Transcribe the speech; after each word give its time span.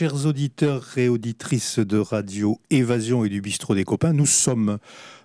Chers 0.00 0.24
auditeurs 0.24 0.96
et 0.96 1.10
auditrices 1.10 1.78
de 1.78 1.98
Radio 1.98 2.58
Évasion 2.70 3.26
et 3.26 3.28
du 3.28 3.42
Bistrot 3.42 3.74
des 3.74 3.84
Copains, 3.84 4.14
nous 4.14 4.24
sommes 4.24 4.78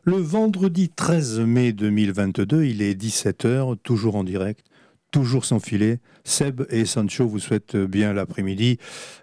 le 0.04 0.18
vendredi 0.18 0.90
13 0.90 1.40
mai 1.40 1.72
2022. 1.72 2.66
Il 2.66 2.82
est 2.82 2.94
17h, 2.94 3.78
toujours 3.84 4.18
en 4.18 4.26
direct, 4.26 4.66
toujours 5.12 5.46
sans 5.46 5.62
filet. 5.62 6.02
Seb 6.26 6.64
et 6.70 6.84
Sancho 6.84 7.26
vous 7.26 7.40
souhaitent 7.40 7.78
bien 7.78 8.12
l'après-midi. 8.12 8.78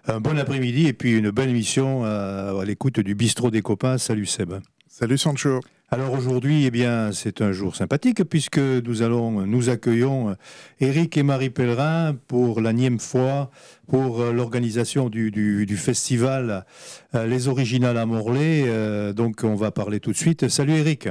Un 0.07 0.19
bon 0.19 0.39
après-midi 0.39 0.87
et 0.87 0.93
puis 0.93 1.15
une 1.15 1.29
bonne 1.29 1.49
émission 1.49 2.03
à, 2.03 2.59
à 2.59 2.65
l'écoute 2.65 2.99
du 2.99 3.13
Bistrot 3.13 3.51
des 3.51 3.61
Copains. 3.61 3.99
Salut 3.99 4.25
Seb. 4.25 4.55
Salut 4.87 5.19
Sancho. 5.19 5.59
Alors 5.93 6.13
aujourd'hui, 6.13 6.65
eh 6.65 6.71
bien, 6.71 7.11
c'est 7.11 7.39
un 7.43 7.51
jour 7.51 7.75
sympathique 7.75 8.23
puisque 8.23 8.57
nous 8.57 9.03
allons, 9.03 9.45
nous 9.45 9.69
accueillons 9.69 10.35
Eric 10.79 11.15
et 11.17 11.21
Marie 11.21 11.51
Pellerin 11.51 12.15
pour 12.27 12.61
la 12.61 12.73
nième 12.73 12.97
fois 12.97 13.51
pour 13.87 14.23
l'organisation 14.33 15.07
du, 15.09 15.77
festival 15.77 16.65
euh, 17.13 17.27
Les 17.27 17.47
Originales 17.47 17.99
à 17.99 18.07
Morlaix. 18.07 18.63
Euh, 18.65 19.13
donc 19.13 19.41
on 19.43 19.53
va 19.53 19.69
parler 19.69 19.99
tout 19.99 20.09
de 20.09 20.15
suite. 20.15 20.47
Salut 20.47 20.73
Eric. 20.73 21.09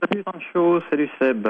Salut 0.00 0.22
Sancho, 0.24 0.80
salut 0.88 1.10
Seb. 1.18 1.48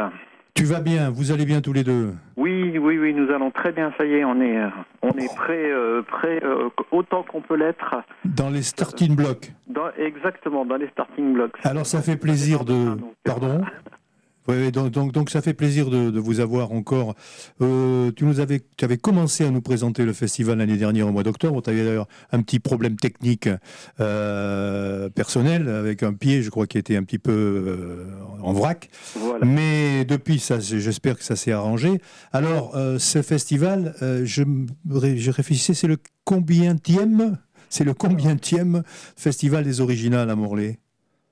Tu 0.56 0.64
vas 0.64 0.80
bien 0.80 1.10
Vous 1.10 1.32
allez 1.32 1.44
bien 1.44 1.60
tous 1.60 1.74
les 1.74 1.84
deux 1.84 2.14
Oui, 2.38 2.78
oui, 2.78 2.98
oui, 2.98 3.12
nous 3.12 3.30
allons 3.30 3.50
très 3.50 3.72
bien. 3.72 3.92
Ça 3.98 4.06
y 4.06 4.14
est, 4.14 4.24
on 4.24 4.40
est, 4.40 4.56
euh, 4.56 4.68
on 5.02 5.10
est 5.10 5.34
prêt, 5.36 5.70
euh, 5.70 6.00
prêt 6.00 6.40
euh, 6.42 6.70
autant 6.92 7.22
qu'on 7.24 7.42
peut 7.42 7.56
l'être. 7.56 7.96
Dans 8.24 8.48
les 8.48 8.62
starting 8.62 9.14
blocks. 9.14 9.52
Dans, 9.68 9.90
exactement, 9.98 10.64
dans 10.64 10.76
les 10.76 10.88
starting 10.88 11.34
blocks. 11.34 11.58
Alors 11.62 11.84
ça 11.84 12.00
fait 12.00 12.16
plaisir 12.16 12.64
de. 12.64 12.96
Pardon 13.22 13.60
oui, 14.48 14.70
donc, 14.70 14.90
donc, 14.90 15.12
donc, 15.12 15.30
ça 15.30 15.42
fait 15.42 15.54
plaisir 15.54 15.90
de, 15.90 16.10
de 16.10 16.20
vous 16.20 16.40
avoir 16.40 16.72
encore. 16.72 17.14
Euh, 17.60 18.12
tu 18.12 18.24
nous 18.24 18.40
avais, 18.40 18.62
tu 18.76 18.84
avais 18.84 18.96
commencé 18.96 19.44
à 19.44 19.50
nous 19.50 19.60
présenter 19.60 20.04
le 20.04 20.12
festival 20.12 20.58
l'année 20.58 20.76
dernière 20.76 21.08
au 21.08 21.12
mois 21.12 21.22
d'octobre. 21.22 21.62
Tu 21.62 21.70
avais 21.70 21.84
d'ailleurs 21.84 22.08
un 22.32 22.42
petit 22.42 22.60
problème 22.60 22.96
technique 22.96 23.48
euh, 24.00 25.08
personnel 25.10 25.68
avec 25.68 26.02
un 26.02 26.12
pied, 26.12 26.42
je 26.42 26.50
crois, 26.50 26.66
qui 26.66 26.78
était 26.78 26.96
un 26.96 27.02
petit 27.02 27.18
peu 27.18 27.32
euh, 27.32 28.04
en 28.42 28.52
vrac. 28.52 28.88
Voilà. 29.16 29.44
Mais 29.44 30.04
depuis, 30.04 30.38
ça, 30.38 30.60
j'espère 30.60 31.18
que 31.18 31.24
ça 31.24 31.36
s'est 31.36 31.52
arrangé. 31.52 32.00
Alors, 32.32 32.76
ce 32.98 33.22
festival, 33.22 33.94
je, 34.24 34.42
je 34.84 35.30
réfléchissais, 35.30 35.74
c'est 35.74 35.88
le 35.88 35.98
combientième 36.24 37.38
C'est 37.68 37.84
le 37.84 37.94
combientième 37.94 38.82
festival 39.16 39.64
des 39.64 39.80
originales 39.80 40.30
à 40.30 40.36
Morlaix 40.36 40.78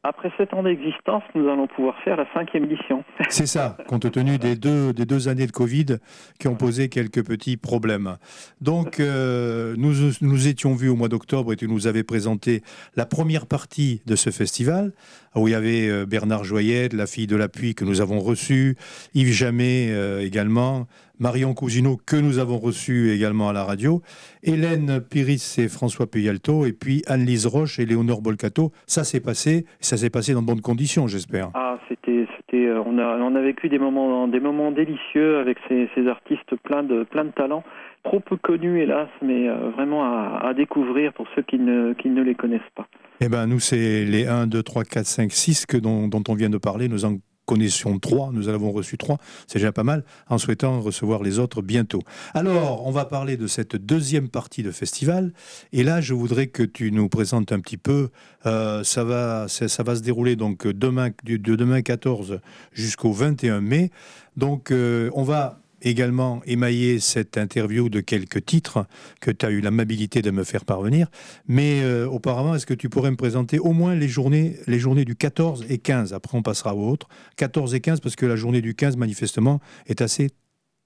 après 0.05 0.31
sept 0.37 0.53
ans 0.53 0.63
d'existence, 0.63 1.23
nous 1.35 1.49
allons 1.49 1.67
pouvoir 1.67 1.97
faire 2.05 2.19
la 2.19 2.27
cinquième 2.35 2.65
édition. 2.65 3.03
C'est 3.31 3.47
ça, 3.47 3.79
compte 3.89 4.11
tenu 4.13 4.37
des 4.37 4.55
deux, 4.55 4.93
des 4.93 5.07
deux 5.07 5.29
années 5.29 5.47
de 5.47 5.53
Covid 5.53 5.97
qui 6.39 6.47
ont 6.47 6.57
posé 6.57 6.91
quelques 6.91 7.25
petits 7.25 7.57
problèmes. 7.57 8.19
Donc, 8.61 9.01
euh, 9.01 9.75
nous 9.79 9.95
nous 10.21 10.49
étions 10.49 10.75
vus 10.75 10.91
au 10.91 10.95
mois 10.95 11.09
d'octobre 11.09 11.55
et 11.55 11.57
tu 11.57 11.67
nous 11.67 11.87
avais 11.87 12.05
présenté 12.05 12.63
la 12.97 13.07
première 13.07 13.47
partie 13.47 14.03
de 14.05 14.15
ce 14.15 14.29
festival, 14.29 14.93
où 15.35 15.49
il 15.49 15.53
y 15.53 15.55
avait 15.55 15.89
euh, 15.89 16.05
Bernard 16.05 16.45
Joyette, 16.45 16.93
la 16.93 17.07
fille 17.07 17.27
de 17.27 17.37
l'appui 17.37 17.75
que 17.75 17.87
nous 17.87 18.03
avons 18.03 18.21
reçue, 18.21 18.77
Yves 19.15 19.33
Jamet 19.33 19.89
euh, 19.91 20.21
également, 20.21 20.87
Marion 21.19 21.55
Cousineau 21.55 21.97
que 22.07 22.17
nous 22.17 22.39
avons 22.39 22.59
reçu 22.59 23.11
également 23.11 23.49
à 23.49 23.53
la 23.53 23.65
radio, 23.65 24.03
Hélène 24.43 25.01
Piris 25.01 25.59
et 25.59 25.69
François 25.69 26.07
Puyalto, 26.11 26.67
et 26.67 26.73
puis 26.73 27.03
Anne-Lise 27.07 27.47
Roche 27.47 27.79
et 27.79 27.87
Léonore 27.87 28.23
Bolcato. 28.23 28.73
Ça 28.87 29.05
s'est 29.05 29.21
passé, 29.21 29.65
ça 29.81 29.97
s'est 29.97 30.11
passé 30.11 30.35
dans 30.35 30.43
de 30.43 30.47
bonnes 30.47 30.61
conditions, 30.61 31.07
j'espère. 31.07 31.51
Ah, 31.55 31.79
c'était, 31.89 32.27
c'était, 32.37 32.67
euh, 32.67 32.83
on 32.85 32.99
a, 32.99 33.19
on 33.19 33.35
a 33.35 33.41
vécu 33.41 33.69
des 33.69 33.79
moments, 33.79 34.29
des 34.29 34.41
moments 34.41 34.73
délicieux 34.73 35.39
avec 35.39 35.59
ces, 35.69 35.89
ces 35.95 36.09
artistes 36.09 36.55
pleins 36.63 36.83
de, 36.83 37.05
plein 37.05 37.25
de 37.25 37.31
talent 37.31 37.63
trop 38.05 38.21
peu 38.21 38.37
connus, 38.37 38.83
hélas, 38.83 39.09
mais 39.23 39.49
euh, 39.49 39.71
vraiment 39.71 40.05
à, 40.05 40.49
à, 40.49 40.55
découvrir 40.55 41.13
pour 41.15 41.27
ceux 41.35 41.43
qui 41.43 41.59
ne, 41.59 41.95
qui 41.95 42.11
ne 42.11 42.23
les 42.23 42.35
connaissent 42.35 42.61
pas. 42.75 42.87
Eh 43.21 43.29
bien, 43.29 43.47
nous, 43.47 43.59
c'est 43.59 44.05
les 44.05 44.27
1, 44.27 44.47
2, 44.47 44.63
3, 44.63 44.85
4, 44.85 45.07
5, 45.07 45.33
6 45.33 45.67
que 45.67 45.77
dont, 45.79 46.09
dont 46.09 46.23
on 46.29 46.35
vient 46.35 46.51
de 46.51 46.59
parler. 46.59 46.89
Nous 46.89 47.05
en 47.05 47.17
connaissions 47.45 47.99
trois, 47.99 48.31
nous 48.33 48.49
en 48.49 48.55
avons 48.55 48.73
reçu 48.73 48.97
trois, 48.97 49.19
c'est 49.47 49.59
déjà 49.59 49.73
pas 49.73 49.85
mal, 49.85 50.05
en 50.29 50.39
souhaitant 50.39 50.81
recevoir 50.81 51.23
les 51.23 51.39
autres 51.39 51.63
bientôt. 51.63 52.03
Alors, 52.33 52.87
on 52.87 52.91
va 52.91 53.05
parler 53.05 53.37
de 53.37 53.47
cette 53.47 53.77
deuxième 53.77 54.29
partie 54.29 54.63
de 54.63 54.71
festival, 54.71 55.33
et 55.73 55.83
là, 55.83 56.01
je 56.01 56.15
voudrais 56.15 56.47
que 56.47 56.63
tu 56.63 56.93
nous 56.93 57.09
présentes 57.09 57.53
un 57.53 57.61
petit 57.61 57.77
peu, 57.77 58.09
euh, 58.47 58.85
ça, 58.85 59.05
va, 59.05 59.47
ça, 59.49 59.83
va 59.83 59.97
se 59.97 60.03
dérouler 60.03 60.37
donc 60.37 60.67
demain, 60.67 61.11
de 61.25 61.37
demain 61.37 61.83
14 61.83 62.41
jusqu'au 62.73 63.13
21 63.13 63.61
mai, 63.61 63.91
donc 64.37 64.71
euh, 64.71 65.11
on 65.15 65.23
va 65.23 65.61
également 65.85 66.41
émaillé 66.47 66.99
cette 66.99 67.39
interview 67.39 67.89
de 67.89 68.01
quelques 68.01 68.45
titres 68.45 68.87
que 69.21 69.31
tu 69.31 69.47
as 69.47 69.51
eu 69.51 69.61
l'amabilité 69.61 70.23
de 70.23 70.31
me 70.31 70.45
faire 70.45 70.65
parvenir. 70.65 71.09
Mais 71.47 71.83
euh, 71.83 72.07
auparavant, 72.07 72.55
est-ce 72.55 72.67
que 72.67 72.75
tu 72.75 72.89
pourrais 72.89 73.11
me 73.11 73.17
présenter 73.17 73.59
au 73.59 73.73
moins 73.73 73.95
les 73.95 74.09
journées, 74.09 74.57
les 74.67 74.79
journées 74.79 75.05
du 75.05 75.17
14 75.17 75.71
et 75.71 75.79
15 75.79 76.13
Après, 76.13 76.37
on 76.37 76.43
passera 76.43 76.75
aux 76.75 76.89
autres. 76.89 77.09
14 77.37 77.75
et 77.75 77.81
15, 77.81 78.01
parce 78.01 78.17
que 78.17 78.27
la 78.27 78.37
journée 78.37 78.61
du 78.61 78.75
15, 78.75 78.97
manifestement, 78.97 79.61
est 79.87 80.01
assez, 80.01 80.31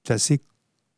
assez 0.09 0.41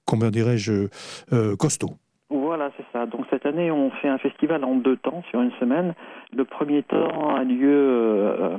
comment 0.07 0.31
dirais-je, 0.31 0.89
euh, 1.33 1.57
costaud. 1.57 1.95
Voilà, 2.31 2.71
c'est 2.77 2.85
ça. 2.93 3.07
Donc 3.07 3.27
cette 3.31 3.47
année, 3.47 3.71
on 3.71 3.91
fait 3.91 4.09
un 4.09 4.19
festival 4.19 4.65
en 4.65 4.77
deux 4.77 4.97
temps, 4.97 5.23
sur 5.31 5.41
une 5.41 5.53
semaine. 5.53 5.95
Le 6.33 6.45
premier 6.45 6.83
temps 6.83 7.35
a 7.35 7.43
lieu 7.43 7.69
euh, 7.69 8.59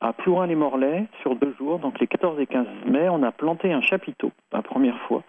à 0.00 0.12
Plourin-les-Morlaix 0.12 1.06
sur 1.20 1.36
deux 1.36 1.54
jours, 1.58 1.78
donc 1.78 2.00
les 2.00 2.06
14 2.06 2.40
et 2.40 2.46
15 2.46 2.66
mai, 2.86 3.08
on 3.08 3.22
a 3.22 3.32
planté 3.32 3.72
un 3.72 3.82
chapiteau, 3.82 4.32
la 4.52 4.62
première 4.62 4.98
fois. 5.00 5.22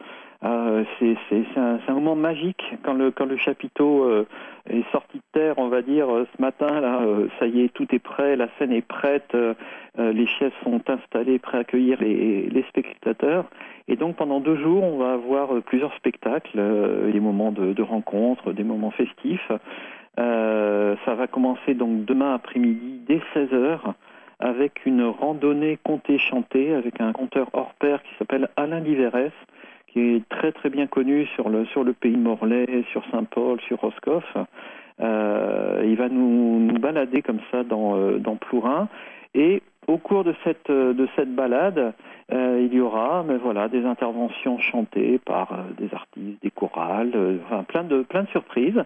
Euh, 0.44 0.84
c'est 1.00 1.16
un, 1.56 1.94
moment 1.94 2.16
magique 2.16 2.64
quand 2.84 2.94
le, 2.94 3.38
chapiteau 3.38 4.06
euh, 4.06 4.26
est 4.68 4.90
sorti 4.92 5.18
de 5.18 5.24
terre, 5.34 5.54
on 5.58 5.68
va 5.68 5.84
dire, 5.84 6.10
euh, 6.10 6.28
ce 6.36 6.42
matin, 6.42 6.80
là, 6.80 7.02
ça 7.40 7.46
y 7.46 7.62
est, 7.62 7.74
tout 7.74 7.88
est 7.94 8.00
prêt, 8.00 8.36
la 8.36 8.48
scène 8.58 8.72
est 8.72 8.86
prête, 8.86 9.36
les 9.98 10.26
chaises 10.26 10.52
sont 10.64 10.82
installées, 10.90 11.38
prêts 11.38 11.60
à 11.60 11.62
accueillir 11.62 12.00
les, 12.02 12.66
spectateurs. 12.70 13.46
Et 13.88 13.96
donc 13.96 14.16
pendant 14.16 14.40
deux 14.40 14.56
jours, 14.56 14.84
on 14.84 14.98
va 14.98 15.14
avoir 15.14 15.50
plusieurs 15.62 15.94
spectacles, 15.96 16.60
des 17.12 17.20
moments 17.20 17.52
de, 17.52 17.74
de 17.74 17.84
rencontres, 17.84 18.54
des 18.54 18.64
moments 18.64 18.92
festifs. 18.92 19.52
ça 20.18 21.16
va 21.16 21.28
commencer 21.28 21.76
donc 21.76 22.06
demain 22.06 22.34
après-midi 22.34 23.02
dès 23.06 23.22
16 23.34 23.54
heures 23.54 23.94
avec 24.42 24.86
une 24.86 25.04
randonnée 25.04 25.78
contée 25.84 26.18
chantée 26.18 26.74
avec 26.74 27.00
un 27.00 27.14
conteur 27.14 27.50
hors 27.54 27.74
pair 27.76 28.02
qui 28.04 28.10
s'appelle 28.18 28.50
Alain 28.58 28.80
Liverès, 28.80 29.32
qui 29.88 30.00
est 30.00 30.30
très 30.30 30.52
très 30.52 30.70
bien 30.70 30.88
connu 30.88 31.26
sur 31.36 31.50
le, 31.50 31.66
sur 31.66 31.84
le 31.84 31.94
pays 31.94 32.18
Morlaix, 32.18 32.84
sur 32.92 33.04
Saint-Paul, 33.12 33.60
sur 33.62 33.80
Roscoff. 33.80 34.26
Euh, 35.00 35.84
il 35.86 35.96
va 35.96 36.10
nous, 36.10 36.72
balader 36.80 37.22
comme 37.22 37.40
ça 37.52 37.64
dans, 37.64 37.96
euh, 37.96 38.18
dans 38.18 38.36
Plourin. 38.36 38.88
Et 39.34 39.62
au 39.88 39.98
cours 39.98 40.24
de 40.24 40.34
cette, 40.44 40.70
de 40.70 41.08
cette 41.16 41.34
balade, 41.34 41.94
euh, 42.34 42.66
il 42.66 42.74
y 42.74 42.80
aura 42.80 43.24
mais 43.28 43.38
voilà, 43.38 43.68
des 43.68 43.86
interventions 43.86 44.58
chantées 44.60 45.20
par 45.26 45.52
euh, 45.52 45.56
des 45.78 45.94
artistes, 45.94 46.42
des 46.42 46.52
chorales, 46.52 47.12
euh, 47.14 47.38
enfin, 47.46 47.64
plein, 47.64 47.84
de, 47.84 48.04
plein 48.04 48.24
de 48.24 48.30
surprises. 48.30 48.82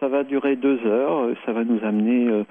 Ça 0.00 0.08
va 0.08 0.22
durer 0.22 0.56
deux 0.56 0.78
heures, 0.86 1.34
ça 1.44 1.52
va 1.52 1.64
nous 1.64 1.82
amener 1.84 2.28
euh, 2.28 2.44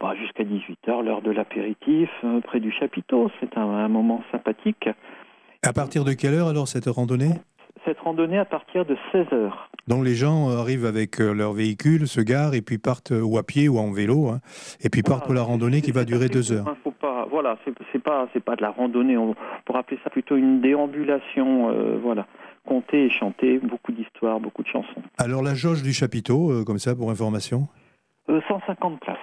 bah, 0.00 0.14
jusqu'à 0.14 0.44
18h, 0.44 1.02
l'heure 1.02 1.22
de 1.22 1.30
l'apéritif, 1.30 2.10
euh, 2.24 2.40
près 2.40 2.60
du 2.60 2.70
chapiteau. 2.70 3.30
C'est 3.40 3.56
un, 3.56 3.62
un, 3.62 3.88
moment 3.88 4.22
sympathique. 4.30 4.88
À 5.62 5.72
partir 5.72 6.04
de 6.04 6.12
quelle 6.12 6.34
heure 6.34 6.48
alors 6.48 6.68
cette 6.68 6.86
randonnée? 6.86 7.30
Cette 7.86 7.98
randonnée 7.98 8.38
à 8.38 8.44
partir 8.44 8.84
de 8.84 8.96
16h. 9.12 9.52
Donc 9.88 10.04
les 10.04 10.14
gens 10.14 10.50
arrivent 10.50 10.84
avec 10.84 11.18
leur 11.18 11.52
véhicule, 11.52 12.06
se 12.06 12.20
garent 12.20 12.54
et 12.54 12.62
puis 12.62 12.78
partent 12.78 13.12
ou 13.12 13.38
à 13.38 13.42
pied 13.42 13.68
ou 13.68 13.78
en 13.78 13.90
vélo, 13.90 14.28
hein, 14.28 14.40
et 14.84 14.88
puis 14.88 15.02
partent 15.02 15.24
pour 15.24 15.34
la 15.34 15.42
randonnée 15.42 15.80
qui 15.80 15.90
va 15.90 16.04
durer 16.04 16.28
deux 16.28 16.52
heures. 16.52 16.76
Faut 16.84 16.92
pas, 16.92 17.26
voilà, 17.28 17.56
c'est 17.64 18.02
pas, 18.02 18.28
pas 18.44 18.54
de 18.54 18.62
la 18.62 18.70
randonnée, 18.70 19.16
on 19.16 19.34
pourrait 19.64 19.80
appeler 19.80 19.98
ça 20.04 20.10
plutôt 20.10 20.36
une 20.36 20.60
déambulation, 20.60 21.70
euh, 21.70 21.98
voilà 22.00 22.26
compter 22.64 23.06
et 23.06 23.10
chanter, 23.10 23.58
beaucoup 23.58 23.92
d'histoires, 23.92 24.40
beaucoup 24.40 24.62
de 24.62 24.68
chansons. 24.68 25.02
Alors 25.18 25.42
la 25.42 25.54
jauge 25.54 25.82
du 25.82 25.92
chapiteau, 25.92 26.50
euh, 26.50 26.64
comme 26.64 26.78
ça 26.78 26.94
pour 26.94 27.10
information 27.10 27.68
euh, 28.28 28.40
150 28.48 29.00
places. 29.00 29.16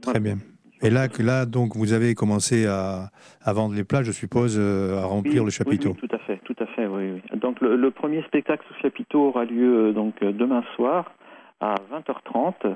Très 0.00 0.12
voilà. 0.12 0.20
bien. 0.20 0.36
Et 0.84 0.90
là, 0.90 1.06
que 1.06 1.22
là, 1.22 1.46
donc, 1.46 1.76
vous 1.76 1.92
avez 1.92 2.14
commencé 2.14 2.66
à, 2.66 3.10
à 3.40 3.52
vendre 3.52 3.74
les 3.74 3.84
plats, 3.84 4.02
je 4.02 4.10
suppose, 4.10 4.56
euh, 4.58 5.00
à 5.00 5.04
remplir 5.04 5.42
oui, 5.42 5.44
le 5.44 5.50
chapiteau. 5.50 5.90
Oui, 5.90 5.96
oui, 6.02 6.08
tout 6.08 6.16
à 6.16 6.18
fait, 6.18 6.40
tout 6.44 6.56
à 6.58 6.66
fait, 6.66 6.86
oui. 6.86 7.12
oui. 7.12 7.38
Donc, 7.38 7.60
le, 7.60 7.76
le, 7.76 7.90
premier 7.92 8.20
spectacle 8.22 8.64
sous 8.66 8.74
chapiteau 8.82 9.28
aura 9.28 9.44
lieu 9.44 9.90
euh, 9.90 9.92
donc 9.92 10.18
demain 10.24 10.64
soir 10.74 11.12
à 11.60 11.76
20h30. 11.92 12.74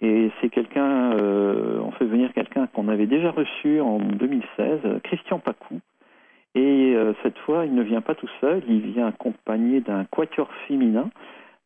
Et 0.00 0.30
c'est 0.40 0.48
quelqu'un, 0.48 1.12
euh, 1.14 1.80
on 1.80 1.90
fait 1.92 2.06
venir 2.06 2.32
quelqu'un 2.32 2.68
qu'on 2.68 2.88
avait 2.88 3.08
déjà 3.08 3.32
reçu 3.32 3.80
en 3.80 3.98
2016, 3.98 5.00
Christian 5.02 5.40
Pacou, 5.40 5.80
et 6.54 6.94
euh, 6.96 7.12
cette 7.22 7.38
fois, 7.38 7.64
il 7.64 7.74
ne 7.74 7.82
vient 7.82 8.00
pas 8.00 8.14
tout 8.14 8.28
seul, 8.40 8.62
il 8.68 8.80
vient 8.92 9.06
accompagné 9.06 9.80
d'un 9.80 10.04
quatuor 10.04 10.48
féminin, 10.66 11.10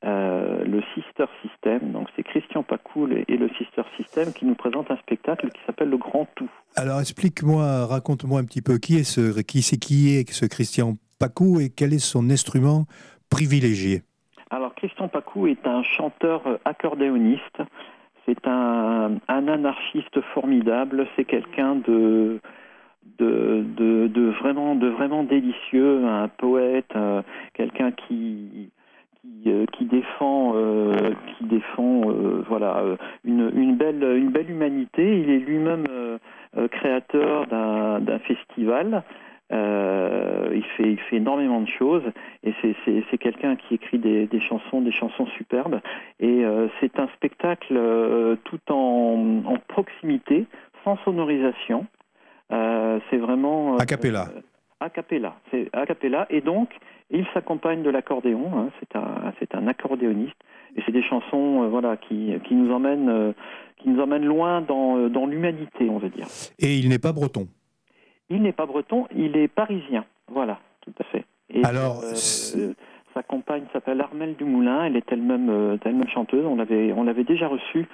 euh, 0.04 0.62
le 0.64 0.82
Sister 0.94 1.24
System. 1.40 1.92
Donc 1.92 2.08
c'est 2.14 2.22
Christian 2.22 2.62
Pacoul 2.62 3.24
et, 3.26 3.36
le 3.36 3.48
Sister 3.56 3.82
System 3.96 4.32
qui 4.34 4.44
nous 4.44 4.54
présente 4.54 4.90
un 4.90 4.96
spectacle 4.98 5.48
qui 5.50 5.60
s'appelle 5.66 5.88
Le 5.88 5.96
Grand 5.96 6.28
Tout. 6.34 6.50
Alors 6.76 7.00
explique-moi, 7.00 7.86
raconte-moi 7.86 8.40
un 8.40 8.44
petit 8.44 8.60
peu 8.60 8.76
qui 8.76 8.96
est 8.96 9.04
ce 9.04 9.40
qui 9.40 9.62
c'est 9.62 9.78
qui 9.78 10.14
est 10.14 10.30
ce 10.30 10.44
Christian 10.44 10.96
Pacou 11.18 11.60
et 11.60 11.70
quel 11.70 11.94
est 11.94 12.04
son 12.04 12.28
instrument 12.28 12.84
privilégié? 13.30 14.02
Alors 14.50 14.74
Christian 14.74 15.08
Pacou 15.08 15.46
est 15.46 15.66
un 15.66 15.82
chanteur 15.82 16.42
accordéoniste. 16.66 17.62
C'est 18.26 18.46
un, 18.46 19.18
anarchiste 19.28 20.20
formidable. 20.34 21.06
C'est 21.16 21.24
quelqu'un 21.24 21.76
de, 21.76 22.40
de, 23.18 24.30
vraiment, 24.40 24.74
de 24.74 24.88
vraiment 24.88 25.22
délicieux, 25.22 26.04
un 26.04 26.28
poète, 26.28 26.90
euh, 26.96 27.22
quelqu'un 27.54 27.92
qui, 27.92 28.70
qui, 29.22 29.50
euh, 29.50 29.66
défend, 29.80 30.54
qui 31.36 31.44
défend 31.44 32.02
voilà, 32.48 32.82
une, 33.24 33.50
une, 33.54 33.76
belle, 33.76 34.02
une 34.02 34.30
belle 34.30 34.50
humanité. 34.50 35.20
Il 35.20 35.30
est 35.30 35.38
lui-même 35.38 35.86
créateur 36.70 37.46
d'un 37.46 38.18
festival 38.20 39.02
euh, 39.52 40.50
il, 40.54 40.64
fait, 40.64 40.92
il 40.92 40.98
fait 40.98 41.16
énormément 41.16 41.60
de 41.60 41.68
choses 41.68 42.02
et 42.42 42.54
c'est 42.84 43.18
quelqu'un 43.18 43.56
qui 43.56 43.74
écrit 43.74 43.98
des, 43.98 44.28
chansons, 44.40 44.80
des 44.80 44.92
chansons 44.92 45.26
superbes. 45.26 45.80
Et 46.18 46.44
euh, 46.44 46.68
c'est 46.80 46.98
un 46.98 47.08
spectacle 47.16 47.76
euh, 47.76 48.36
tout 48.44 48.60
en, 48.70 49.44
proximité, 49.68 50.46
sans 50.82 50.96
sonorisation. 51.04 51.86
C'est 52.50 53.16
vraiment. 53.16 53.76
a 53.76 53.86
cappella. 53.86 54.28
a 54.80 54.90
cappella. 54.90 55.36
C'est 55.50 55.68
a 55.72 55.86
cappella. 55.86 56.26
Et 56.30 56.40
donc, 56.40 56.70
il 57.10 57.26
s'accompagne 57.34 57.82
de 57.82 57.90
l'accordéon. 57.90 58.50
Hein. 58.56 58.70
c'est 58.80 58.96
un, 58.96 59.32
c'est 59.38 59.54
un 59.54 59.66
accordéoniste. 59.66 60.36
Et 60.76 60.82
c'est 60.84 60.92
des 60.92 61.02
chansons, 61.02 61.68
voilà, 61.68 61.96
qui, 61.96 62.32
qui 62.48 62.54
nous 62.54 62.72
emmènent, 62.72 63.32
qui 63.78 63.88
nous 63.88 64.02
emmènent 64.02 64.24
loin 64.24 64.60
dans, 64.60 65.08
dans 65.08 65.26
l'humanité, 65.26 65.88
on 65.88 65.98
va 65.98 66.08
dire. 66.08 66.26
Et 66.58 66.76
il 66.78 66.88
n'est 66.88 66.98
pas 66.98 67.12
breton. 67.12 67.46
Il 68.30 68.42
n'est 68.42 68.52
pas 68.52 68.66
breton, 68.66 69.06
il 69.14 69.36
est 69.36 69.48
parisien. 69.48 70.04
Voilà, 70.30 70.58
tout 70.80 70.94
à 70.98 71.04
fait. 71.04 71.24
Et 71.50 71.64
Alors, 71.64 72.00
euh, 72.02 72.72
sa 73.12 73.22
compagne 73.22 73.64
s'appelle 73.72 74.00
Armelle 74.00 74.34
Dumoulin, 74.36 74.86
elle 74.86 74.96
est 74.96 75.12
elle-même 75.12 75.50
euh, 75.50 75.76
elle 75.84 76.08
chanteuse, 76.08 76.44
on 76.46 76.56
l'avait, 76.56 76.92
on 76.92 77.04
l'avait 77.04 77.24
déjà 77.24 77.48
reçue 77.48 77.86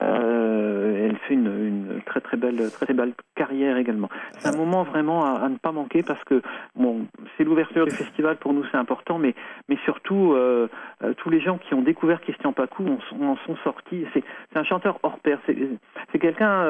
euh, 0.00 1.08
elle 1.08 1.16
fait 1.28 1.34
une, 1.34 2.00
très 2.06 2.20
très 2.20 2.36
belle 2.36 2.70
très, 2.70 2.86
très 2.86 2.94
belle 2.94 3.12
carrière 3.34 3.76
également. 3.76 4.08
C'est 4.38 4.48
un 4.48 4.56
moment 4.56 4.84
vraiment 4.84 5.24
à, 5.36 5.48
ne 5.48 5.56
pas 5.56 5.72
manquer 5.72 6.02
parce 6.02 6.22
que 6.24 6.40
bon, 6.74 7.06
c'est 7.36 7.44
l'ouverture 7.44 7.84
du 7.84 7.90
festival 7.90 8.36
pour 8.36 8.54
nous 8.54 8.64
c'est 8.70 8.78
important, 8.78 9.18
mais 9.18 9.34
mais 9.68 9.76
surtout 9.84 10.32
euh, 10.32 10.68
euh, 11.04 11.12
tous 11.14 11.28
les 11.28 11.40
gens 11.40 11.58
qui 11.58 11.74
ont 11.74 11.82
découvert 11.82 12.20
Christian 12.22 12.52
Pacou 12.52 12.84
en, 13.20 13.36
sont 13.46 13.56
sortis. 13.64 14.06
C'est 14.14 14.24
un 14.54 14.64
chanteur 14.64 14.98
hors 15.02 15.18
pair. 15.18 15.38
C'est 15.46 16.18
quelqu'un 16.18 16.64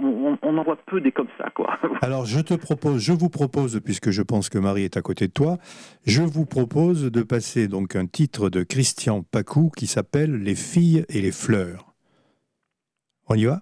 on, 0.00 0.36
on, 0.42 0.58
en 0.58 0.62
voit 0.64 0.78
peu 0.86 1.00
des 1.00 1.12
comme 1.12 1.28
ça 1.38 1.50
quoi. 1.50 1.78
Alors 2.02 2.24
je 2.24 2.40
te 2.40 2.54
propose, 2.54 3.00
je 3.00 3.12
vous 3.12 3.28
propose 3.28 3.80
puisque 3.84 4.10
je 4.10 4.22
pense 4.22 4.48
que 4.48 4.58
Marie 4.58 4.84
est 4.84 4.96
à 4.96 5.02
côté 5.02 5.28
de 5.28 5.32
toi, 5.32 5.58
je 6.04 6.22
vous 6.22 6.46
propose 6.46 7.12
de 7.12 7.22
passer 7.22 7.68
donc 7.68 7.94
un 7.94 8.06
titre 8.06 8.50
de 8.50 8.64
Christian 8.64 9.22
Pacou 9.22 9.70
qui 9.76 9.86
s'appelle 9.86 10.42
Les 10.42 10.56
filles 10.56 11.04
et 11.08 11.20
les 11.20 11.32
fleurs. 11.32 11.85
On 13.28 13.34
y 13.34 13.44
va? 13.44 13.60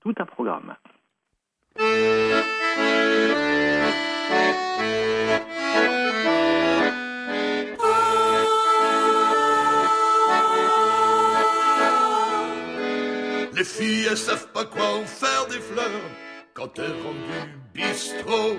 Tout 0.00 0.14
un 0.16 0.24
programme. 0.24 0.74
Les 13.56 13.64
filles, 13.64 14.06
elles 14.10 14.16
savent 14.16 14.50
pas 14.52 14.64
quoi 14.64 14.96
en 14.96 15.04
faire 15.04 15.46
des 15.48 15.60
fleurs 15.60 15.84
quand 16.54 16.78
elles 16.78 16.92
rentrent 17.02 17.14
du 17.74 17.80
bistrot. 17.80 18.56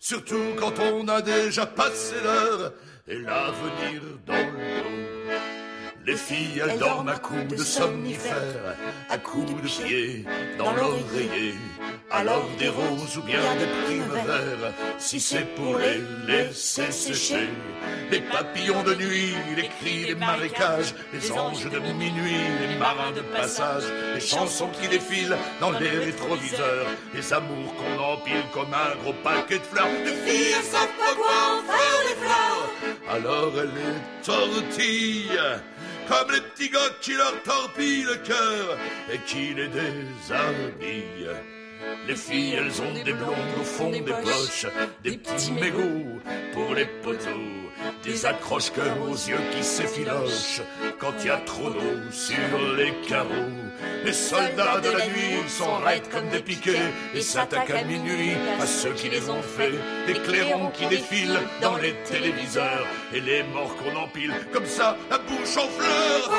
Surtout 0.00 0.54
quand 0.58 0.78
on 0.80 1.06
a 1.08 1.22
déjà 1.22 1.64
passé 1.64 2.16
l'heure 2.22 2.72
et 3.06 3.18
l'avenir 3.18 4.02
dans 4.26 4.34
le 4.34 4.82
dos. 4.82 5.13
Les 6.06 6.16
filles, 6.16 6.60
elles 6.62 6.78
dorment 6.78 7.08
à 7.08 7.16
coups 7.16 7.46
de 7.48 7.56
somnifères, 7.56 8.76
à 9.08 9.16
coups 9.16 9.50
de 9.50 9.66
pied 9.66 10.24
dans 10.58 10.72
l'oreiller. 10.74 11.54
Alors 12.10 12.46
des 12.58 12.68
roses 12.68 13.16
ou 13.16 13.22
bien 13.22 13.40
des 13.56 13.66
primes 13.84 14.26
verts, 14.26 14.72
si 14.98 15.18
c'est 15.18 15.46
pour 15.54 15.78
les 15.78 16.02
laisser 16.26 16.92
sécher. 16.92 17.48
Les 18.10 18.20
papillons 18.20 18.82
de 18.82 18.94
nuit, 18.94 19.34
les 19.56 19.68
cris 19.68 20.06
des 20.06 20.14
marécages, 20.14 20.94
les 21.14 21.32
anges 21.32 21.70
de 21.70 21.78
minuit, 21.78 22.36
les 22.68 22.76
marins 22.76 23.12
de 23.12 23.22
passage, 23.22 23.84
les 24.14 24.20
chansons 24.20 24.68
qui 24.78 24.88
défilent 24.88 25.38
dans 25.58 25.70
les 25.70 25.88
rétroviseurs, 25.88 26.86
les 27.14 27.32
amours 27.32 27.74
qu'on 27.76 28.02
empile 28.02 28.44
comme 28.52 28.74
un 28.74 28.94
gros 29.02 29.14
paquet 29.24 29.58
de 29.58 29.64
fleurs. 29.64 29.88
Les 30.04 30.12
filles, 30.12 30.52
elles 30.58 30.64
savent 30.64 30.98
pas 30.98 31.14
quoi 31.14 31.32
en 31.54 31.62
faire 31.62 32.00
des 32.08 32.14
fleurs. 32.22 32.70
Alors 33.10 33.52
elles 33.58 33.68
les 33.68 34.22
tortillent 34.22 35.40
comme 36.08 36.30
les 36.32 36.40
petits 36.40 36.70
gars 36.70 36.90
qui 37.00 37.14
leur 37.14 37.42
torpillent 37.42 38.04
le 38.04 38.16
cœur 38.16 38.78
et 39.12 39.18
qui 39.26 39.54
les 39.54 39.68
déshabillent. 39.68 41.30
Les 42.06 42.16
filles, 42.16 42.54
elles 42.54 42.82
ont 42.82 43.04
des 43.04 43.12
blondes 43.12 43.58
au 43.60 43.64
fond 43.64 43.90
des 43.90 44.00
poches, 44.00 44.66
des 45.02 45.16
petits 45.16 45.52
mégots 45.52 46.20
pour 46.52 46.74
les 46.74 46.86
poteaux, 47.02 47.63
des 48.04 48.26
accroches-cœurs 48.26 49.00
aux 49.02 49.14
yeux 49.14 49.40
qui 49.56 49.64
s'effilochent 49.64 50.60
quand 50.98 51.12
il 51.20 51.26
y 51.26 51.30
a 51.30 51.38
trop 51.38 51.70
d'eau 51.70 52.10
sur 52.10 52.36
les 52.76 52.92
carreaux. 53.08 53.50
Les 54.04 54.12
soldats 54.12 54.80
de 54.80 54.90
la 54.90 55.06
nuit 55.06 55.48
sont 55.48 55.76
raides 55.82 56.08
comme 56.10 56.28
des 56.28 56.40
piquets 56.40 56.92
et 57.14 57.22
s'attaquent 57.22 57.70
à 57.70 57.82
minuit 57.82 58.36
à 58.60 58.66
ceux 58.66 58.92
qui 58.92 59.08
les 59.08 59.30
ont 59.30 59.42
faits. 59.42 59.74
Les 60.06 60.14
clairons 60.14 60.70
qui 60.70 60.86
défilent 60.86 61.40
dans 61.62 61.76
les 61.76 61.94
téléviseurs 62.04 62.86
et 63.14 63.20
les 63.20 63.42
morts 63.44 63.74
qu'on 63.76 63.96
empile 63.96 64.34
comme 64.52 64.66
ça, 64.66 64.96
la 65.10 65.18
bouche 65.18 65.56
en 65.56 65.68
fleurs. 65.68 66.30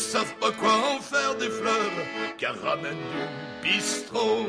Savent 0.00 0.34
pas 0.40 0.52
quoi 0.52 0.72
en 0.72 1.00
faire 1.00 1.36
des 1.36 1.50
fleurs, 1.50 1.98
car 2.38 2.54
ramènent 2.62 3.06
du 3.62 3.68
bistrot. 3.68 4.46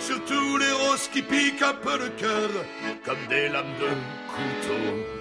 Surtout 0.00 0.58
les 0.58 0.72
roses 0.72 1.08
qui 1.12 1.22
piquent 1.22 1.62
un 1.62 1.74
peu 1.74 1.98
le 1.98 2.08
cœur, 2.10 2.50
comme 3.04 3.26
des 3.28 3.48
lames 3.48 3.74
de 3.80 3.88
couteau. 4.32 5.15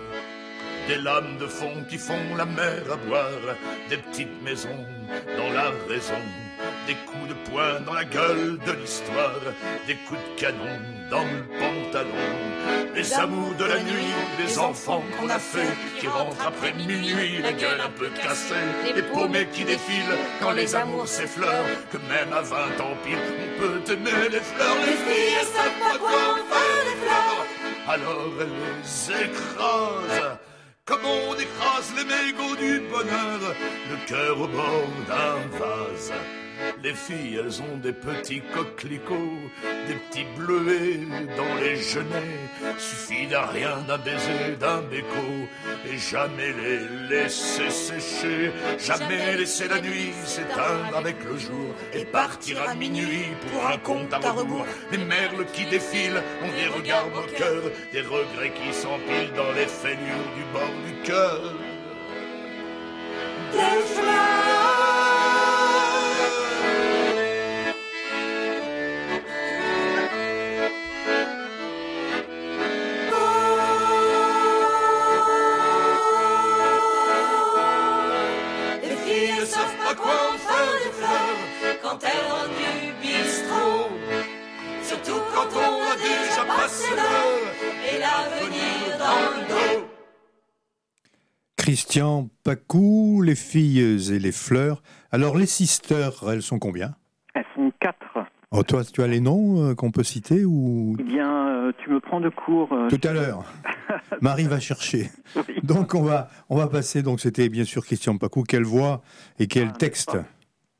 Des 0.87 0.97
lames 0.97 1.37
de 1.39 1.47
fond 1.47 1.83
qui 1.89 1.97
font 1.97 2.35
la 2.37 2.45
mer 2.45 2.83
à 2.93 2.95
boire, 3.07 3.55
des 3.89 3.97
petites 3.97 4.41
maisons 4.43 4.85
dans 5.35 5.51
la 5.51 5.71
raison, 5.89 6.21
des 6.85 6.93
coups 7.07 7.29
de 7.29 7.49
poing 7.49 7.79
dans 7.87 7.93
la 7.93 8.05
gueule 8.05 8.59
de 8.67 8.71
l'histoire, 8.73 9.41
des 9.87 9.95
coups 10.07 10.19
de 10.19 10.39
canon 10.39 10.79
dans 11.09 11.23
le 11.23 11.41
pantalon. 11.59 12.09
Les 12.93 13.13
amours 13.15 13.55
de 13.55 13.65
la 13.65 13.79
nuit, 13.79 14.13
les 14.37 14.59
enfants 14.59 15.03
qu'on 15.19 15.29
a 15.29 15.39
fait, 15.39 15.73
qui 15.99 16.07
rentrent 16.07 16.45
après 16.45 16.71
minuit, 16.73 17.41
la 17.41 17.53
gueule 17.53 17.81
un 17.81 17.89
peu 17.89 18.09
cassée, 18.21 18.53
les 18.95 19.01
paumés 19.01 19.47
qui 19.51 19.63
défilent 19.65 20.19
quand 20.39 20.51
les 20.51 20.75
amours 20.75 21.07
s'effleurent, 21.07 21.65
que 21.91 21.97
même 21.97 22.31
à 22.31 22.41
20 22.41 22.57
ans 22.81 22.95
pile, 23.03 23.17
on 23.39 23.59
peut 23.59 23.91
aimer 23.91 24.29
les 24.31 24.39
fleurs. 24.39 24.77
Les 24.85 24.93
filles, 24.93 25.35
elles 25.39 25.47
savent 25.47 25.79
pas 25.79 25.97
quoi 25.97 26.09
en 26.09 26.35
faire 26.53 26.83
les 26.89 26.97
fleurs, 27.03 27.45
alors 27.87 28.31
elles 28.39 28.47
les 28.83 29.25
écrasent. 29.25 30.37
Comme 30.85 31.03
on 31.03 31.33
écrase 31.33 31.91
les 31.97 32.03
mégots 32.03 32.55
du 32.55 32.79
bonheur, 32.91 33.39
le 33.89 34.07
cœur 34.07 34.39
au 34.39 34.47
bord 34.47 34.87
d'un 35.07 35.57
vase. 35.57 36.13
Les 36.83 36.93
filles, 36.93 37.39
elles 37.39 37.61
ont 37.61 37.77
des 37.77 37.93
petits 37.93 38.41
coquelicots, 38.53 39.39
des 39.87 39.95
petits 39.95 40.25
bleuets 40.37 40.99
dans 41.35 41.55
les 41.59 41.77
genêts. 41.77 42.49
Suffit 42.77 43.27
d'un 43.27 43.45
rien, 43.45 43.77
d'un 43.87 43.97
baiser, 43.97 44.55
d'un 44.59 44.81
béco, 44.81 45.47
et 45.91 45.97
jamais 45.97 46.53
les 46.61 47.09
laisser 47.09 47.69
sécher, 47.69 48.51
jamais 48.77 49.37
laisser 49.37 49.67
la 49.67 49.81
nuit 49.81 50.11
s'éteindre 50.25 50.95
avec 50.95 51.23
le 51.23 51.37
jour, 51.37 51.73
et 51.93 52.05
partir 52.05 52.61
à 52.67 52.75
minuit 52.75 53.29
pour 53.41 53.65
un 53.67 53.77
compte 53.77 54.13
à 54.13 54.19
rebours. 54.31 54.65
Les 54.91 54.97
merles 54.99 55.45
qui 55.53 55.65
défilent 55.65 56.21
ont 56.43 56.55
des 56.55 56.67
regards 56.67 57.09
moqueurs, 57.09 57.71
des 57.91 58.01
regrets 58.01 58.53
qui 58.53 58.73
s'empilent 58.73 59.33
dans 59.35 59.51
les 59.53 59.67
fêlures 59.67 60.29
du 60.35 60.43
bord 60.53 60.75
du 60.85 60.93
cœur. 61.03 61.41
Des 63.51 63.81
fleurs 63.93 64.44
quand 81.85 81.99
elle 82.01 82.31
rentre 82.31 82.49
du 82.57 83.01
bistrot. 83.01 83.89
Surtout 84.81 85.19
quand 85.33 85.47
on 85.55 85.91
a 85.91 85.95
déjà 85.95 86.45
passé 86.57 86.87
l'heure 86.95 87.93
et 87.93 87.99
l'avenir 87.99 88.97
dans 88.97 89.39
le 89.39 89.47
dos. 89.81 89.87
Christian 91.57 92.29
Pacou, 92.43 93.21
les 93.23 93.35
filles 93.35 94.11
et 94.11 94.19
les 94.19 94.31
fleurs. 94.31 94.81
Alors 95.11 95.37
les 95.37 95.45
sisters, 95.45 96.23
elles 96.27 96.41
sont 96.41 96.59
combien? 96.59 96.95
Elles 97.35 97.45
sont 97.55 97.71
quatre. 97.79 98.01
Oh, 98.51 98.63
toi, 98.63 98.83
tu 98.85 99.01
as 99.03 99.07
les 99.07 99.19
noms 99.19 99.69
euh, 99.71 99.75
qu'on 99.75 99.91
peut 99.91 100.03
citer 100.03 100.45
ou? 100.45 100.95
Eh 100.99 101.03
bien, 101.03 101.49
euh, 101.49 101.71
tu 101.83 101.89
me 101.89 101.99
prends 101.99 102.21
de 102.21 102.29
court. 102.29 102.71
euh, 102.71 102.87
tout 102.89 103.01
à 103.03 103.11
l'heure 103.11 103.43
Marie 104.21 104.45
va 104.45 104.59
chercher. 104.59 105.09
oui. 105.35 105.59
Donc 105.63 105.93
on 105.93 106.01
va 106.01 106.29
on 106.49 106.57
va 106.57 106.67
passer. 106.67 107.01
Donc 107.03 107.19
c'était 107.19 107.49
bien 107.49 107.63
sûr 107.65 107.83
Christian 107.85 108.17
Pacou. 108.17 108.43
Quelle 108.43 108.63
voix 108.63 109.01
et 109.39 109.47
quel 109.47 109.69
Ah, 109.73 109.77
texte. 109.77 110.17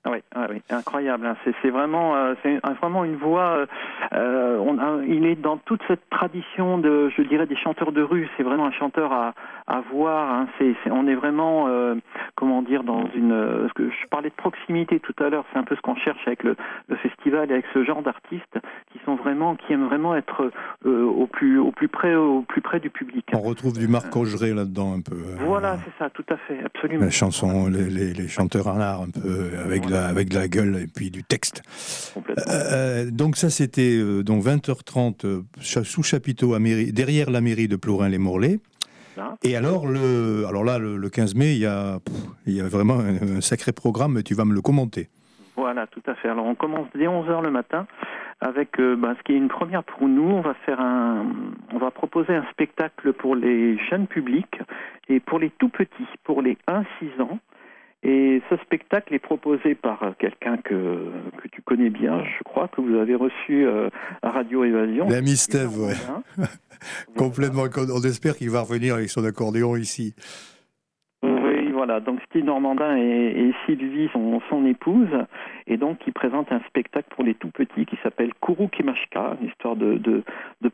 Oui, 0.08 0.20
ah 0.36 0.46
oui, 0.50 0.62
incroyable. 0.70 1.26
hein. 1.26 1.36
C'est, 1.62 1.70
vraiment, 1.70 2.16
euh, 2.16 2.36
c'est 2.44 2.60
vraiment 2.80 3.04
une 3.04 3.16
voix. 3.16 3.58
euh, 3.58 3.66
euh, 4.14 4.58
on 4.60 5.02
il 5.02 5.26
est 5.26 5.36
dans 5.36 5.58
toute 5.58 5.82
cette 5.88 6.08
tradition 6.10 6.78
de, 6.78 7.10
je 7.10 7.24
dirais, 7.24 7.48
des 7.48 7.56
chanteurs 7.56 7.92
de 7.92 8.04
rue. 8.04 8.30
C'est 8.38 8.44
vraiment 8.44 8.68
un 8.68 8.72
chanteur 8.72 9.12
à, 9.12 9.34
à 9.68 9.82
voir. 9.92 10.32
hein. 10.34 10.48
On 10.92 11.08
est 11.08 11.16
vraiment, 11.16 11.68
euh, 11.68 11.96
comment 12.36 12.62
dire, 12.62 12.84
dans 12.84 13.10
une. 13.16 13.32
euh, 13.32 13.68
que 13.76 13.90
je 13.90 14.08
parlais 14.10 14.30
de 14.30 14.36
proximité 14.36 15.00
tout 15.00 15.16
à 15.24 15.30
l'heure. 15.30 15.46
C'est 15.52 15.60
un 15.60 15.64
peu 15.64 15.76
ce 15.76 15.82
qu'on 15.82 15.96
cherche 15.96 16.20
avec 16.28 16.44
le, 16.44 16.56
le 16.88 16.96
festival 16.98 17.50
et 17.50 17.54
avec 17.54 17.66
ce 17.74 17.84
genre 17.84 18.02
d'artistes 18.02 18.58
qui 18.94 19.00
sont 19.06 19.16
vraiment, 19.16 19.56
qui 19.56 19.74
aiment 19.74 19.86
vraiment 19.88 20.16
être 20.16 20.52
euh, 20.86 21.04
au 21.04 21.28
plus, 21.28 21.60
au 21.60 21.72
plus 21.72 21.88
près, 21.88 22.16
au 22.16 22.42
plus 22.42 22.62
près 22.62 22.80
du 22.80 22.90
public. 22.90 23.26
On 23.34 23.40
retrouve 23.42 23.78
du 23.78 23.88
Marc 23.88 24.16
Augeret 24.16 24.54
là-dedans 24.54 24.94
un 24.94 25.02
peu. 25.02 25.16
euh, 25.16 25.36
Voilà, 25.46 25.78
c'est 25.84 26.04
ça, 26.04 26.10
tout 26.10 26.26
à 26.30 26.38
fait, 26.38 26.60
absolument. 26.64 27.06
La 27.06 27.12
chanson, 27.12 27.68
les, 27.68 27.90
les- 27.90 28.14
les 28.14 28.28
chanteurs 28.28 28.68
en 28.68 28.80
art 28.80 29.02
un 29.02 29.10
peu 29.10 29.50
avec 29.64 29.86
de 29.86 29.92
la, 29.92 30.06
avec 30.08 30.30
de 30.30 30.36
la 30.36 30.48
gueule 30.48 30.78
et 30.84 30.88
puis 30.88 31.10
du 31.12 31.24
texte. 31.24 31.62
Donc 33.12 33.36
ça 33.38 33.50
c'était 33.50 34.00
donc 34.24 34.44
20h30 34.44 35.26
euh, 35.26 35.42
cha- 35.62 35.84
sous 35.84 36.04
chapiteau 36.04 36.54
à 36.54 36.60
mairie, 36.60 36.92
derrière 36.92 37.30
la 37.30 37.42
mairie 37.42 37.68
de 37.68 37.76
Plourin-les-Morlaix. 37.76 38.60
Et 39.44 39.56
alors 39.56 39.88
le 39.88 40.46
alors 40.48 40.64
là 40.64 40.78
le, 40.78 40.98
le 40.98 41.10
15 41.10 41.36
mai 41.36 41.54
il 41.54 41.60
y 41.60 41.66
a 41.66 42.00
pff, 42.00 42.16
il 42.48 42.54
y 42.54 42.62
a 42.62 42.68
vraiment 42.68 43.00
un, 43.00 43.38
un 43.38 43.42
sacré 43.42 43.72
programme. 43.72 44.24
Tu 44.24 44.34
vas 44.34 44.46
me 44.46 44.54
le 44.54 44.62
commenter. 44.62 45.10
Voilà, 45.56 45.88
tout 45.88 46.04
à 46.06 46.16
fait. 46.16 46.30
Alors 46.30 46.46
on 46.46 46.56
commence 46.56 46.88
dès 46.94 47.06
11h 47.06 47.42
le 47.42 47.52
matin 47.52 47.88
avec 48.42 48.80
euh, 48.80 48.96
ben, 48.96 49.16
ce 49.18 49.24
qui 49.24 49.34
est 49.34 49.38
une 49.38 49.48
première 49.48 49.84
pour 49.84 50.08
nous. 50.08 50.30
On 50.30 50.42
va 50.42 50.54
faire 50.66 50.80
un, 50.80 51.26
on 51.74 51.78
va 51.78 51.92
proposer 51.92 52.34
un 52.34 52.46
spectacle 52.52 53.14
pour 53.14 53.36
les 53.36 53.78
jeunes 53.90 54.08
publics 54.08 54.60
et 55.08 55.20
pour 55.20 55.40
les 55.40 55.50
tout 55.52 55.70
petits, 55.70 56.08
pour 56.24 56.42
les 56.42 56.58
1-6 56.68 57.22
ans. 57.22 57.40
Et 58.08 58.40
ce 58.52 58.58
spectacle 58.58 59.16
est 59.16 59.20
proposé 59.20 59.74
par 59.74 60.04
euh, 60.04 60.12
quelqu'un 60.20 60.58
que, 60.58 61.10
que 61.42 61.48
tu 61.52 61.64
connais 61.64 61.90
bien, 61.90 62.24
je 62.24 62.44
crois, 62.44 62.68
que 62.68 62.80
vous 62.80 62.96
avez 62.98 63.16
reçu 63.16 63.66
euh, 63.66 63.90
à 64.22 64.30
Radio 64.30 64.64
Évasion. 64.64 65.10
L'ami 65.10 65.36
Steve, 65.36 65.76
ouais. 65.80 65.96
Complètement. 67.18 67.64
On 67.76 68.02
espère 68.02 68.38
qu'il 68.38 68.52
va 68.52 68.62
revenir 68.62 68.94
avec 68.94 69.10
son 69.10 69.26
accordéon 69.26 69.76
ici. 69.76 70.14
Voilà. 71.86 72.00
Donc 72.00 72.20
Steve 72.28 72.46
Normandin 72.46 72.98
et, 72.98 73.54
Sylvie, 73.66 74.10
son, 74.12 74.42
son 74.50 74.66
épouse, 74.66 75.08
et 75.68 75.78
donc 75.78 76.00
ils 76.08 76.14
présentent 76.14 76.52
un 76.52 76.62
spectacle 76.68 77.08
pour 77.14 77.24
les 77.24 77.36
tout 77.36 77.52
petits 77.52 77.86
qui 77.86 77.96
s'appelle 78.02 78.32
Kourou 78.40 78.70
Kemashka, 78.70 79.38
une 79.40 79.50
histoire 79.50 79.76
de, 79.76 80.24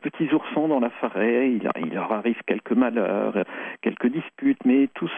petits 0.01 0.33
oursons 0.33 0.69
dans 0.69 0.79
la 0.79 0.89
forêt. 0.89 1.51
Il, 1.51 1.93
leur 1.93 2.13
arrive 2.13 2.37
quelques 2.47 2.71
malheurs, 2.71 3.43
quelques 3.81 4.07
disputes, 4.07 4.59
mais 4.63 4.87
tout, 4.93 5.09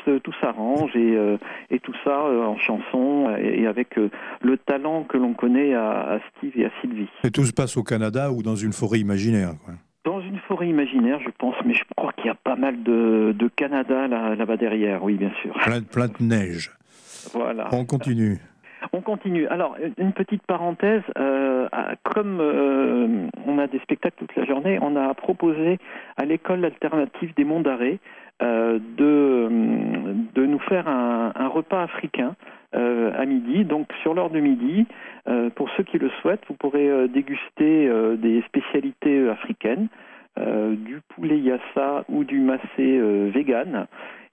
s'arrange 0.42 0.96
et, 0.96 1.16
euh, 1.16 1.38
et 1.70 1.80
tout 1.80 1.94
ça 2.04 2.26
euh, 2.26 2.44
en 2.44 2.58
chanson 2.58 3.36
et, 3.38 3.62
et 3.62 3.68
avec 3.68 3.96
euh, 4.00 4.10
le 4.42 4.58
talent 4.58 5.04
que 5.04 5.18
l'on 5.18 5.36
connaît 5.36 5.76
à, 5.76 6.14
à 6.14 6.20
Steve 6.32 6.54
et 6.56 6.66
à 6.66 6.72
Sylvie. 6.82 7.10
Et 7.24 7.30
tout 7.30 7.46
se 7.46 7.54
passe 7.54 7.78
au 7.78 7.84
Canada 7.84 8.32
ou 8.32 8.42
dans 8.42 8.56
une 8.56 8.74
forêt 8.74 9.00
imaginaire. 9.00 9.52
quoi. 9.64 9.76
Dans 10.06 10.20
une 10.20 10.38
forêt 10.40 10.68
imaginaire, 10.68 11.20
je 11.22 11.30
pense, 11.38 11.56
mais 11.66 11.74
je 11.74 11.84
crois 11.96 12.12
qu'il 12.14 12.26
y 12.26 12.30
a 12.30 12.36
pas 12.36 12.56
mal 12.58 12.84
de, 12.84 13.34
de 13.38 13.48
Canada 13.48 14.08
là, 14.08 14.36
là-bas 14.36 14.58
derrière, 14.58 15.02
oui, 15.04 15.14
bien 15.16 15.32
sûr. 15.42 15.54
Plein, 15.64 15.80
de- 15.80 15.86
plein 15.86 16.08
de 16.08 16.14
neige. 16.22 16.72
Voilà. 17.34 17.70
On 17.72 17.86
continue. 17.86 18.38
On 18.92 19.00
continue. 19.00 19.48
Alors, 19.48 19.78
une 19.98 20.12
petite 20.12 20.44
parenthèse, 20.46 21.04
euh, 21.18 21.70
comme 22.04 22.40
euh, 22.42 23.28
on 23.48 23.58
a 23.58 23.68
des 23.68 23.80
spectacles 23.80 24.18
toute 24.18 24.36
la 24.36 24.44
journée, 24.44 24.78
on 24.82 24.98
a 24.98 25.14
proposé 25.14 25.80
à 26.18 26.26
l'école 26.26 26.66
alternative 26.66 27.34
des 27.38 27.46
Monts 27.46 27.62
d'Arrêt 27.62 28.00
euh, 28.42 28.80
de, 28.98 29.48
de 30.36 30.46
nous 30.46 30.60
faire 30.60 30.90
un, 30.90 31.32
un 31.34 31.48
repas 31.48 31.84
africain 31.84 32.36
euh, 32.76 33.12
à 33.18 33.26
midi. 33.26 33.66
Donc, 33.66 33.88
sur 34.02 34.14
l'heure 34.14 34.30
de 34.30 34.40
midi, 34.40 34.86
euh, 35.28 35.50
pour 35.50 35.70
ceux 35.78 35.84
qui 35.84 35.98
le 35.98 36.10
souhaitent, 36.22 36.44
vous 36.48 36.56
pourrez 36.56 36.90
euh, 36.90 37.08
déguster 37.08 37.90
des 38.18 38.42
spécialités 38.44 39.30
africaines, 39.30 39.88
du 40.38 41.00
poulet 41.10 41.38
yassa 41.38 42.06
ou 42.10 42.24
du 42.24 42.40
massé 42.40 43.00
vegan. 43.30 43.86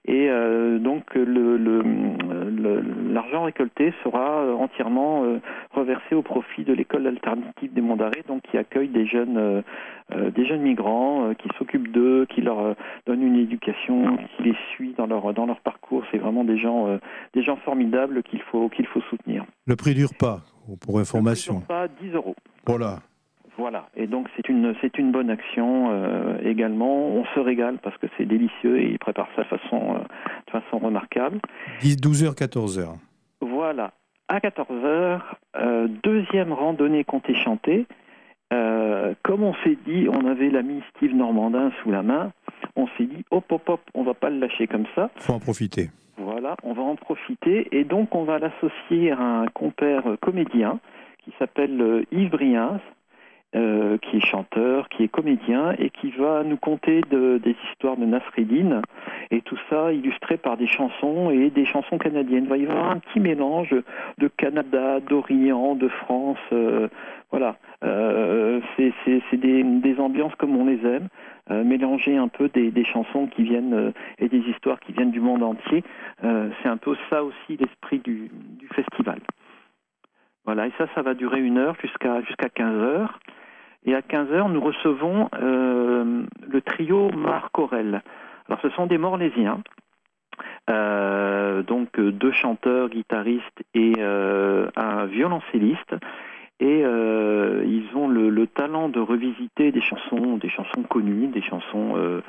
Et 0.05 0.29
euh, 0.29 0.79
donc 0.79 1.13
le- 1.13 1.57
le- 1.57 1.83
le- 1.83 2.83
l'argent 3.13 3.43
récolté 3.43 3.93
sera 4.03 4.39
euh, 4.41 4.53
entièrement 4.55 5.23
euh, 5.25 5.37
reversé 5.71 6.15
au 6.15 6.23
profit 6.23 6.63
de 6.63 6.73
l'école 6.73 7.05
alternative 7.05 7.71
des 7.71 7.81
Monts 7.81 7.97
d'Arrêt, 7.97 8.23
donc 8.27 8.41
qui 8.49 8.57
accueille 8.57 8.87
des 8.87 9.05
jeunes, 9.05 9.37
euh, 9.37 10.31
des 10.31 10.45
jeunes 10.47 10.61
migrants, 10.63 11.33
qui 11.37 11.47
s'occupent 11.57 11.91
d'eux, 11.91 12.25
qui 12.33 12.41
leur 12.41 12.75
donne 13.05 13.21
une 13.21 13.35
éducation, 13.37 14.17
qui 14.37 14.43
les 14.43 14.55
suit 14.73 14.95
dans 14.97 15.05
leur 15.05 15.33
dans 15.35 15.45
leur 15.45 15.59
parcours. 15.61 16.03
C'est 16.11 16.17
vraiment 16.17 16.43
des 16.43 16.57
gens, 16.57 16.97
des 17.33 17.43
gens 17.43 17.57
formidables 17.57 18.23
qu'il 18.23 18.41
faut 18.41 18.69
qu'il 18.69 18.87
faut 18.87 19.01
soutenir. 19.01 19.45
Le 19.67 19.75
prix 19.75 19.93
du 19.93 20.05
repas, 20.05 20.41
pour 20.85 20.99
information. 20.99 21.61
Pas 21.61 21.87
10 21.87 22.11
euros. 22.13 22.35
Voilà. 22.65 22.99
Voilà, 23.61 23.89
et 23.95 24.07
donc 24.07 24.27
c'est 24.35 24.49
une 24.49 24.73
c'est 24.81 24.97
une 24.97 25.11
bonne 25.11 25.29
action 25.29 25.89
euh, 25.91 26.39
également. 26.43 27.09
On 27.09 27.25
se 27.25 27.39
régale 27.39 27.77
parce 27.77 27.95
que 27.99 28.07
c'est 28.17 28.25
délicieux 28.25 28.81
et 28.81 28.89
ils 28.89 28.97
préparent 28.97 29.29
ça 29.35 29.43
de 29.43 29.47
façon 29.49 29.97
euh, 29.97 29.99
de 30.47 30.51
façon 30.51 30.79
remarquable. 30.79 31.39
10, 31.81 31.97
12h, 31.97 32.35
14h. 32.35 32.95
Voilà, 33.39 33.91
à 34.29 34.39
14h, 34.39 35.21
euh, 35.57 35.87
deuxième 36.01 36.53
randonnée 36.53 37.03
comptée 37.03 37.35
chantée. 37.35 37.85
Comme 39.23 39.43
on 39.43 39.53
s'est 39.63 39.77
dit, 39.85 40.09
on 40.09 40.25
avait 40.25 40.49
l'ami 40.49 40.81
Steve 40.95 41.15
Normandin 41.15 41.71
sous 41.81 41.91
la 41.91 42.01
main. 42.01 42.31
On 42.75 42.87
s'est 42.97 43.05
dit, 43.05 43.23
hop 43.29 43.45
hop 43.51 43.69
hop, 43.69 43.81
on 43.93 44.01
va 44.01 44.15
pas 44.15 44.31
le 44.31 44.39
lâcher 44.39 44.65
comme 44.65 44.85
ça. 44.95 45.11
Faut 45.17 45.33
en 45.33 45.39
profiter. 45.39 45.91
Voilà, 46.17 46.55
on 46.63 46.73
va 46.73 46.81
en 46.81 46.95
profiter 46.95 47.67
et 47.71 47.83
donc 47.83 48.15
on 48.15 48.23
va 48.23 48.39
l'associer 48.39 49.11
à 49.11 49.21
un 49.21 49.45
compère 49.45 50.03
comédien 50.19 50.79
qui 51.23 51.31
s'appelle 51.37 52.05
Yves 52.11 52.31
Briens, 52.31 52.81
euh, 53.53 53.97
qui 53.97 54.17
est 54.17 54.25
chanteur, 54.25 54.87
qui 54.87 55.03
est 55.03 55.07
comédien 55.09 55.73
et 55.77 55.89
qui 55.89 56.11
va 56.11 56.43
nous 56.43 56.55
conter 56.55 57.01
de- 57.09 57.37
des 57.37 57.55
histoires 57.69 57.97
de 57.97 58.05
Nasreddin 58.05 58.81
et 59.29 59.41
tout 59.41 59.57
ça 59.69 59.91
illustré 59.91 60.37
par 60.37 60.55
des 60.55 60.67
chansons 60.67 61.31
et 61.31 61.49
des 61.49 61.65
chansons 61.65 61.97
canadiennes. 61.97 62.45
Il 62.45 62.49
va 62.49 62.57
y 62.57 62.65
avoir 62.65 62.91
un 62.91 62.99
petit 62.99 63.19
mélange 63.19 63.75
de 64.17 64.27
Canada, 64.29 65.01
d'Orient, 65.01 65.75
de 65.75 65.89
France. 65.89 66.37
euh, 66.53 66.87
voilà, 67.29 67.57
Euh, 67.83 68.61
c'est 68.77 69.37
des, 69.37 69.99
ambiances 69.99 70.35
comme 70.35 70.55
on 70.55 70.65
les 70.65 70.79
aime, 70.85 71.07
mélanger 71.65 72.15
un 72.15 72.27
peu 72.27 72.47
des, 72.49 72.85
chansons 72.85 73.25
qui 73.27 73.43
viennent 73.43 73.91
et 74.19 74.29
des 74.29 74.43
histoires 74.51 74.79
qui 74.79 74.91
viennent 74.93 75.11
du 75.11 75.19
monde 75.19 75.41
entier. 75.41 75.83
C'est 76.21 76.69
un 76.69 76.77
peu 76.77 76.95
ça 77.09 77.23
aussi 77.23 77.57
l'esprit 77.57 77.97
du, 77.99 78.29
du 78.59 78.67
festival. 78.67 79.19
Voilà, 80.45 80.67
et 80.67 80.71
ça, 80.77 80.85
ça 80.95 81.01
va 81.01 81.13
durer 81.13 81.39
une 81.41 81.57
heure 81.57 81.75
jusqu'à 81.81 82.21
jusqu'à 82.21 82.49
15 82.49 82.75
heures. 82.75 83.19
Et 83.85 83.95
à 83.95 84.01
15 84.01 84.31
heures, 84.31 84.49
nous 84.49 84.61
recevons 84.61 85.29
euh, 85.41 86.23
le 86.47 86.61
trio 86.61 87.09
Marc 87.11 87.57
Aurel. 87.57 88.01
Alors, 88.47 88.61
ce 88.61 88.69
sont 88.69 88.85
des 88.85 88.97
Morlésiens, 88.97 89.61
euh, 90.69 91.63
donc 91.63 91.97
euh, 91.99 92.11
deux 92.11 92.31
chanteurs, 92.31 92.89
guitaristes 92.89 93.63
et 93.73 93.93
euh, 93.97 94.67
un 94.75 95.05
violoncelliste. 95.05 95.95
Et 96.59 96.83
euh, 96.85 97.63
ils 97.65 97.87
ont 97.95 98.07
le, 98.07 98.29
le 98.29 98.45
talent 98.45 98.87
de 98.87 98.99
revisiter 98.99 99.71
des 99.71 99.81
chansons, 99.81 100.37
des 100.37 100.49
chansons 100.49 100.83
connues, 100.83 101.27
des 101.27 101.41
chansons 101.41 102.21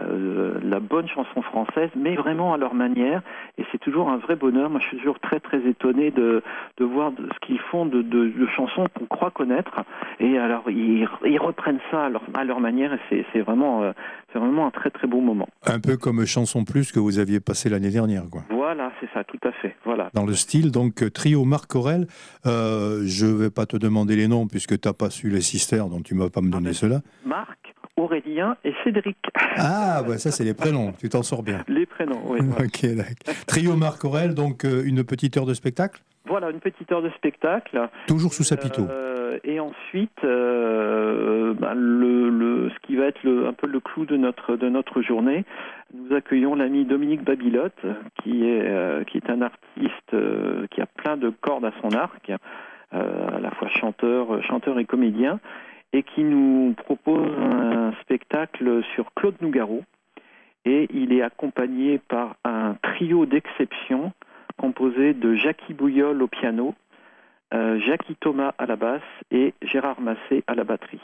euh, 0.00 0.58
la 0.62 0.80
bonne 0.80 1.06
chanson 1.08 1.40
française, 1.42 1.90
mais 1.96 2.16
vraiment 2.16 2.52
à 2.52 2.56
leur 2.56 2.74
manière. 2.74 3.22
Et 3.58 3.64
c'est 3.70 3.78
toujours 3.78 4.08
un 4.10 4.16
vrai 4.16 4.34
bonheur. 4.36 4.68
Moi, 4.70 4.80
je 4.80 4.88
suis 4.88 4.96
toujours 4.98 5.20
très 5.20 5.38
très 5.40 5.58
étonné 5.68 6.10
de, 6.10 6.42
de 6.78 6.84
voir 6.84 7.12
de- 7.12 7.28
ce 7.32 7.46
qu'ils 7.46 7.60
font 7.70 7.86
de, 7.86 8.02
de- 8.02 8.28
de 8.28 8.46
chansons 8.56 8.86
qu'on 8.98 9.06
croit 9.06 9.30
connaître. 9.30 9.84
Et 10.20 10.36
alors, 10.38 10.64
ils, 10.68 11.06
ils 11.24 11.38
reprennent 11.38 11.78
ça 11.90 12.06
à 12.06 12.08
leur, 12.08 12.22
à 12.34 12.44
leur 12.44 12.58
manière. 12.60 12.92
Et 13.12 13.24
c'est, 13.32 13.40
vraiment, 13.40 13.82
euh, 13.84 13.92
c'est 14.32 14.38
vraiment 14.40 14.66
un 14.66 14.70
très 14.72 14.90
très 14.90 15.06
beau 15.06 15.20
moment. 15.20 15.48
Un 15.66 15.78
peu 15.78 15.96
comme 15.96 16.24
Chanson 16.26 16.64
Plus 16.64 16.90
que 16.90 16.98
vous 16.98 17.18
aviez 17.20 17.38
passé 17.40 17.68
l'année 17.68 17.90
dernière. 17.90 18.24
Quoi. 18.30 18.42
Voilà, 18.50 18.90
c'est 19.00 19.08
ça, 19.14 19.22
tout 19.22 19.38
à 19.44 19.52
fait. 19.52 19.76
Voilà. 19.84 20.10
Dans 20.14 20.26
le 20.26 20.34
style, 20.34 20.72
donc 20.72 21.04
trio 21.12 21.44
Marc 21.44 21.74
Aurel. 21.76 22.06
Euh, 22.46 23.02
je 23.06 23.26
ne 23.26 23.32
vais 23.34 23.50
pas 23.50 23.66
te 23.66 23.76
demander 23.76 24.16
les 24.16 24.26
noms 24.28 24.46
puisque 24.48 24.78
tu 24.80 24.88
n'as 24.88 24.92
pas 24.92 25.10
su 25.10 25.28
les 25.30 25.40
sisters, 25.40 25.86
donc 25.88 26.02
tu 26.04 26.14
ne 26.14 26.20
vas 26.20 26.30
pas 26.30 26.40
me 26.40 26.50
donner 26.50 26.70
ben. 26.70 26.74
cela. 26.74 27.00
Marc, 27.24 27.63
Aurélien 28.14 28.56
et 28.64 28.72
Cédric. 28.84 29.16
Ah, 29.56 30.02
bah, 30.06 30.18
ça 30.18 30.30
c'est 30.30 30.44
les 30.44 30.54
prénoms, 30.54 30.92
tu 30.98 31.08
t'en 31.08 31.22
sors 31.22 31.42
bien. 31.42 31.64
Les 31.68 31.86
prénoms, 31.86 32.22
oui. 32.26 32.40
Ok. 32.58 32.86
Trio 33.46 33.76
Marc 33.76 34.04
Aurel, 34.04 34.34
donc 34.34 34.64
euh, 34.64 34.84
une 34.84 35.04
petite 35.04 35.36
heure 35.36 35.46
de 35.46 35.54
spectacle? 35.54 36.00
Voilà, 36.26 36.50
une 36.50 36.60
petite 36.60 36.90
heure 36.90 37.02
de 37.02 37.10
spectacle. 37.10 37.88
Toujours 38.06 38.32
sous 38.32 38.44
sapiteau. 38.44 38.86
Euh, 38.88 39.38
et 39.44 39.60
ensuite, 39.60 40.24
euh, 40.24 41.52
bah, 41.54 41.74
le, 41.74 42.70
ce 42.70 42.86
qui 42.86 42.96
va 42.96 43.06
être 43.06 43.26
un 43.26 43.52
peu 43.52 43.66
le 43.66 43.80
clou 43.80 44.06
de 44.06 44.16
notre, 44.16 44.56
de 44.56 44.68
notre 44.68 45.02
journée. 45.02 45.44
Nous 45.92 46.14
accueillons 46.16 46.54
l'ami 46.54 46.84
Dominique 46.84 47.22
Babilotte, 47.22 47.84
qui 48.22 48.46
est, 48.46 49.06
qui 49.06 49.18
est 49.18 49.30
un 49.30 49.42
artiste 49.42 50.16
qui 50.70 50.80
a 50.80 50.86
plein 50.86 51.16
de 51.16 51.30
cordes 51.30 51.64
à 51.64 51.72
son 51.82 51.92
arc, 51.92 52.32
à 52.90 53.38
la 53.40 53.50
fois 53.52 53.68
chanteur, 53.68 54.42
chanteur 54.44 54.78
et 54.78 54.86
comédien, 54.86 55.38
et 55.94 56.02
qui 56.02 56.24
nous 56.24 56.74
propose 56.76 57.30
un 57.38 57.92
spectacle 58.02 58.82
sur 58.94 59.14
Claude 59.14 59.36
Nougaro. 59.40 59.84
Et 60.64 60.88
il 60.92 61.12
est 61.12 61.22
accompagné 61.22 61.98
par 61.98 62.36
un 62.44 62.74
trio 62.82 63.26
d'exception 63.26 64.12
composé 64.56 65.14
de 65.14 65.34
Jackie 65.34 65.72
Bouillol 65.72 66.20
au 66.20 66.26
piano, 66.26 66.74
euh, 67.52 67.78
Jackie 67.80 68.16
Thomas 68.16 68.54
à 68.58 68.66
la 68.66 68.74
basse 68.74 69.02
et 69.30 69.54
Gérard 69.62 70.00
Massé 70.00 70.42
à 70.48 70.54
la 70.54 70.64
batterie. 70.64 71.00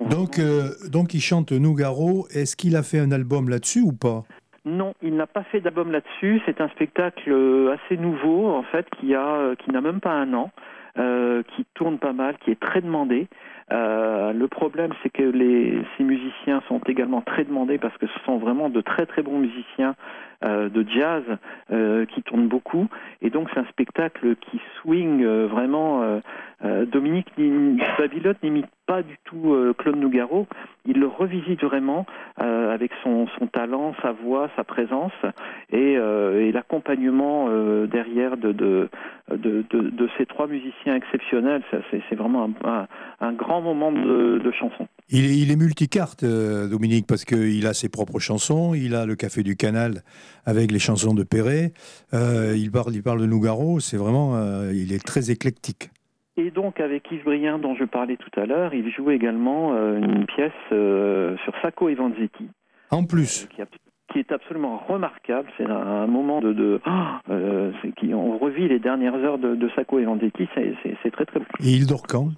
Donc, 0.00 0.38
euh, 0.38 0.70
donc 0.88 1.12
il 1.14 1.20
chante 1.20 1.50
Nougaro. 1.50 2.28
Est-ce 2.30 2.54
qu'il 2.54 2.76
a 2.76 2.84
fait 2.84 3.00
un 3.00 3.10
album 3.10 3.48
là-dessus 3.48 3.80
ou 3.80 3.92
pas? 3.92 4.22
Non, 4.64 4.94
il 5.02 5.16
n'a 5.16 5.26
pas 5.26 5.42
fait 5.42 5.60
d'album 5.60 5.90
là-dessus. 5.90 6.40
C'est 6.46 6.60
un 6.60 6.68
spectacle 6.68 7.32
euh, 7.32 7.74
assez 7.74 7.96
nouveau, 7.96 8.48
en 8.48 8.62
fait, 8.62 8.86
qui 9.00 9.14
a, 9.14 9.56
qui 9.56 9.72
n'a 9.72 9.80
même 9.80 10.00
pas 10.00 10.12
un 10.12 10.32
an, 10.34 10.52
qui 11.56 11.64
tourne 11.74 11.98
pas 11.98 12.12
mal, 12.12 12.36
qui 12.38 12.50
est 12.50 12.60
très 12.60 12.80
demandé. 12.80 13.28
Euh, 13.72 14.32
le 14.32 14.48
problème, 14.48 14.92
c'est 15.02 15.10
que 15.10 15.22
les, 15.22 15.82
ces 15.96 16.04
musiciens 16.04 16.62
sont 16.68 16.80
également 16.86 17.20
très 17.20 17.44
demandés 17.44 17.78
parce 17.78 17.96
que 17.98 18.06
ce 18.06 18.18
sont 18.24 18.38
vraiment 18.38 18.68
de 18.70 18.80
très 18.80 19.06
très 19.06 19.22
bons 19.22 19.38
musiciens 19.38 19.94
euh, 20.44 20.68
de 20.68 20.86
jazz 20.88 21.22
euh, 21.70 22.06
qui 22.06 22.22
tournent 22.22 22.48
beaucoup. 22.48 22.88
Et 23.20 23.30
donc 23.30 23.48
c'est 23.52 23.60
un 23.60 23.66
spectacle 23.66 24.36
qui 24.36 24.60
swing 24.80 25.24
vraiment. 25.24 26.20
Dominique 26.62 27.28
Babilote 27.98 28.38
n'imite 28.42 28.66
pas 28.86 29.02
du 29.02 29.16
tout 29.24 29.54
Claude 29.78 29.96
Nougaro. 29.96 30.46
Il 30.86 30.98
le 30.98 31.06
revisite 31.06 31.62
vraiment 31.62 32.04
avec 32.36 32.90
son, 33.02 33.26
talent, 33.52 33.94
sa 34.02 34.12
voix, 34.12 34.50
sa 34.56 34.64
présence 34.64 35.12
et, 35.70 35.96
l'accompagnement 36.52 37.48
derrière 37.86 38.36
de 38.36 38.88
ces 40.18 40.26
trois 40.26 40.46
musiciens 40.46 40.96
exceptionnels. 40.96 41.62
C'est 41.90 42.14
vraiment 42.16 42.50
un, 43.20 43.32
grand 43.32 43.60
moment 43.60 43.92
de, 43.92 44.50
chanson. 44.58 44.88
Il, 45.10 45.50
est 45.50 45.56
multicarte, 45.56 46.22
euh, 46.22 46.68
Dominique, 46.68 47.06
parce 47.06 47.24
qu'il 47.24 47.66
a 47.66 47.74
ses 47.74 47.88
propres 47.88 48.18
chansons, 48.18 48.74
il 48.74 48.94
a 48.94 49.06
le 49.06 49.16
Café 49.16 49.42
du 49.42 49.56
Canal 49.56 50.02
avec 50.44 50.70
les 50.70 50.78
chansons 50.78 51.14
de 51.14 51.22
Perret, 51.22 51.72
euh, 52.12 52.54
il, 52.56 52.70
parle, 52.70 52.94
il 52.94 53.02
parle 53.02 53.20
de 53.20 53.26
Nougaro, 53.26 53.80
c'est 53.80 53.96
vraiment, 53.96 54.36
euh, 54.36 54.72
il 54.74 54.92
est 54.92 55.04
très 55.04 55.30
éclectique. 55.30 55.90
Et 56.38 56.50
donc 56.52 56.78
avec 56.78 57.10
Yves 57.10 57.24
Brien 57.24 57.58
dont 57.58 57.74
je 57.74 57.84
parlais 57.84 58.16
tout 58.16 58.40
à 58.40 58.46
l'heure, 58.46 58.72
il 58.72 58.88
joue 58.92 59.10
également 59.10 59.74
une 59.74 60.24
pièce 60.26 60.52
sur 60.70 61.52
Sacco 61.60 61.88
et 61.88 61.94
Vanzetti. 61.94 62.48
En 62.90 63.04
plus 63.04 63.48
qui, 64.12 64.20
est 64.20 64.32
absolument 64.32 64.78
remarquable. 64.88 65.48
C'est 65.58 65.68
un, 65.68 66.06
moment 66.06 66.40
de, 66.40 66.52
de 66.52 66.80
qui, 67.96 68.14
on 68.14 68.38
revit 68.38 68.68
les 68.68 68.78
dernières 68.78 69.16
heures 69.16 69.38
de, 69.38 69.54
de 69.54 69.68
Sacco 69.76 69.98
et 69.98 70.04
Vanzetti. 70.04 70.48
C'est 71.02 71.10
très 71.10 71.26
très. 71.26 71.40
Et 71.60 71.72
il 71.72 71.86
dort 71.86 72.04
quand? 72.08 72.30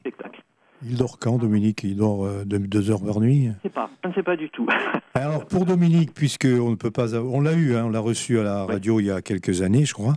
Il 0.82 0.96
dort 0.96 1.18
quand, 1.18 1.38
Dominique 1.38 1.82
Il 1.84 1.96
dort 1.96 2.24
euh, 2.24 2.44
deux 2.44 2.90
heures 2.90 3.02
par 3.02 3.20
nuit 3.20 3.44
Je 3.44 3.48
ne 3.48 3.54
sais 3.62 3.68
pas, 3.68 3.90
je 4.02 4.08
ne 4.08 4.14
sais 4.14 4.22
pas 4.22 4.36
du 4.36 4.48
tout. 4.50 4.66
Alors, 5.14 5.46
pour 5.46 5.66
Dominique, 5.66 6.14
puisque 6.14 6.46
on 6.46 6.70
ne 6.70 6.76
peut 6.76 6.90
pas... 6.90 7.14
On 7.14 7.40
l'a 7.40 7.52
eu, 7.52 7.74
hein, 7.74 7.84
on 7.86 7.90
l'a 7.90 8.00
reçu 8.00 8.38
à 8.38 8.42
la 8.42 8.64
radio 8.64 9.00
il 9.00 9.06
y 9.06 9.10
a 9.10 9.22
quelques 9.22 9.62
années, 9.62 9.84
je 9.84 9.94
crois, 9.94 10.14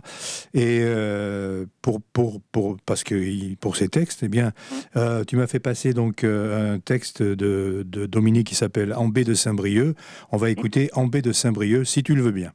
et 0.54 0.80
euh, 0.82 1.66
pour, 1.82 2.00
pour, 2.12 2.40
pour, 2.52 2.76
parce 2.86 3.04
que 3.04 3.54
pour 3.56 3.76
ses 3.76 3.88
textes, 3.88 4.22
eh 4.22 4.28
bien, 4.28 4.52
euh, 4.96 5.24
tu 5.24 5.36
m'as 5.36 5.46
fait 5.46 5.60
passer 5.60 5.92
donc 5.92 6.24
un 6.24 6.78
texte 6.78 7.22
de, 7.22 7.84
de 7.86 8.06
Dominique 8.06 8.46
qui 8.46 8.54
s'appelle 8.54 8.94
Ambé 8.94 9.24
de 9.24 9.34
Saint-Brieuc. 9.34 9.96
On 10.32 10.36
va 10.36 10.50
écouter 10.50 10.90
Ambé 10.94 11.22
de 11.22 11.32
Saint-Brieuc, 11.32 11.84
si 11.84 12.02
tu 12.02 12.14
le 12.14 12.22
veux 12.22 12.32
bien. 12.32 12.52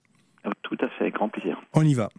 Tout 0.64 0.78
à 0.82 0.88
fait, 0.90 1.02
avec 1.02 1.16
grand 1.16 1.30
plaisir. 1.30 1.60
On 1.74 1.84
y 1.84 1.94
va. 1.94 2.10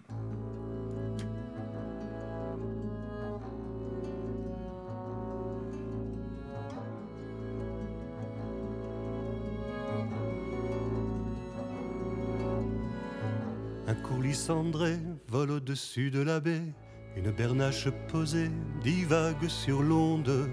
Cendré 14.35 14.99
vole 15.29 15.51
au-dessus 15.51 16.11
de 16.11 16.21
la 16.21 16.41
baie, 16.41 16.75
une 17.17 17.31
bernache 17.31 17.89
posée 18.09 18.51
divague 18.83 19.49
sur 19.49 19.83
l'onde. 19.83 20.49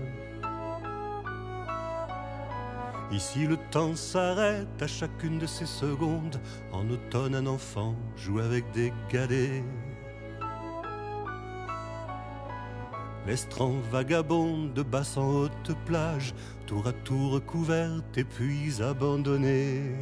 Ici 3.11 3.47
le 3.47 3.57
temps 3.71 3.95
s'arrête 3.95 4.81
à 4.81 4.87
chacune 4.87 5.39
de 5.39 5.45
ces 5.45 5.65
secondes. 5.65 6.39
En 6.73 6.89
automne 6.89 7.35
un 7.35 7.47
enfant 7.47 7.95
joue 8.17 8.39
avec 8.39 8.69
des 8.71 8.91
galets. 9.09 9.63
L'estran 13.25 13.75
vagabonde 13.91 14.73
de 14.73 14.83
basse 14.83 15.17
en 15.17 15.29
haute 15.29 15.75
plage, 15.85 16.33
tour 16.65 16.87
à 16.87 16.93
tour 16.93 17.41
couverte 17.45 18.17
et 18.17 18.23
puis 18.23 18.81
abandonnée. 18.81 19.93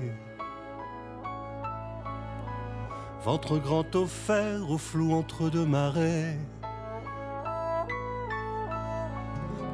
Ventre 3.26 3.58
grand 3.58 3.96
offert 3.96 4.70
au 4.70 4.78
flou 4.78 5.12
entre 5.14 5.50
deux 5.50 5.66
marais. 5.66 6.38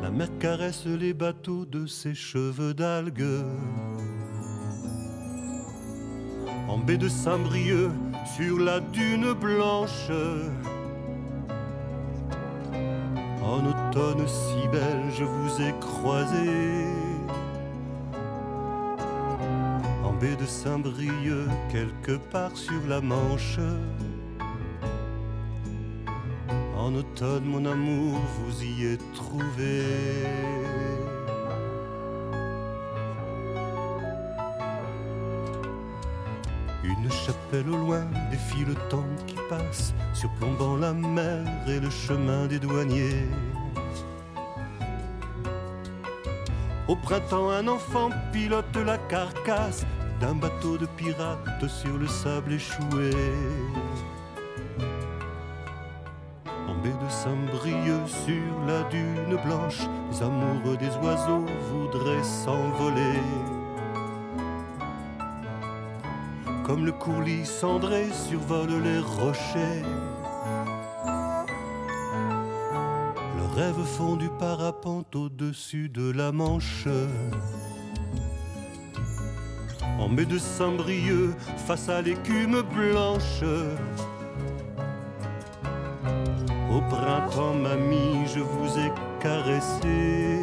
La 0.01 0.09
mer 0.09 0.29
caresse 0.39 0.85
les 0.85 1.13
bateaux 1.13 1.65
de 1.65 1.85
ses 1.85 2.15
cheveux 2.15 2.73
d'algues. 2.73 3.43
En 6.69 6.77
baie 6.77 6.97
de 6.97 7.09
Saint-Brieuc, 7.09 7.91
sur 8.37 8.57
la 8.57 8.79
dune 8.79 9.33
blanche. 9.33 10.09
En 13.43 13.65
automne 13.65 14.25
si 14.29 14.65
belle, 14.69 15.11
je 15.13 15.25
vous 15.25 15.61
ai 15.61 15.73
croisé. 15.81 17.00
De 20.21 20.45
Saint-Brieuc, 20.45 21.49
quelque 21.71 22.17
part 22.31 22.55
sur 22.55 22.79
la 22.87 23.01
Manche. 23.01 23.57
En 26.77 26.93
automne, 26.93 27.45
mon 27.45 27.65
amour, 27.65 28.19
vous 28.37 28.63
y 28.63 28.85
êtes 28.85 29.13
trouvé. 29.13 29.83
Une 36.83 37.11
chapelle 37.11 37.69
au 37.69 37.77
loin 37.77 38.05
défie 38.29 38.63
le 38.63 38.75
temps 38.89 39.05
qui 39.25 39.37
passe, 39.49 39.95
surplombant 40.13 40.75
la 40.77 40.93
mer 40.93 41.43
et 41.67 41.79
le 41.79 41.89
chemin 41.89 42.45
des 42.45 42.59
douaniers. 42.59 43.25
Au 46.87 46.95
printemps, 46.95 47.49
un 47.49 47.67
enfant 47.67 48.09
pilote 48.31 48.75
la 48.85 48.99
carcasse 48.99 49.83
d'un 50.21 50.35
bateau 50.35 50.77
de 50.77 50.85
pirates 50.85 51.67
sur 51.67 51.97
le 51.97 52.07
sable 52.07 52.53
échoué. 52.53 53.09
En 56.67 56.75
baie 56.75 56.89
de 56.89 57.09
Saint-Brieuc, 57.09 58.07
sur 58.07 58.65
la 58.67 58.83
dune 58.89 59.35
blanche, 59.43 59.81
les 60.11 60.21
amoureux 60.21 60.77
des 60.77 60.95
oiseaux 61.03 61.45
voudraient 61.71 62.23
s'envoler. 62.23 63.19
Comme 66.65 66.85
le 66.85 66.91
courlis 66.91 67.45
cendré 67.45 68.05
survole 68.11 68.83
les 68.83 68.99
rochers. 68.99 69.83
Le 73.37 73.55
rêve 73.55 73.83
fond 73.83 74.15
du 74.15 74.29
parapente 74.29 75.15
au-dessus 75.15 75.89
de 75.89 76.11
la 76.11 76.31
Manche 76.31 76.87
en 80.01 80.09
mai 80.09 80.25
de 80.25 80.39
Saint-Brieuc, 80.39 81.35
face 81.67 81.87
à 81.87 82.01
l'écume 82.01 82.63
blanche. 82.73 83.43
Au 86.73 86.81
printemps, 86.89 87.53
mamie, 87.53 88.25
je 88.33 88.39
vous 88.39 88.79
ai 88.79 88.91
caressé. 89.19 90.39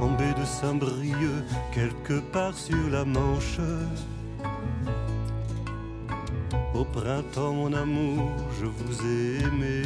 En 0.00 0.10
baie 0.16 0.34
de 0.40 0.44
Saint-Brieuc, 0.44 1.44
quelque 1.72 2.20
part 2.32 2.54
sur 2.54 2.88
la 2.90 3.04
Manche. 3.04 3.60
Au 6.74 6.84
printemps, 6.84 7.52
mon 7.52 7.72
amour, 7.72 8.30
je 8.60 8.66
vous 8.66 9.06
ai 9.06 9.44
aimé. 9.44 9.82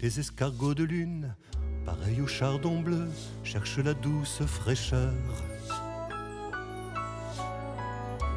Les 0.00 0.20
escargots 0.20 0.74
de 0.74 0.84
lune 0.84 1.34
pareil 1.84 2.20
au 2.20 2.26
chardon 2.26 2.80
bleu, 2.80 3.06
cherche 3.42 3.78
la 3.78 3.94
douce 3.94 4.42
fraîcheur. 4.46 5.12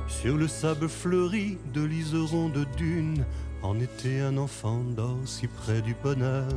Sur 0.07 0.37
le 0.37 0.47
sable 0.47 0.89
fleuri 0.89 1.57
de 1.73 1.83
liserons 1.83 2.49
de 2.49 2.65
dunes, 2.77 3.25
en 3.61 3.79
été 3.79 4.21
un 4.21 4.37
enfant 4.37 4.81
dort 4.95 5.25
si 5.25 5.47
près 5.47 5.81
du 5.81 5.95
bonheur. 6.03 6.47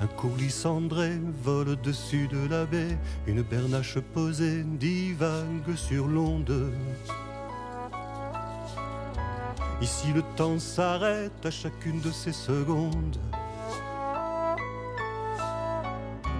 Un 0.00 0.06
courlis 0.16 0.50
cendré 0.50 1.12
vole 1.44 1.68
au-dessus 1.70 2.26
de 2.28 2.48
la 2.48 2.64
baie, 2.64 2.98
une 3.26 3.42
bernache 3.42 3.98
posée 4.14 4.64
divague 4.64 5.76
sur 5.76 6.08
l'onde. 6.08 6.72
Ici 9.82 10.12
le 10.14 10.22
temps 10.36 10.60
s'arrête 10.60 11.44
à 11.44 11.50
chacune 11.50 12.00
de 12.00 12.12
ces 12.12 12.30
secondes. 12.30 13.18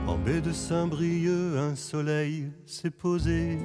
En 0.07 0.17
baie 0.17 0.41
de 0.41 0.53
Saint-Brieuc, 0.53 1.59
un 1.59 1.75
soleil 1.75 2.53
s'est 2.67 2.91
posé. 2.91 3.59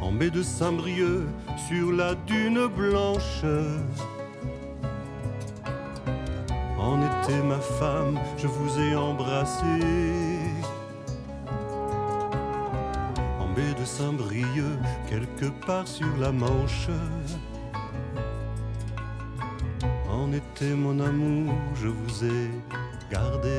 En 0.00 0.12
baie 0.12 0.30
de 0.30 0.42
Saint-Brieuc, 0.42 1.26
sur 1.68 1.92
la 1.92 2.14
dune 2.14 2.66
blanche. 2.68 3.44
En 6.78 6.98
été, 7.02 7.36
ma 7.42 7.60
femme, 7.60 8.18
je 8.38 8.46
vous 8.46 8.80
ai 8.80 8.96
embrassé. 8.96 10.31
De 13.82 13.86
Saint-Brieuc, 13.86 14.78
quelque 15.08 15.46
part 15.66 15.88
sur 15.88 16.06
la 16.20 16.30
Manche. 16.30 16.88
En 20.08 20.32
été, 20.32 20.72
mon 20.74 21.00
amour, 21.00 21.52
je 21.74 21.88
vous 21.88 22.24
ai 22.24 22.48
gardé. 23.10 23.58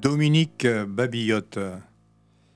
Dominique 0.00 0.66
Babillotte. 0.88 1.58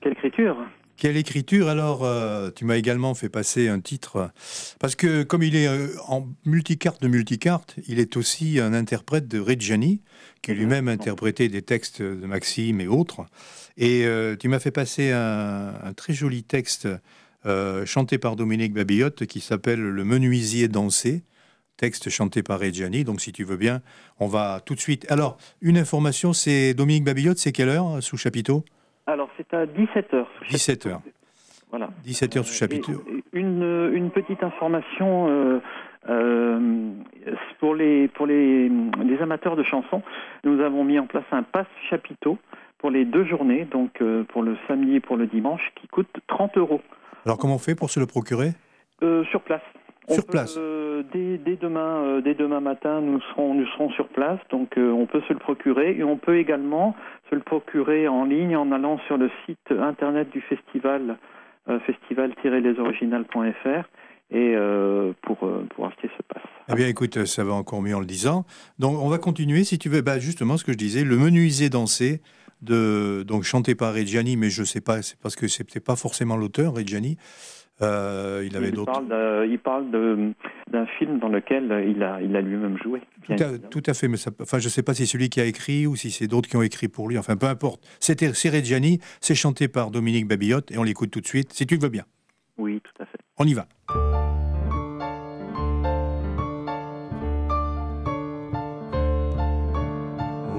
Quelle 0.01 0.13
écriture? 0.13 0.57
Quelle 0.97 1.17
écriture 1.17 1.67
Alors, 1.67 2.05
euh, 2.05 2.51
tu 2.55 2.63
m'as 2.63 2.77
également 2.77 3.13
fait 3.15 3.27
passer 3.27 3.67
un 3.67 3.81
titre, 3.81 4.31
parce 4.79 4.95
que 4.95 5.23
comme 5.23 5.43
il 5.43 5.55
est 5.55 5.67
euh, 5.67 5.89
en 6.07 6.25
multicarte 6.45 7.01
de 7.01 7.09
multicarte, 7.09 7.75
il 7.87 7.99
est 7.99 8.15
aussi 8.15 8.59
un 8.61 8.73
interprète 8.73 9.27
de 9.27 9.39
Reggiani, 9.39 10.01
qui 10.41 10.53
lui-même 10.53 10.87
interprétait 10.87 11.49
des 11.49 11.61
textes 11.61 12.01
de 12.01 12.25
Maxime 12.25 12.79
et 12.79 12.87
autres. 12.87 13.25
Et 13.77 14.05
euh, 14.05 14.37
tu 14.37 14.47
m'as 14.47 14.59
fait 14.59 14.71
passer 14.71 15.11
un, 15.11 15.73
un 15.83 15.93
très 15.93 16.13
joli 16.13 16.43
texte 16.43 16.87
chanté 17.85 18.17
par 18.17 18.35
Dominique 18.35 18.73
Babillotte 18.73 19.27
qui 19.27 19.39
s'appelle 19.39 19.79
Le 19.79 20.03
menuisier 20.03 20.67
dansé, 20.67 21.23
texte 21.77 22.09
chanté 22.09 22.41
par 22.41 22.59
Reggiani. 22.59 23.03
Donc, 23.03 23.21
si 23.21 23.31
tu 23.31 23.43
veux 23.43 23.57
bien, 23.57 23.83
on 24.19 24.25
va 24.27 24.61
tout 24.65 24.73
de 24.73 24.79
suite. 24.79 25.05
Alors, 25.11 25.37
une 25.61 25.77
information, 25.77 26.33
c'est 26.33 26.73
Dominique 26.73 27.03
Babillotte, 27.03 27.37
c'est 27.37 27.51
quelle 27.51 27.69
heure 27.69 28.01
sous 28.01 28.17
chapiteau? 28.17 28.65
Alors, 29.07 29.29
c'est 29.37 29.53
à 29.53 29.65
17h. 29.65 30.25
17h. 30.49 30.99
Voilà. 31.69 31.89
17h 32.05 32.43
sous 32.43 32.53
chapiteau. 32.53 33.03
Une, 33.33 33.91
une 33.93 34.09
petite 34.11 34.43
information 34.43 35.27
euh, 35.29 35.59
euh, 36.09 36.89
pour, 37.59 37.75
les, 37.75 38.07
pour 38.09 38.25
les, 38.27 38.69
les 38.69 39.17
amateurs 39.21 39.55
de 39.55 39.63
chansons. 39.63 40.01
Nous 40.43 40.59
avons 40.61 40.83
mis 40.83 40.97
en 40.99 41.07
place 41.07 41.25
un 41.31 41.43
pass 41.43 41.67
chapiteau 41.89 42.37
pour 42.77 42.91
les 42.91 43.05
deux 43.05 43.25
journées, 43.25 43.65
donc 43.65 44.01
euh, 44.01 44.23
pour 44.25 44.43
le 44.43 44.57
samedi 44.67 44.95
et 44.95 44.99
pour 44.99 45.17
le 45.17 45.27
dimanche, 45.27 45.61
qui 45.75 45.87
coûte 45.87 46.09
30 46.27 46.57
euros 46.57 46.81
Alors, 47.25 47.37
comment 47.37 47.55
on 47.55 47.59
fait 47.59 47.75
pour 47.75 47.89
se 47.89 47.99
le 47.99 48.05
procurer? 48.05 48.51
Sur 49.29 49.41
place. 49.41 49.61
Sur 50.09 50.25
peut, 50.25 50.31
place. 50.31 50.55
euh, 50.57 51.03
dès, 51.13 51.37
dès 51.37 51.55
demain, 51.55 52.03
euh, 52.03 52.21
dès 52.21 52.33
demain 52.35 52.59
matin, 52.59 53.01
nous 53.01 53.19
serons, 53.21 53.53
nous 53.55 53.65
serons 53.67 53.89
sur 53.91 54.07
place, 54.07 54.39
donc 54.51 54.77
euh, 54.77 54.91
on 54.91 55.05
peut 55.07 55.21
se 55.27 55.33
le 55.33 55.39
procurer 55.39 55.95
et 55.97 56.03
on 56.03 56.17
peut 56.17 56.37
également 56.37 56.95
se 57.29 57.35
le 57.35 57.41
procurer 57.41 58.07
en 58.07 58.25
ligne 58.25 58.55
en 58.55 58.71
allant 58.71 58.99
sur 59.07 59.17
le 59.17 59.29
site 59.45 59.71
internet 59.71 60.29
du 60.31 60.41
festival, 60.41 61.17
euh, 61.69 61.79
festival-lesoriginales.fr 61.81 63.85
et 64.31 64.55
euh, 64.55 65.13
pour, 65.21 65.43
euh, 65.43 65.65
pour 65.75 65.87
acheter 65.87 66.09
ce 66.17 66.23
pass. 66.23 66.43
Eh 66.69 66.75
bien, 66.75 66.87
écoute, 66.87 67.25
ça 67.25 67.43
va 67.43 67.53
encore 67.53 67.81
mieux 67.81 67.95
en 67.95 67.99
le 67.99 68.05
disant. 68.05 68.45
Donc, 68.79 68.99
on 68.99 69.07
va 69.07 69.17
continuer, 69.17 69.63
si 69.63 69.77
tu 69.77 69.89
veux. 69.89 70.01
Bah, 70.01 70.19
justement, 70.19 70.57
ce 70.57 70.63
que 70.63 70.71
je 70.71 70.77
disais, 70.77 71.03
le 71.03 71.17
menuisier 71.17 71.69
dansé, 71.69 72.21
de, 72.61 73.23
donc 73.23 73.43
chanté 73.43 73.75
par 73.75 73.93
Reggiani, 73.93 74.37
mais 74.37 74.49
je 74.49 74.63
sais 74.63 74.81
pas, 74.81 75.01
c'est 75.01 75.19
parce 75.19 75.35
que 75.35 75.47
c'était 75.47 75.79
pas 75.79 75.95
forcément 75.95 76.37
l'auteur, 76.37 76.73
Reggiani. 76.73 77.17
Euh, 77.81 78.43
il 78.45 78.55
avait 78.55 78.69
il 78.69 78.73
d'autres. 78.73 78.91
parle, 78.93 79.07
de- 79.09 79.47
il 79.51 79.59
parle 79.59 79.91
de- 79.91 80.31
d'un 80.71 80.85
film 80.97 81.19
dans 81.19 81.27
lequel 81.27 81.65
il 81.93 82.01
a, 82.03 82.21
il 82.21 82.33
a 82.35 82.41
lui-même 82.41 82.77
joué. 82.81 83.01
Tout 83.25 83.31
à, 83.33 83.35
évidemment. 83.35 83.67
tout 83.69 83.83
à 83.85 83.93
fait, 83.93 84.07
mais 84.07 84.15
ça, 84.17 84.31
enfin, 84.41 84.59
je 84.59 84.69
sais 84.69 84.81
pas 84.81 84.93
si 84.93 85.05
c'est 85.05 85.11
celui 85.11 85.29
qui 85.29 85.41
a 85.41 85.45
écrit 85.45 85.85
ou 85.85 85.95
si 85.97 86.09
c'est 86.09 86.27
d'autres 86.27 86.47
qui 86.49 86.55
ont 86.55 86.61
écrit 86.61 86.87
pour 86.87 87.09
lui. 87.09 87.17
Enfin, 87.17 87.35
peu 87.35 87.47
importe. 87.47 87.85
C'était 87.99 88.33
c'est 88.33 88.49
Reggiani, 88.49 88.99
c'est 89.19 89.35
chanté 89.35 89.67
par 89.67 89.91
Dominique 89.91 90.27
Babillotte 90.27 90.71
et 90.71 90.77
on 90.77 90.83
l'écoute 90.83 91.11
tout 91.11 91.19
de 91.21 91.27
suite, 91.27 91.51
si 91.51 91.65
tu 91.67 91.75
le 91.75 91.81
veux 91.81 91.89
bien. 91.89 92.03
Oui, 92.57 92.79
tout 92.81 93.03
à 93.03 93.05
fait. 93.05 93.17
On 93.37 93.45
y 93.45 93.53
va. 93.53 93.67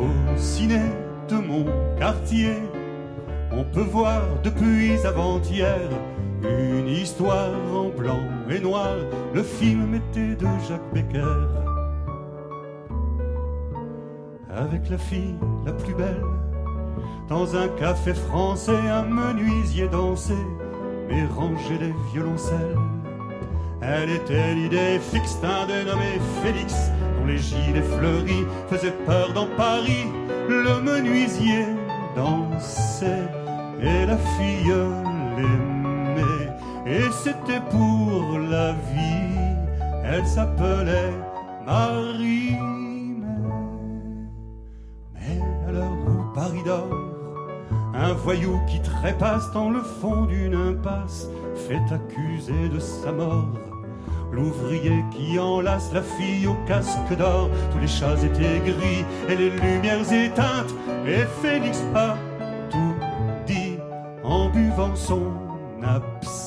Au 0.00 0.36
ciné 0.38 0.80
de 1.28 1.36
mon 1.36 1.64
quartier, 1.98 2.52
on 3.52 3.64
peut 3.64 3.80
voir 3.96 4.22
depuis 4.42 4.92
avant-hier 5.04 5.78
une 6.42 6.88
histoire 6.88 7.50
en 7.72 7.88
blanc 7.88 8.20
et 8.50 8.60
noir. 8.60 8.96
Le 9.34 9.42
film 9.42 9.94
était 9.94 10.34
de 10.36 10.46
Jacques 10.68 10.92
Becker. 10.92 11.48
Avec 14.50 14.88
la 14.88 14.98
fille 14.98 15.36
la 15.66 15.72
plus 15.72 15.94
belle, 15.94 16.24
dans 17.28 17.56
un 17.56 17.68
café 17.68 18.14
français, 18.14 18.78
un 18.88 19.02
menuisier 19.02 19.88
dansait, 19.88 20.34
mais 21.08 21.26
rangeait 21.26 21.78
les 21.78 21.94
violoncelles. 22.12 22.78
Elle 23.82 24.10
était 24.10 24.54
l'idée 24.54 24.98
fixe 24.98 25.38
d'un 25.40 25.66
dénommé 25.66 26.18
Félix, 26.42 26.90
dont 27.18 27.26
les 27.26 27.38
gilets 27.38 27.82
fleuris 27.82 28.46
faisaient 28.68 28.94
peur 29.04 29.32
dans 29.34 29.46
Paris. 29.56 30.06
Le 30.48 30.80
menuisier 30.80 31.66
dansait 32.16 33.28
et 33.82 34.06
la 34.06 34.16
fille 34.16 34.72
l'aimait. 35.36 35.75
Et 36.88 37.10
c'était 37.10 37.60
pour 37.68 38.38
la 38.38 38.70
vie, 38.70 39.36
elle 40.04 40.24
s'appelait 40.24 41.12
Marie. 41.66 42.56
Mais 45.14 45.42
à 45.66 45.72
l'heure 45.72 45.98
où 46.06 46.32
Paris 46.32 46.62
dort, 46.64 46.86
un 47.92 48.12
voyou 48.12 48.60
qui 48.68 48.80
trépasse 48.80 49.50
dans 49.50 49.70
le 49.70 49.80
fond 49.80 50.26
d'une 50.26 50.54
impasse 50.54 51.26
fait 51.66 51.82
accuser 51.92 52.68
de 52.68 52.78
sa 52.78 53.10
mort. 53.10 53.48
L'ouvrier 54.30 55.04
qui 55.10 55.40
enlace 55.40 55.92
la 55.92 56.02
fille 56.02 56.46
au 56.46 56.54
casque 56.68 57.16
d'or, 57.18 57.50
tous 57.72 57.80
les 57.80 57.88
chats 57.88 58.22
étaient 58.22 58.60
gris 58.60 59.04
et 59.28 59.34
les 59.34 59.50
lumières 59.50 60.12
éteintes, 60.12 60.72
et 61.04 61.24
Félix 61.42 61.82
a 61.96 62.16
tout 62.70 62.94
dit 63.44 63.76
en 64.22 64.50
buvant 64.50 64.94
son 64.94 65.32
absinthe. 65.82 66.45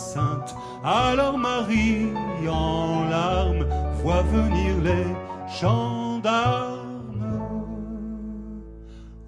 Alors 0.84 1.38
Marie, 1.38 2.08
en 2.50 3.10
larmes, 3.10 3.66
voit 4.02 4.24
venir 4.24 4.76
les 4.84 5.06
gendarmes 5.60 6.80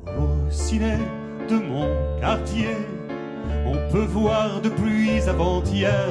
au 0.07 0.49
ciné 0.49 0.97
de 1.49 1.55
mon 1.55 1.87
quartier. 2.19 2.75
On 3.65 3.91
peut 3.91 4.05
voir 4.05 4.61
depuis 4.61 5.21
avant-hier 5.27 6.07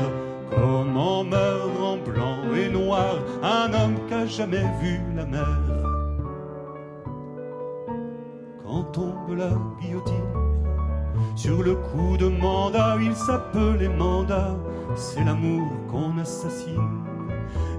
comment 0.50 1.24
meurt 1.24 1.80
en 1.80 1.96
blanc 1.96 2.54
et 2.54 2.68
noir 2.68 3.18
un 3.42 3.72
homme 3.72 3.98
qu'a 4.08 4.26
jamais 4.26 4.66
vu 4.80 5.00
la 5.16 5.26
mer. 5.26 5.58
Quand 8.62 8.84
tombe 8.92 9.36
la 9.36 9.50
guillotine, 9.80 10.39
sur 11.42 11.62
le 11.62 11.74
coup 11.74 12.18
de 12.18 12.28
mandat, 12.28 12.98
il 13.00 13.16
s'appelait 13.16 13.88
mandat, 13.88 14.54
c'est 14.94 15.24
l'amour 15.24 15.66
qu'on 15.90 16.18
assassine. 16.18 17.00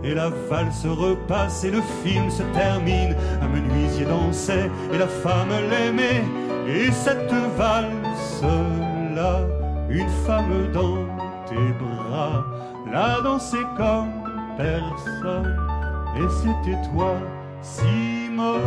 Et 0.03 0.15
la 0.15 0.29
valse 0.49 0.87
repasse 0.87 1.63
et 1.63 1.69
le 1.69 1.81
film 2.03 2.31
se 2.31 2.41
termine. 2.53 3.15
Un 3.39 3.47
menuisier 3.47 4.05
dansait 4.05 4.71
et 4.91 4.97
la 4.97 5.07
femme 5.07 5.53
l'aimait. 5.69 6.23
Et 6.67 6.91
cette 6.91 7.31
valse-là, 7.55 9.41
une 9.89 10.09
femme 10.25 10.71
dans 10.73 11.05
tes 11.45 11.71
bras, 11.83 12.43
l'a 12.91 13.21
dansée 13.21 13.65
comme 13.77 14.09
personne. 14.57 15.55
Et 16.17 16.27
c'était 16.41 16.81
toi, 16.89 17.13
Simone. 17.61 18.61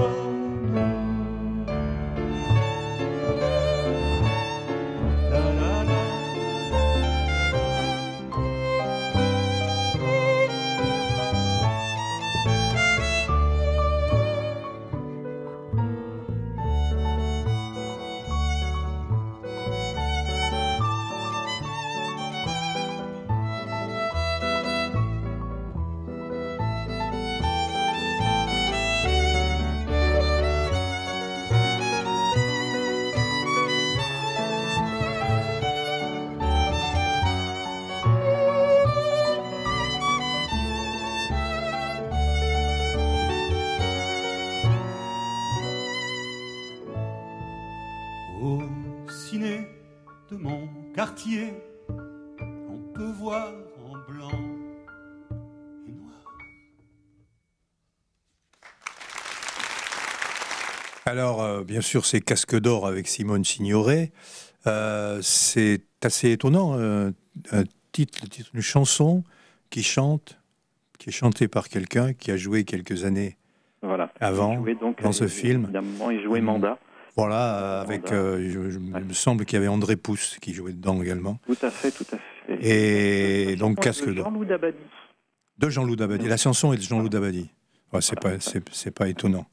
Alors, 61.14 61.44
euh, 61.44 61.62
bien 61.62 61.81
sûr, 61.81 62.07
c'est 62.07 62.20
Casque 62.20 62.59
d'or 62.59 62.88
avec 62.88 63.07
Simone 63.07 63.44
Signoret. 63.44 64.11
Euh, 64.66 65.20
c'est 65.22 65.81
assez 66.03 66.33
étonnant, 66.33 66.74
euh, 66.77 67.12
un 67.53 67.62
titre, 67.92 68.18
le 68.24 68.29
titre 68.29 68.50
d'une 68.53 68.61
chanson 68.62 69.22
qui 69.70 69.85
chante, 69.85 70.40
qui 70.98 71.11
est 71.11 71.12
chantée 71.12 71.46
par 71.46 71.68
quelqu'un 71.68 72.14
qui 72.14 72.33
a 72.33 72.37
joué 72.37 72.64
quelques 72.64 73.05
années 73.05 73.37
Voilà. 73.81 74.12
avant 74.18 74.61
donc, 74.81 75.00
dans 75.05 75.12
ce 75.12 75.29
film. 75.29 75.62
Évidemment, 75.64 76.11
il 76.11 76.20
jouait 76.20 76.40
Mhm. 76.40 76.46
Manda. 76.46 76.79
Voilà, 77.14 77.81
avec, 77.83 78.11
euh, 78.11 78.38
je- 78.50 78.70
je- 78.70 78.79
il 78.81 79.05
me 79.05 79.12
semble 79.12 79.44
qu'il 79.44 79.55
y 79.55 79.59
avait 79.59 79.68
André 79.68 79.94
Pousse 79.94 80.37
qui 80.42 80.53
jouait 80.53 80.72
dedans 80.72 81.00
également. 81.00 81.38
Tout 81.46 81.57
à 81.62 81.70
fait, 81.70 81.92
tout 81.92 82.05
à 82.12 82.16
fait. 82.16 82.59
Et 83.53 83.55
donc, 83.55 83.79
Casque 83.79 84.09
de 84.09 84.14
d'or. 84.14 84.24
Jean-Loup 84.24 84.46
Dabadi. 84.46 84.79
De 85.59 85.68
Jean-Loup 85.70 85.94
Dabadi. 85.94 86.27
La 86.27 86.37
chanson 86.38 86.72
est 86.72 86.77
de 86.79 86.83
Jean-Loup 86.83 87.09
Dabadi. 87.09 87.48
Ouais, 87.92 88.00
c'est 88.00 88.20
Voilà. 88.20 88.38
pas, 88.38 88.61
c'est 88.72 88.90
pas 88.90 89.07
étonnant. 89.09 89.46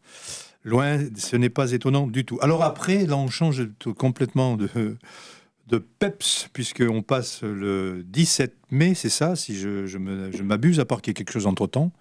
Loin, 0.63 0.97
ce 1.15 1.35
n'est 1.37 1.49
pas 1.49 1.71
étonnant 1.71 2.07
du 2.07 2.23
tout. 2.25 2.37
Alors 2.41 2.63
après, 2.63 3.05
là, 3.07 3.17
on 3.17 3.27
change 3.27 3.63
complètement 3.97 4.57
de, 4.57 4.69
de 5.67 5.77
peps, 5.77 6.49
puisqu'on 6.53 7.01
passe 7.01 7.43
le 7.43 8.03
17 8.05 8.53
mai, 8.71 8.93
c'est 8.93 9.09
ça, 9.09 9.35
si 9.35 9.55
je, 9.55 9.85
je 9.87 10.43
m'abuse, 10.43 10.79
à 10.79 10.85
part 10.85 11.01
qu'il 11.01 11.11
y 11.11 11.13
ait 11.13 11.15
quelque 11.15 11.31
chose 11.33 11.47
entre-temps. 11.47 11.91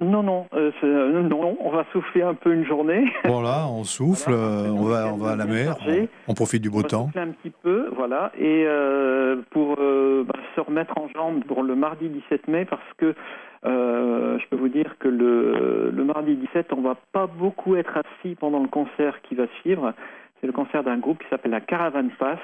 Non, 0.00 0.22
non, 0.22 0.46
euh, 0.54 0.70
euh, 0.84 1.22
non, 1.22 1.56
on 1.60 1.70
va 1.72 1.84
souffler 1.92 2.22
un 2.22 2.34
peu 2.34 2.54
une 2.54 2.64
journée. 2.64 3.04
Voilà, 3.24 3.66
on 3.68 3.82
souffle, 3.82 4.32
Voilà, 4.32 4.72
on, 4.72 4.84
va, 4.84 5.12
on 5.12 5.16
va 5.16 5.30
à 5.32 5.36
la 5.36 5.46
mer, 5.46 5.76
on, 5.88 6.06
on 6.28 6.34
profite 6.34 6.62
du 6.62 6.68
On 6.68 6.72
beau 6.72 6.82
va 6.82 6.88
temps. 6.88 7.06
souffler 7.06 7.22
un 7.22 7.32
petit 7.32 7.50
peu, 7.64 7.88
voilà, 7.96 8.30
et 8.38 8.62
euh, 8.64 9.42
pour 9.50 9.74
bah, 9.74 10.38
se 10.54 10.60
remettre 10.60 10.96
en 10.96 11.08
jambe 11.08 11.42
pour 11.46 11.64
le 11.64 11.74
mardi 11.74 12.08
17 12.08 12.46
mai, 12.46 12.64
parce 12.64 12.80
que 12.96 13.16
euh, 13.64 14.38
je 14.38 14.46
peux 14.48 14.56
vous 14.56 14.68
dire 14.68 14.96
que 14.98 15.08
le, 15.08 15.90
le 15.90 16.04
mardi 16.04 16.36
17, 16.36 16.72
on 16.72 16.80
va 16.80 16.96
pas 17.12 17.26
beaucoup 17.26 17.76
être 17.76 17.96
assis 17.96 18.34
pendant 18.36 18.60
le 18.60 18.68
concert 18.68 19.20
qui 19.22 19.34
va 19.34 19.46
suivre. 19.60 19.92
C'est 20.40 20.46
le 20.46 20.52
concert 20.52 20.84
d'un 20.84 20.98
groupe 20.98 21.18
qui 21.18 21.28
s'appelle 21.28 21.50
la 21.50 21.60
Caravane 21.60 22.10
Pass. 22.18 22.38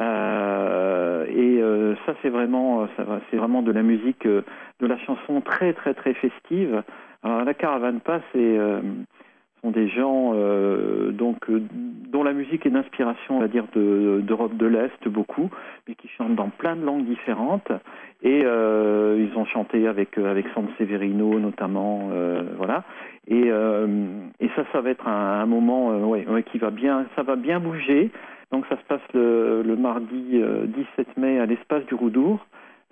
Euh, 0.00 1.26
et 1.28 1.60
euh, 1.60 1.94
ça, 2.06 2.14
c'est 2.22 2.28
vraiment, 2.28 2.86
va- 2.98 3.20
c'est 3.30 3.36
vraiment 3.36 3.62
de 3.62 3.72
la 3.72 3.82
musique, 3.82 4.26
euh, 4.26 4.42
de 4.80 4.86
la 4.86 4.96
chanson 4.98 5.40
très, 5.40 5.72
très, 5.72 5.94
très 5.94 6.14
festive. 6.14 6.82
Alors, 7.24 7.44
la 7.44 7.54
Caravane 7.54 8.00
Pass, 8.00 8.22
c'est 8.32 8.38
euh, 8.58 8.80
sont 9.62 9.70
des 9.70 9.88
gens 9.88 10.32
euh, 10.34 11.10
donc 11.12 11.36
euh, 11.50 11.62
dont 12.10 12.22
la 12.22 12.32
musique 12.32 12.64
est 12.66 12.70
d'inspiration, 12.70 13.36
on 13.36 13.40
va 13.40 13.48
dire, 13.48 13.66
de- 13.74 14.20
d'Europe 14.22 14.56
de, 14.56 14.66
l'Est 14.66 15.08
beaucoup, 15.08 15.50
mais 15.86 15.94
qui 15.94 16.08
chantent 16.08 16.34
dans 16.36 16.48
plein 16.48 16.76
de 16.76 16.84
langues 16.84 17.04
différentes. 17.04 17.70
Et 18.22 18.42
euh, 18.44 19.16
ils 19.18 19.36
ont 19.38 19.44
chanté 19.44 19.86
avec 19.86 20.16
avec 20.18 20.46
San 20.54 20.66
Severino 20.78 21.38
notamment, 21.38 22.10
voilà. 22.56 22.84
Et, 23.28 23.48
et 23.48 24.48
ça, 24.56 24.64
ça 24.72 24.80
va 24.80 24.90
être 24.90 25.06
un, 25.06 25.44
moment, 25.46 25.92
qui 26.50 26.58
va 26.58 26.70
bien, 26.70 27.06
ça 27.14 27.22
va 27.22 27.36
bien 27.36 27.60
bouger. 27.60 28.10
Donc 28.50 28.64
ça 28.68 28.76
se 28.76 28.84
passe 28.88 29.02
le, 29.12 29.62
le 29.62 29.76
mardi 29.76 30.30
euh, 30.34 30.66
17 30.96 31.16
mai 31.18 31.38
à 31.38 31.46
l'espace 31.46 31.84
du 31.86 31.94
Roudour. 31.94 32.46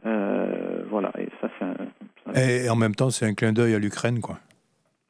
Voilà, 0.04 1.10
et 1.18 1.28
ça 1.40 1.48
c'est 1.58 1.64
un, 1.64 2.38
Et, 2.40 2.68
en 2.70 2.76
même 2.76 2.94
temps, 2.94 3.10
c'est 3.10 3.26
un 3.26 3.34
clin 3.34 3.52
d'œil 3.52 3.74
à 3.74 3.78
l'Ukraine, 3.78 4.20
quoi. 4.20 4.36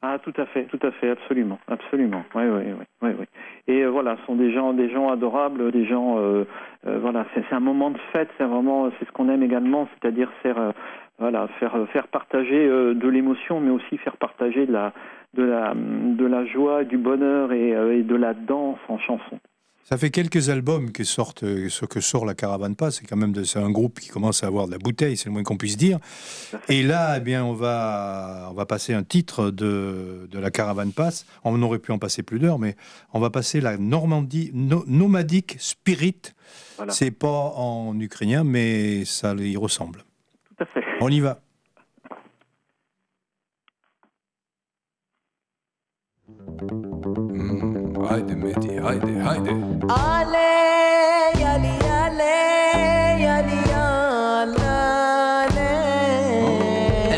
Ah, 0.09 0.19
tout 0.19 0.33
à 0.37 0.45
fait, 0.45 0.63
tout 0.65 0.79
à 0.83 0.91
fait, 0.91 1.09
absolument, 1.09 1.59
absolument. 1.67 2.23
Oui, 2.33 2.43
oui, 2.45 2.63
oui, 2.79 2.85
oui, 3.01 3.09
oui. 3.19 3.25
Et 3.67 3.83
euh, 3.83 3.89
voilà, 3.89 4.15
ce 4.17 4.25
sont 4.25 4.35
des 4.35 4.51
gens, 4.53 4.71
des 4.73 4.89
gens 4.89 5.09
adorables, 5.09 5.71
des 5.71 5.85
gens. 5.85 6.17
euh, 6.19 6.45
euh, 6.85 6.99
voilà, 6.99 7.25
c'est 7.33 7.53
un 7.53 7.59
moment 7.59 7.91
de 7.91 7.97
fête, 8.13 8.29
c'est 8.37 8.45
vraiment, 8.45 8.89
c'est 8.97 9.05
ce 9.05 9.11
qu'on 9.11 9.27
aime 9.29 9.43
également, 9.43 9.87
c'est-à-dire 9.93 10.31
faire, 10.41 10.73
voilà, 11.19 11.47
faire, 11.59 11.75
faire 11.91 12.07
partager 12.07 12.67
de 12.67 13.07
l'émotion, 13.09 13.59
mais 13.59 13.71
aussi 13.71 13.97
faire 13.97 14.15
partager 14.17 14.65
de 14.65 14.71
la, 14.71 14.93
de 15.33 15.43
la, 15.43 15.73
de 15.75 16.25
la 16.25 16.45
joie, 16.45 16.83
du 16.85 16.97
bonheur 16.97 17.51
et, 17.51 17.71
et 17.71 18.03
de 18.03 18.15
la 18.15 18.33
danse 18.33 18.79
en 18.87 18.99
chanson. 18.99 19.39
Ça 19.89 19.97
fait 19.97 20.09
quelques 20.11 20.49
albums 20.49 20.91
que 20.91 21.05
sortent, 21.05 21.43
euh, 21.43 21.69
ce 21.69 21.85
que 21.85 22.01
sort 22.01 22.25
la 22.25 22.33
Caravane 22.35 22.75
Pass. 22.75 22.97
C'est 22.99 23.05
quand 23.07 23.15
même 23.15 23.31
de- 23.31 23.45
c'est 23.45 23.59
un 23.59 23.69
groupe 23.69 24.01
qui 24.01 24.09
commence 24.09 24.43
à 24.43 24.47
avoir 24.47 24.67
de 24.67 24.73
la 24.73 24.79
bouteille, 24.79 25.15
c'est 25.15 25.27
le 25.27 25.31
moins 25.31 25.43
qu'on 25.43 25.55
puisse 25.55 25.77
dire. 25.77 25.97
Et 26.67 26.83
là, 26.83 27.15
eh 27.17 27.19
bien, 27.21 27.45
on 27.45 27.53
va, 27.53 28.49
on 28.51 28.53
va 28.53 28.65
passer 28.65 28.93
un 28.93 29.03
titre 29.03 29.49
de, 29.49 30.27
de 30.29 30.39
la 30.39 30.51
Caravane 30.51 30.91
Pass. 30.91 31.25
On 31.45 31.61
aurait 31.61 31.79
pu 31.79 31.93
en 31.93 31.99
passer 31.99 32.21
plus 32.21 32.37
d'heures, 32.37 32.59
mais 32.59 32.75
on 33.13 33.21
va 33.21 33.29
passer 33.29 33.61
la 33.61 33.77
Normandie 33.77 34.51
no- 34.53 34.83
Nomadic 34.87 35.55
Spirit. 35.57 36.33
Voilà. 36.75 36.91
C'est 36.91 37.11
pas 37.11 37.53
en 37.55 37.97
ukrainien, 37.97 38.43
mais 38.43 39.05
ça 39.05 39.35
y 39.35 39.55
ressemble. 39.55 40.03
Tout 40.57 40.63
à 40.63 40.65
fait. 40.65 40.81
On 40.99 41.07
y 41.07 41.21
va. 41.21 41.39
Haydi 48.09 48.35
Mehdi, 48.43 48.79
haydi, 48.85 49.13
haydi. 49.27 49.53
علي 49.89 50.51
يالي 51.43 51.73
يالي 51.89 52.35
يالي 53.25 53.59
يالي 53.71 55.67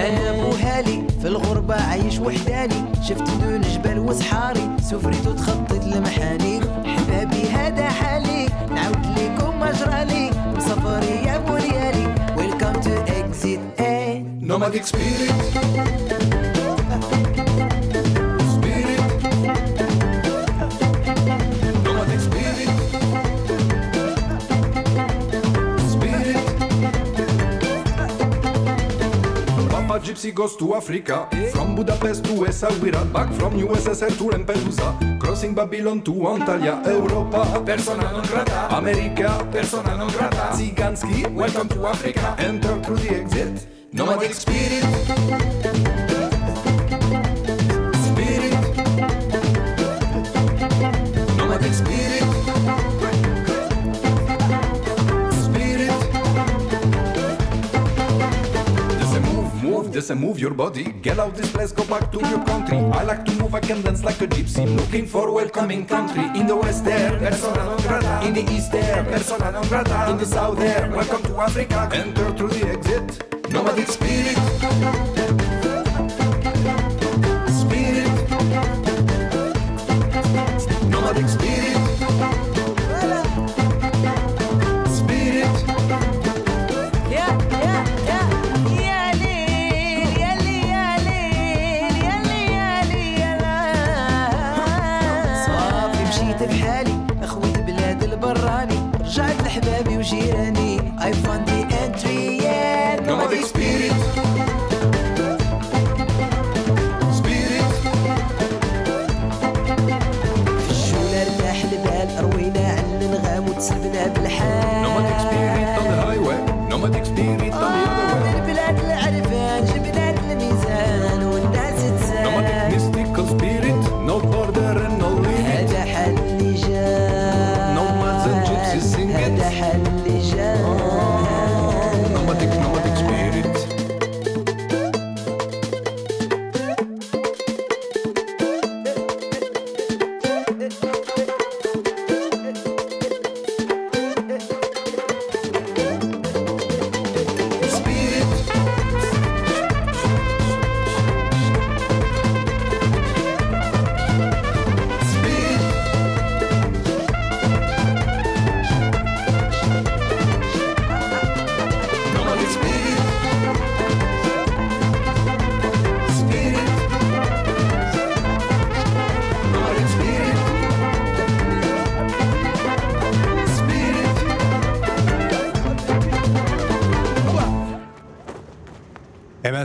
أنا 0.05 0.29
أبو 0.29 0.49
هالي 0.63 0.97
في 1.21 1.27
الغربة 1.27 1.75
عايش 1.89 2.19
وحداني. 2.19 2.81
شفت 3.07 3.27
دون 3.41 3.61
جبال 3.61 3.99
وصحاري 3.99 4.65
سفريت 4.81 5.27
وتخطيت 5.27 5.83
المحاني 5.83 6.61
حبابي 6.93 7.41
هذا 7.57 7.85
حالي 7.89 8.41
نعاود 8.75 9.05
لكم 9.17 9.59
مجرالي. 9.59 10.25
مسافري 10.55 11.15
يا 11.27 11.35
ابو 11.35 11.53
ريالي 11.55 12.05
ويلكم 12.37 12.73
تو 12.81 12.93
اكزيت 13.07 13.59
إيه 13.79 14.23
Nomadic 14.49 14.85
spirit. 14.91 15.33
Gypsy 30.09 30.33
goes 30.33 30.55
to 30.57 30.73
Africa. 30.73 31.29
From 31.53 31.75
Budapest 31.75 32.25
to 32.25 32.31
Essaouira. 32.49 33.05
Back 33.13 33.31
from 33.33 33.53
USSR 33.53 34.09
to 34.17 34.23
Lampedusa. 34.33 34.97
Crossing 35.19 35.53
Babylon 35.53 36.01
to 36.01 36.11
Antalya. 36.11 36.83
Europa. 36.83 37.61
Persona 37.63 38.11
non 38.11 38.25
grata. 38.25 38.75
America. 38.75 39.45
Persona 39.51 39.95
non 39.95 40.09
grata. 40.09 40.49
Zyganski. 40.57 41.31
Welcome 41.31 41.69
to 41.69 41.85
Africa. 41.85 42.35
Enter 42.39 42.81
through 42.81 42.97
the 42.97 43.21
exit. 43.21 43.67
Nomadic. 43.93 44.33
Spirit. 44.33 46.08
Move, 59.99 60.09
move, 60.09 60.29
move 60.29 60.39
your 60.39 60.53
body. 60.53 60.83
Get 61.01 61.19
out 61.19 61.35
this 61.35 61.51
place, 61.51 61.71
go 61.71 61.83
back 61.85 62.11
to 62.11 62.19
your 62.19 62.43
country. 62.45 62.77
I 62.77 63.03
like 63.03 63.25
to 63.25 63.31
move, 63.35 63.53
I 63.55 63.59
can 63.59 63.81
dance 63.81 64.03
like 64.03 64.21
a 64.21 64.27
gypsy. 64.27 64.65
Looking 64.75 65.05
for 65.05 65.27
a 65.27 65.31
welcoming 65.31 65.85
country. 65.85 66.23
In 66.39 66.47
the 66.47 66.55
west 66.55 66.85
there, 66.85 67.17
persona 67.19 67.63
non 67.65 67.77
grata. 67.81 68.27
In 68.27 68.33
the 68.33 68.43
east 68.51 68.71
there, 68.71 69.03
persona 69.03 69.51
non 69.51 69.67
grata. 69.67 70.09
In 70.11 70.17
the 70.17 70.25
south 70.25 70.57
there, 70.57 70.89
welcome 70.89 71.23
to 71.23 71.37
Africa. 71.37 71.89
Enter 71.93 72.31
through 72.33 72.49
the 72.49 72.67
exit. 72.67 73.51
Nomadic. 73.51 73.87
Spirit. 73.87 74.18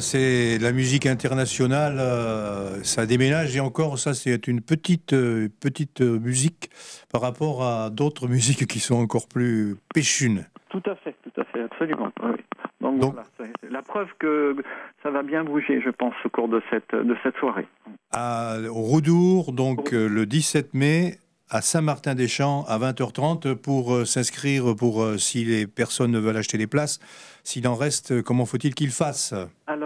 C'est 0.04 0.58
la 0.58 0.72
musique 0.72 1.06
internationale, 1.06 1.96
euh, 1.98 2.82
ça 2.84 3.06
déménage 3.06 3.56
et 3.56 3.60
encore, 3.60 3.98
ça 3.98 4.12
c'est 4.14 4.46
une 4.46 4.60
petite, 4.60 5.14
euh, 5.14 5.48
petite 5.60 6.02
euh, 6.02 6.18
musique 6.18 6.70
par 7.10 7.22
rapport 7.22 7.64
à 7.64 7.90
d'autres 7.90 8.28
musiques 8.36 8.66
qui 8.66 8.80
sont 8.80 8.96
encore 8.96 9.26
plus 9.26 9.76
péchunes. 9.94 10.46
Tout 10.68 10.82
à 10.86 10.94
fait, 10.96 11.14
tout 11.22 11.40
à 11.40 11.44
fait, 11.44 11.62
absolument. 11.62 12.10
oui. 12.22 12.36
Donc, 12.80 12.98
Donc- 13.00 13.14
voilà, 13.14 13.26
c'est 13.38 13.70
la 13.70 13.80
preuve 13.82 14.08
que 14.18 14.56
ça 15.02 15.10
va 15.10 15.22
bien 15.22 15.42
bouger, 15.42 15.80
je 15.82 15.90
pense, 15.90 16.14
au 16.24 16.28
cours 16.28 16.48
de 16.48 16.60
cette, 16.70 16.94
de 16.94 17.16
cette 17.22 17.36
soirée. 17.36 17.66
À, 18.12 18.58
au 18.68 18.74
Roudour, 18.74 19.52
donc 19.52 19.92
le 19.92 20.26
17 20.26 20.74
mai, 20.74 21.18
à 21.50 21.60
Saint-Martin-des-Champs, 21.60 22.64
à 22.66 22.78
20h30, 22.78 23.54
pour 23.54 23.94
euh, 23.94 24.04
s'inscrire, 24.04 24.74
pour 24.74 25.02
euh, 25.02 25.18
si 25.18 25.44
les 25.44 25.66
personnes 25.66 26.10
ne 26.10 26.18
veulent 26.18 26.36
acheter 26.36 26.56
les 26.58 26.66
places. 26.66 26.98
S'il 27.44 27.68
en 27.68 27.74
reste, 27.74 28.22
comment 28.22 28.46
faut-il 28.46 28.74
qu'ils 28.74 28.90
fassent? 28.90 29.34
Alors, 29.66 29.83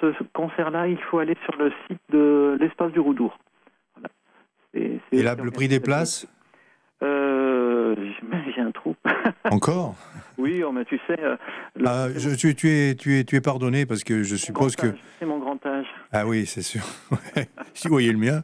ce 0.00 0.22
concert-là, 0.32 0.88
il 0.88 0.98
faut 1.10 1.18
aller 1.18 1.36
sur 1.44 1.56
le 1.56 1.72
site 1.86 2.00
de 2.10 2.56
l'espace 2.60 2.92
du 2.92 3.00
Roudour. 3.00 3.38
Voilà. 3.94 4.08
Et 5.12 5.22
là, 5.22 5.34
le 5.34 5.50
prix 5.50 5.68
des 5.68 5.80
places 5.80 6.26
euh, 7.02 7.94
J'ai 8.54 8.60
un 8.62 8.70
trou. 8.70 8.94
Encore? 9.50 9.94
Oui, 10.38 10.62
oh, 10.62 10.70
mais 10.72 10.84
tu 10.84 10.98
sais, 11.06 11.18
euh, 11.22 11.36
Ah, 11.86 12.08
je, 12.14 12.34
tu, 12.34 12.54
tu 12.54 12.68
es, 12.70 12.94
tu, 12.94 13.18
es, 13.18 13.24
tu 13.24 13.36
es 13.36 13.40
pardonné 13.40 13.86
parce 13.86 14.04
que 14.04 14.22
je 14.22 14.36
suppose 14.36 14.76
que... 14.76 14.88
C'est 15.18 15.24
mon 15.26 15.38
grand 15.38 15.64
âge. 15.64 15.86
Ah 16.12 16.26
oui, 16.26 16.46
c'est 16.46 16.62
sûr. 16.62 16.82
Si 17.74 17.88
vous 17.88 17.94
voyez 17.94 18.12
le 18.12 18.18
mien. 18.18 18.42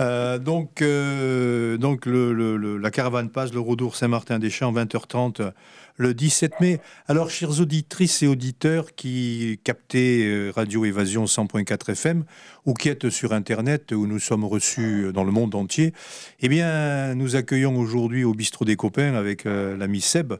Euh, 0.00 0.38
donc, 0.38 0.80
euh, 0.80 1.76
donc 1.76 2.06
le, 2.06 2.32
le- 2.32 2.56
le- 2.56 2.78
la 2.78 2.90
caravane 2.90 3.28
passe, 3.30 3.52
le 3.52 3.60
Roudour 3.60 3.94
Saint-Martin-des-Champs, 3.96 4.72
20h30, 4.72 5.42
euh, 5.42 5.50
le 5.96 6.14
17 6.14 6.60
mai. 6.60 6.80
Alors, 7.06 7.30
chères 7.30 7.60
auditrices 7.60 8.22
et 8.22 8.26
auditeurs 8.26 8.94
qui 8.94 9.60
captaient 9.64 10.24
euh, 10.24 10.50
Radio 10.54 10.84
Évasion 10.84 11.24
100.4 11.24 11.92
FM 11.92 12.24
ou 12.66 12.74
qui 12.74 12.88
êtes 12.88 13.10
sur 13.10 13.32
Internet 13.32 13.92
où 13.92 14.06
nous 14.06 14.18
sommes 14.18 14.44
reçus 14.44 15.12
dans 15.12 15.24
le 15.24 15.32
monde 15.32 15.54
entier, 15.54 15.92
eh 16.40 16.48
bien, 16.48 17.14
nous 17.14 17.36
accueillons 17.36 17.78
aujourd'hui 17.78 18.24
au 18.24 18.34
Bistrot 18.34 18.64
des 18.64 18.76
Copains 18.76 19.14
avec 19.14 19.46
euh, 19.46 19.76
l'ami 19.76 20.00
Seb. 20.00 20.34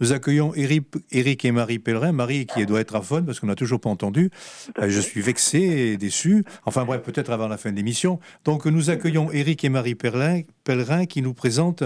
Nous 0.00 0.12
accueillons 0.12 0.54
Eric, 0.54 0.84
Eric 1.10 1.44
et 1.44 1.50
Marie 1.52 1.78
Pellerin. 1.78 2.12
Marie 2.12 2.46
qui 2.46 2.66
doit 2.66 2.80
être 2.80 2.94
à 2.94 3.02
fond 3.02 3.22
parce 3.22 3.40
qu'on 3.40 3.46
n'a 3.48 3.54
toujours 3.54 3.80
pas 3.80 3.90
entendu. 3.90 4.30
Euh, 4.78 4.88
Je 4.88 5.00
suis 5.00 5.20
vexé 5.20 5.58
et 5.58 5.96
déçu. 5.96 6.44
Enfin 6.66 6.84
bref, 6.84 7.02
peut-être 7.02 7.30
avant 7.30 7.48
la 7.48 7.56
fin 7.56 7.70
de 7.70 7.76
l'émission. 7.76 8.20
Donc 8.44 8.66
nous 8.66 8.90
accueillons 8.90 9.30
Eric 9.32 9.64
et 9.64 9.68
Marie 9.68 9.94
Pellerin, 9.94 10.42
Pellerin 10.64 11.06
qui 11.06 11.22
nous 11.22 11.34
présentent 11.34 11.84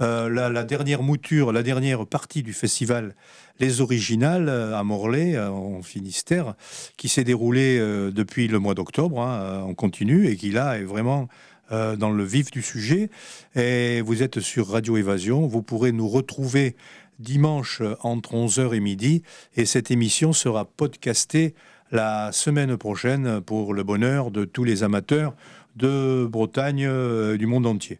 euh, 0.00 0.28
la, 0.28 0.48
la 0.48 0.64
dernière 0.64 1.02
mouture, 1.02 1.52
la 1.52 1.62
dernière 1.62 2.06
partie 2.06 2.42
du 2.42 2.52
festival 2.52 3.14
Les 3.60 3.80
Originales 3.80 4.48
euh, 4.48 4.76
à 4.76 4.82
Morlaix, 4.82 5.38
en 5.38 5.82
Finistère, 5.82 6.54
qui 6.96 7.08
s'est 7.08 7.24
déroulé 7.24 7.78
euh, 7.78 8.10
depuis 8.10 8.48
le 8.48 8.58
mois 8.58 8.74
d'octobre. 8.74 9.20
hein, 9.20 9.64
on 9.66 9.74
continue 9.74 10.26
et 10.26 10.36
qui 10.36 10.50
là 10.50 10.78
est 10.78 10.84
vraiment 10.84 11.28
euh, 11.70 11.96
dans 11.96 12.10
le 12.10 12.24
vif 12.24 12.50
du 12.50 12.60
sujet. 12.60 13.08
Et 13.54 14.00
vous 14.02 14.22
êtes 14.22 14.40
sur 14.40 14.68
Radio 14.68 14.96
Évasion. 14.96 15.46
Vous 15.46 15.62
pourrez 15.62 15.92
nous 15.92 16.08
retrouver 16.08 16.76
dimanche 17.22 17.80
euh, 17.80 17.96
entre 18.02 18.34
11h 18.34 18.74
et 18.74 18.80
midi. 18.80 19.22
Et 19.56 19.64
cette 19.64 19.90
émission 19.90 20.32
sera 20.32 20.64
podcastée 20.64 21.54
la 21.90 22.32
semaine 22.32 22.76
prochaine 22.76 23.40
pour 23.40 23.74
le 23.74 23.82
bonheur 23.82 24.30
de 24.30 24.44
tous 24.44 24.64
les 24.64 24.82
amateurs 24.82 25.34
de 25.76 26.26
Bretagne, 26.30 26.84
euh, 26.86 27.36
du 27.36 27.46
monde 27.46 27.66
entier. 27.66 27.98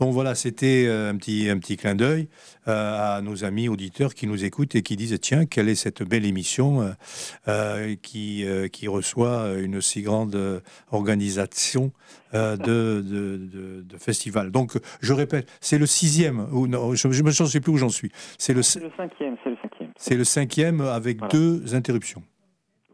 Donc 0.00 0.12
voilà, 0.12 0.34
c'était 0.34 0.84
euh, 0.86 1.10
un 1.10 1.16
petit, 1.16 1.48
un 1.48 1.58
petit 1.58 1.76
clin 1.76 1.94
d'œil 1.94 2.28
euh, 2.68 3.16
à 3.16 3.20
nos 3.22 3.44
amis 3.44 3.68
auditeurs 3.68 4.14
qui 4.14 4.26
nous 4.26 4.44
écoutent 4.44 4.74
et 4.74 4.82
qui 4.82 4.96
disent 4.96 5.18
tiens, 5.20 5.46
quelle 5.46 5.68
est 5.68 5.74
cette 5.76 6.02
belle 6.02 6.24
émission 6.26 6.94
euh, 7.48 7.94
qui, 8.02 8.44
qui 8.72 8.88
reçoit 8.88 9.54
une 9.58 9.80
si 9.80 10.02
grande 10.02 10.62
organisation 10.90 11.92
de, 12.32 12.56
de, 12.56 13.00
de- 13.02 13.82
de 13.82 13.96
festival. 13.98 14.50
Donc 14.50 14.72
je 15.00 15.12
répète, 15.12 15.48
c'est 15.60 15.78
le 15.78 15.86
sixième, 15.86 16.48
ou 16.52 16.66
non, 16.66 16.94
je 16.94 17.06
ne 17.08 17.32
sais 17.46 17.60
plus 17.60 17.72
où 17.72 17.76
j'en 17.76 17.88
suis. 17.90 18.10
C'est 18.38 18.54
le, 18.54 18.62
cinquième, 18.62 19.36
c'est 19.44 19.50
le 19.50 19.56
cinquième. 19.62 19.90
c'est 19.96 20.16
le 20.16 20.24
cinquième 20.24 20.80
avec 20.80 21.18
Voilà. 21.18 21.32
deux 21.32 21.74
interruptions. 21.74 22.22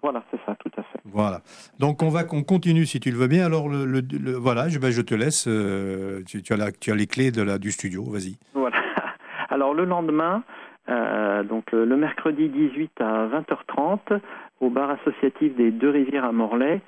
Voilà, 0.02 0.24
c'est 0.30 0.38
ça, 0.46 0.56
tout 0.60 0.70
à 0.78 0.82
fait. 0.82 0.99
Voilà. 1.12 1.40
Donc 1.78 2.02
on 2.02 2.08
va 2.08 2.24
qu'on 2.24 2.42
continue 2.42 2.86
si 2.86 3.00
tu 3.00 3.10
le 3.10 3.16
veux 3.16 3.26
bien. 3.28 3.44
Alors 3.46 3.68
le, 3.68 4.00
voilà, 4.36 4.68
je, 4.68 4.78
ben, 4.78 4.90
je 4.90 5.02
te 5.02 5.14
laisse. 5.14 5.46
euh, 5.48 6.20
tu, 6.26 6.42
as 6.52 6.94
les 6.94 7.06
clés 7.06 7.30
de 7.30 7.42
la, 7.42 7.58
du 7.58 7.70
studio. 7.72 8.04
Vas-y. 8.04 8.36
Voilà. 8.54 8.76
Alors 9.50 9.74
le 9.74 9.84
lendemain, 9.84 10.42
euh, 10.88 11.42
donc 11.42 11.72
le, 11.72 11.84
le 11.84 11.96
mercredi 11.96 12.48
18 12.48 12.92
à 13.00 13.26
20h30, 13.28 14.20
au 14.60 14.70
bar 14.70 14.90
associatif 14.90 15.56
des 15.56 15.70
Deux 15.70 15.90
Rivières 15.90 16.24
à 16.24 16.32
Morlaix, 16.32 16.80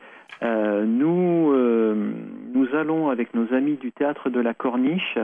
euh, 0.42 0.84
nous, 0.84 1.52
euh, 1.52 2.12
allons 2.74 3.10
avec 3.10 3.34
nos 3.34 3.52
amis 3.54 3.76
du 3.76 3.92
théâtre 3.92 4.30
de 4.30 4.40
la 4.40 4.54
Corniche, 4.54 5.18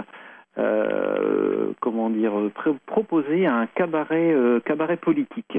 euh, 0.58 1.72
comment 1.80 2.10
dire, 2.10 2.32
pr- 2.32 2.76
proposer 2.86 3.46
un 3.46 3.66
cabaret, 3.66 4.32
euh, 4.32 4.60
cabaret 4.60 4.96
politique. 4.96 5.56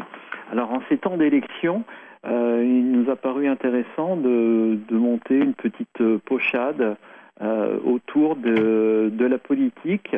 Alors 0.51 0.71
en 0.71 0.81
ces 0.89 0.97
temps 0.97 1.17
d'élection, 1.17 1.83
euh, 2.25 2.63
il 2.65 2.91
nous 2.91 3.09
a 3.09 3.15
paru 3.15 3.47
intéressant 3.47 4.17
de, 4.17 4.77
de 4.89 4.97
monter 4.97 5.35
une 5.37 5.53
petite 5.53 6.01
euh, 6.01 6.17
pochade 6.25 6.97
euh, 7.41 7.77
autour 7.85 8.35
de, 8.35 9.09
de 9.13 9.25
la 9.25 9.37
politique. 9.37 10.15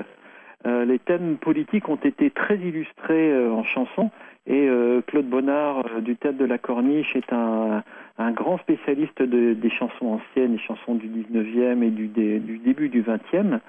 Euh, 0.66 0.86
les 0.86 1.00
thèmes 1.00 1.38
politiques 1.38 1.90
ont 1.90 1.96
été 1.98 2.30
très 2.32 2.58
illustrés 2.58 3.32
euh, 3.32 3.52
en 3.52 3.64
chansons 3.64 4.10
et 4.48 4.68
euh, 4.68 5.02
Claude 5.06 5.28
Bonnard 5.28 6.02
du 6.02 6.16
Théâtre 6.16 6.38
de 6.40 6.46
la 6.46 6.58
Corniche 6.58 7.16
est 7.16 7.32
un, 7.32 7.84
un 8.18 8.32
grand 8.32 8.58
spécialiste 8.60 9.22
de- 9.22 9.54
des 9.54 9.70
chansons 9.70 10.08
anciennes, 10.20 10.54
des 10.54 10.60
chansons 10.62 10.96
du 10.96 11.08
19e 11.08 11.84
et 11.84 11.90
du, 11.92 12.08
du 12.08 12.58
début 12.58 12.90
du 12.90 13.04
20e. 13.04 13.60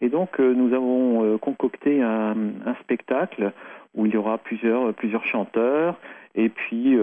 Et 0.00 0.08
donc 0.08 0.38
nous 0.40 0.74
avons 0.74 1.38
concocté 1.38 2.02
un, 2.02 2.34
un 2.66 2.74
spectacle 2.82 3.52
où 3.94 4.04
il 4.06 4.12
y 4.12 4.16
aura 4.16 4.38
plusieurs, 4.38 4.92
plusieurs 4.94 5.24
chanteurs 5.24 5.96
et 6.34 6.48
puis 6.48 6.96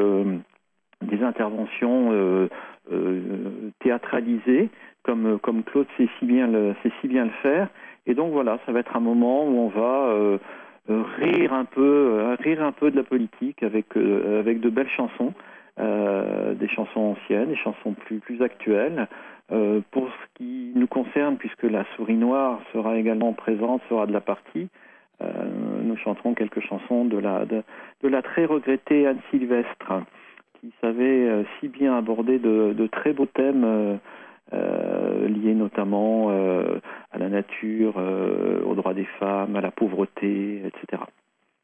des 1.02 1.24
interventions 1.24 2.10
euh, 2.12 2.50
euh, 2.91 3.72
théâtralisées 3.80 4.70
comme, 5.04 5.39
comme 5.39 5.64
Claude 5.64 5.88
sait 5.97 6.10
si, 6.20 6.26
bien 6.26 6.47
le, 6.47 6.76
sait 6.84 6.91
si 7.02 7.08
bien 7.08 7.26
le 7.26 7.32
faire. 7.41 7.70
Et 8.06 8.14
donc 8.14 8.32
voilà, 8.34 8.60
ça 8.66 8.72
va 8.72 8.80
être 8.80 8.95
un 8.95 9.02
moment 9.02 9.45
où 9.45 9.58
on 9.58 9.68
va 9.70 10.10
euh, 10.10 10.38
euh, 10.89 11.04
rire 11.18 11.54
un 11.54 11.66
peu, 11.66 11.82
euh, 11.82 12.36
rire 12.39 12.64
un 12.64 12.72
peu 12.72 12.91
de 12.91 12.95
la 12.95 13.04
politique 13.04 13.64
avec 13.64 13.95
euh, 13.95 14.39
avec 14.39 14.60
de 14.60 14.70
belles 14.70 14.89
chansons, 14.89 15.34
euh, 15.80 16.54
des 16.56 16.68
chansons 16.68 17.16
anciennes, 17.16 17.50
des 17.50 17.56
chansons 17.56 17.93
plus 17.93 18.20
plus 18.20 18.41
actuelles. 18.41 19.08
Euh, 19.52 19.82
pour 19.91 20.08
ce 20.08 20.38
qui 20.38 20.72
nous 20.76 20.86
concerne, 20.86 21.38
puisque 21.38 21.64
la 21.64 21.84
souris 21.95 22.18
noire 22.18 22.60
sera 22.72 22.97
également 22.97 23.34
présente, 23.34 23.82
sera 23.89 24.06
de 24.06 24.14
la 24.14 24.22
partie, 24.22 24.70
euh, 25.24 25.28
nous 25.82 25.97
chanterons 25.97 26.36
quelques 26.36 26.62
chansons 26.62 27.06
de 27.06 27.18
la 27.18 27.45
de, 27.45 27.64
de 28.04 28.08
la 28.08 28.22
très 28.22 28.45
regrettée 28.45 29.08
Anne 29.08 29.20
Sylvestre, 29.32 29.91
qui 30.60 30.72
savait 30.82 31.28
euh, 31.28 31.43
si 31.60 31.68
bien 31.68 31.97
aborder 31.97 32.39
de, 32.39 32.88
très 32.91 33.14
beaux 33.14 33.26
thèmes. 33.26 33.64
euh, 33.64 33.97
euh, 34.51 35.28
liés 35.28 35.53
notamment 35.53 36.32
euh, 36.32 36.80
à 37.12 37.20
la 37.20 37.30
nature, 37.30 37.93
euh, 37.97 38.64
aux 38.66 38.74
droits 38.74 38.95
des 38.95 39.07
femmes, 39.20 39.55
à 39.55 39.62
la 39.62 39.70
pauvreté, 39.70 40.64
etc. 40.66 41.03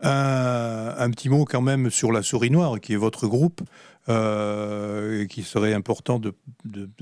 Un, 0.02 1.10
petit 1.10 1.30
mot 1.30 1.46
quand 1.46 1.62
même 1.62 1.90
sur 1.90 2.12
la 2.12 2.22
souris 2.22 2.52
noire, 2.52 2.80
qui 2.80 2.94
est 2.94 2.98
votre 2.98 3.28
groupe, 3.28 3.62
et 4.08 5.26
qui 5.28 5.42
serait 5.42 5.74
important 5.74 6.20
de, 6.20 6.36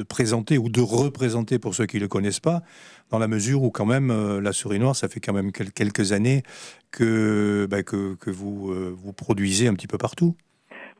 présenter 0.07 0.57
ou 0.57 0.69
de 0.69 0.79
représenter 0.79 1.59
pour 1.59 1.75
ceux 1.75 1.85
qui 1.85 1.97
ne 1.97 2.03
le 2.03 2.07
connaissent 2.07 2.39
pas, 2.39 2.61
dans 3.09 3.19
la 3.19 3.27
mesure 3.27 3.63
où 3.63 3.71
quand 3.71 3.85
même 3.85 4.39
la 4.39 4.53
souris 4.53 4.79
noire, 4.79 4.95
ça 4.95 5.09
fait 5.09 5.19
quand 5.19 5.33
même 5.33 5.51
quel- 5.51 5.73
quelques 5.73 6.13
années 6.13 6.43
que, 6.91 7.67
bah, 7.69 7.79
vous 8.25 9.13
produisez 9.13 9.67
un 9.67 9.73
petit 9.73 9.87
peu 9.87 9.97
partout. 9.97 10.37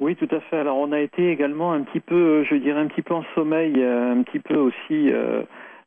Oui, 0.03 0.17
tout 0.17 0.27
à 0.35 0.41
fait. 0.41 0.57
Alors, 0.57 0.79
on 0.79 0.91
a 0.91 0.99
été 0.99 1.31
également 1.31 1.71
un 1.71 1.81
petit 1.83 2.01
peu, 2.01 2.43
je 2.43 2.55
dirais, 2.55 2.81
un 2.81 2.87
petit 2.87 3.01
peu 3.01 3.13
en 3.13 3.23
sommeil, 3.35 3.73
euh, 3.77 4.11
un 4.11 4.21
petit 4.23 4.39
peu 4.39 4.57
aussi, 4.57 5.09
euh, 5.09 5.43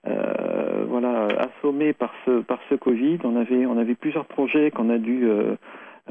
euh, 0.08 0.86
voilà, 0.88 1.26
assommé 1.38 1.92
par 1.92 2.14
ce 2.24 2.40
par 2.40 2.58
ce 2.70 2.76
Covid. 2.76 3.18
On 3.24 3.36
avait 3.36 3.66
on 3.66 3.76
avait 3.76 3.94
plusieurs 3.94 4.24
projets 4.24 4.70
qu'on 4.70 4.88
a 4.88 4.96
dû 4.96 5.28
euh, 5.28 5.56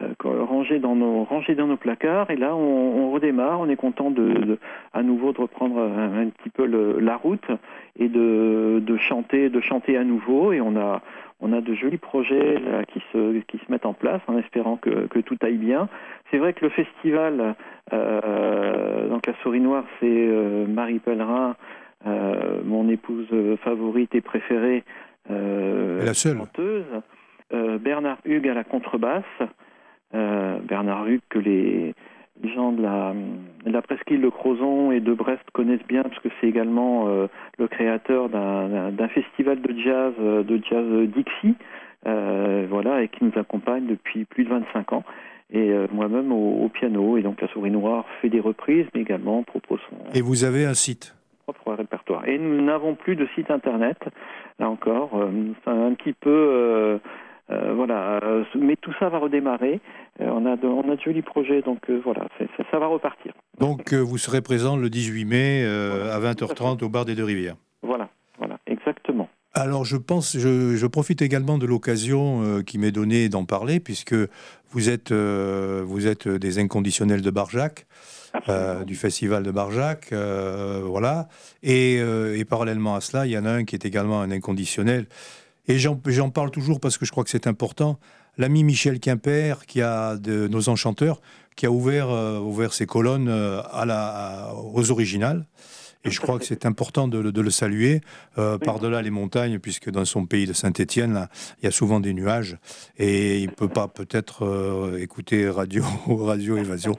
euh, 0.02 0.14
ranger 0.24 0.80
dans 0.80 0.96
nos 0.96 1.24
ranger 1.24 1.56
dans 1.56 1.68
nos 1.68 1.78
placards. 1.78 2.30
Et 2.32 2.36
là, 2.36 2.56
on, 2.56 2.60
on 3.06 3.12
redémarre. 3.12 3.60
On 3.60 3.70
est 3.70 3.76
content 3.76 4.12
de, 4.12 4.28
de- 4.28 4.60
à 4.94 5.04
nouveau 5.04 5.32
de 5.34 5.40
reprendre 5.42 5.80
un, 5.80 6.22
un 6.22 6.30
petit 6.30 6.50
peu 6.50 6.66
le- 6.66 7.00
la 7.00 7.16
route 7.16 7.48
et 7.98 8.10
de 8.10 8.82
de 8.86 8.98
chanter 8.98 9.50
de 9.50 9.60
chanter 9.62 9.98
à 9.98 10.04
nouveau. 10.04 10.52
Et 10.54 10.60
on 10.62 10.76
a 10.78 11.02
on 11.42 11.52
a 11.54 11.62
de 11.62 11.74
jolis 11.74 11.98
projets 11.98 12.60
là, 12.60 12.84
qui 12.86 13.02
se 13.14 13.40
qui 13.42 13.58
se 13.58 13.72
mettent 13.72 13.86
en 13.86 13.94
place 13.94 14.22
en 14.28 14.38
espérant 14.38 14.78
que 14.78 15.08
que 15.08 15.20
tout 15.20 15.38
aille 15.42 15.58
bien. 15.58 15.88
C'est 16.32 16.38
vrai 16.40 16.54
que 16.54 16.66
le 16.66 16.70
festival 16.72 17.56
euh, 17.94 19.08
donc 19.10 19.26
la 19.28 19.34
souris 19.44 19.60
noire, 19.60 19.86
c'est 20.00 20.08
euh, 20.10 20.66
Marie 20.68 21.00
Pellerin, 21.00 21.56
euh, 22.08 22.62
mon 22.66 22.90
épouse 22.90 23.28
favorite 23.64 24.14
et 24.16 24.22
préférée, 24.22 24.84
euh, 25.32 26.04
la 26.06 26.14
seule. 26.14 26.38
chanteuse. 26.38 26.84
Euh, 27.54 27.78
Bernard 27.78 28.18
Hugues 28.26 28.50
à 28.50 28.54
la 28.56 28.64
contrebasse. 28.64 29.24
Euh, 30.14 30.60
Bernard 30.60 31.08
Hugues 31.08 31.22
que 31.30 31.40
les 31.40 31.94
gens 32.56 32.72
de 32.72 32.82
la, 32.82 33.14
de 33.66 33.72
la 33.72 33.82
presqu'île 33.82 34.22
de 34.22 34.30
Crozon 34.30 34.92
et 34.92 35.00
de 35.00 35.14
Brest 35.14 35.42
connaissent 35.54 35.86
bien, 35.88 36.04
parce 36.04 36.20
que 36.20 36.30
c'est 36.40 36.48
également 36.48 37.08
euh, 37.08 37.28
le 37.58 37.68
créateur 37.68 38.30
d'un- 38.30 38.92
festival 39.10 39.62
de 39.62 39.74
jazz, 39.80 40.14
euh, 40.20 40.44
de 40.44 40.60
jazz 40.70 40.86
Dixie, 41.16 41.56
voilà, 42.70 43.02
et 43.02 43.08
qui 43.08 43.24
nous 43.24 43.32
accompagne 43.36 43.86
depuis 43.88 44.26
plus 44.26 44.44
de 44.44 44.50
25 44.50 44.94
ans. 44.94 45.04
Et 45.52 45.72
euh, 45.72 45.88
moi-même 45.92 46.32
au, 46.32 46.64
au 46.66 46.70
piano, 46.70 47.18
et 47.18 47.22
donc 47.22 47.42
la 47.42 47.48
Souris 47.50 47.72
Noire 47.72 48.06
fait 48.22 48.30
des 48.30 48.40
reprises, 48.40 48.86
mais 48.94 49.02
également 49.02 49.44
propose 49.44 49.80
son 49.90 49.96
Et 50.18 50.22
vous 50.22 50.44
avez 50.44 50.66
un 50.66 50.74
site? 50.76 51.16
propre 51.48 51.74
répertoire. 51.74 52.28
Et 52.28 52.40
nous 52.40 52.62
n'avons 52.64 52.96
plus 52.96 53.16
de 53.16 53.28
site 53.36 53.52
internet, 53.52 53.98
là 54.60 54.68
encore, 54.70 55.12
euh, 55.16 55.30
c'est 55.64 55.70
un 55.72 55.94
petit 55.94 56.14
peu... 56.14 56.30
euh, 56.32 56.98
euh, 57.52 57.74
voilà, 57.76 58.20
euh, 58.24 58.44
mais 58.56 58.76
tout 58.76 58.94
ça 59.00 59.10
va 59.10 59.20
redémarrer. 59.20 59.80
Euh, 60.22 60.30
on, 60.30 60.46
a 60.46 60.56
de, 60.56 60.66
on 60.66 60.90
a 60.92 60.96
de 60.96 61.02
jolis 61.02 61.22
projets, 61.22 61.62
donc 61.62 61.90
voilà, 62.04 62.28
ça, 62.38 62.46
ça 62.72 62.80
va 62.80 62.88
repartir. 62.88 63.34
Donc 63.60 63.94
vous 63.94 64.18
serez 64.18 64.42
présent 64.42 64.78
le 64.78 64.90
18 64.90 65.26
mai 65.26 65.66
à 65.66 66.20
20h30 66.20 66.84
au 66.84 66.90
bar 66.90 67.06
des 67.06 67.16
Deux 67.16 67.24
Rivières. 67.24 67.56
Voilà, 67.82 68.10
voilà, 68.40 68.58
exactement. 68.66 69.30
Alors 69.58 69.86
je 69.86 69.96
pense, 69.96 70.38
je, 70.38 70.76
je 70.76 70.86
profite 70.86 71.22
également 71.22 71.58
de 71.58 71.66
l'occasion 71.66 72.44
euh, 72.44 72.62
qui 72.62 72.78
m'est 72.78 72.92
donnée 72.92 73.30
d'en 73.30 73.46
parler 73.46 73.80
puisque 73.80 74.16
vous 74.72 74.90
êtes, 74.90 75.14
euh, 75.14 75.82
vous 75.86 76.08
êtes 76.08 76.28
des 76.28 76.60
inconditionnels 76.60 77.22
de 77.22 77.30
Barjac, 77.30 77.88
euh, 78.50 78.84
du 78.84 78.96
festival 78.96 79.44
de 79.44 79.52
Barjac, 79.52 80.14
voilà. 80.84 81.30
Et, 81.64 81.96
et 81.96 82.44
parallèlement 82.44 82.96
à 82.96 83.02
cela, 83.02 83.26
il 83.26 83.32
y 83.32 83.38
en 83.38 83.46
a 83.46 83.52
un 83.52 83.64
qui 83.64 83.76
est 83.76 83.86
également 83.86 84.20
un 84.20 84.30
inconditionnel. 84.30 85.06
Et 85.68 85.80
j'en 85.80 86.30
parle 86.30 86.52
toujours 86.52 86.80
parce 86.80 86.98
que 86.98 87.06
je 87.06 87.12
crois 87.12 87.24
que 87.24 87.30
c'est 87.30 87.48
important. 87.48 88.00
L'ami 88.38 88.64
Michel 88.64 89.00
Quimper, 89.00 89.66
qui 89.66 89.82
a 89.82 90.18
de 90.18 90.48
nos 90.48 90.70
enchanteurs, 90.70 91.22
qui 91.56 91.66
a 91.66 91.72
ouvert, 91.72 92.10
euh, 92.10 92.70
ses 92.70 92.86
colonnes 92.86 93.30
euh, 93.30 93.62
aux 94.74 94.92
originales. 94.92 95.46
Et 96.06 96.12
je 96.12 96.22
crois 96.22 96.38
que 96.40 96.46
c'est 96.46 96.66
important 96.66 97.08
de, 97.08 97.18
le- 97.20 97.32
de 97.32 97.42
le 97.42 97.50
saluer 97.50 98.02
euh, 98.38 98.58
par-delà 98.58 99.02
les 99.02 99.10
montagnes, 99.10 99.60
puisque 99.60 99.90
dans 99.90 100.06
son 100.06 100.26
pays 100.26 100.46
de 100.46 100.54
Saint-Étienne, 100.54 101.28
il 101.62 101.66
y 101.66 101.68
a 101.68 101.72
souvent 101.72 102.00
des 102.00 102.14
nuages 102.14 102.58
et 102.98 103.40
il 103.40 103.52
peut 103.52 103.68
pas 103.68 103.88
peut-être 103.88 104.44
euh, 104.46 104.98
écouter 105.02 105.50
radio, 105.50 105.84
radio 106.08 106.58
Évasion 106.58 106.94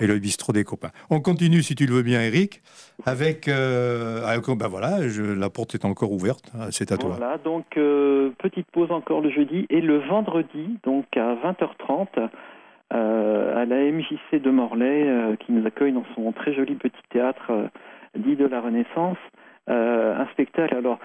et 0.00 0.06
le 0.06 0.18
bistrot 0.18 0.52
des 0.52 0.64
copains. 0.64 0.90
On 1.10 1.20
continue, 1.20 1.62
si 1.62 1.74
tu 1.74 1.86
le 1.86 1.94
veux 1.94 2.02
bien, 2.02 2.22
Eric, 2.22 2.62
avec. 3.04 3.48
euh, 3.48 4.24
avec- 4.26 4.46
ben 4.56 4.68
voilà, 4.68 5.08
je- 5.08 5.22
la 5.22 5.50
porte 5.50 5.74
est 5.74 5.84
encore 5.84 6.12
ouverte. 6.12 6.52
hein, 6.58 6.68
C'est 6.70 6.92
à 6.92 6.96
toi. 6.96 7.16
Voilà, 7.18 7.38
donc 7.38 7.64
euh, 7.76 8.30
petite 8.38 8.66
pause 8.70 8.90
encore 8.92 9.20
le 9.20 9.30
jeudi 9.30 9.66
et 9.70 9.80
le 9.80 9.98
vendredi, 9.98 10.78
donc 10.84 11.04
à 11.16 11.34
20h30, 11.34 12.28
euh, 12.92 13.56
à 13.62 13.64
la 13.64 13.76
MJC 13.90 14.40
de 14.42 14.50
Morlaix, 14.50 15.04
euh, 15.08 15.36
qui 15.36 15.52
nous 15.52 15.66
accueille 15.66 15.92
dans 15.92 16.04
son 16.14 16.30
très 16.32 16.54
joli 16.54 16.74
petit 16.74 16.92
théâtre 17.10 17.50
euh, 17.50 17.66
dit 18.16 18.36
de 18.36 18.46
la 18.46 18.60
Renaissance, 18.60 19.18
euh, 19.68 20.16
un 20.18 20.26
spectacle. 20.26 20.74
Alors, 20.76 20.98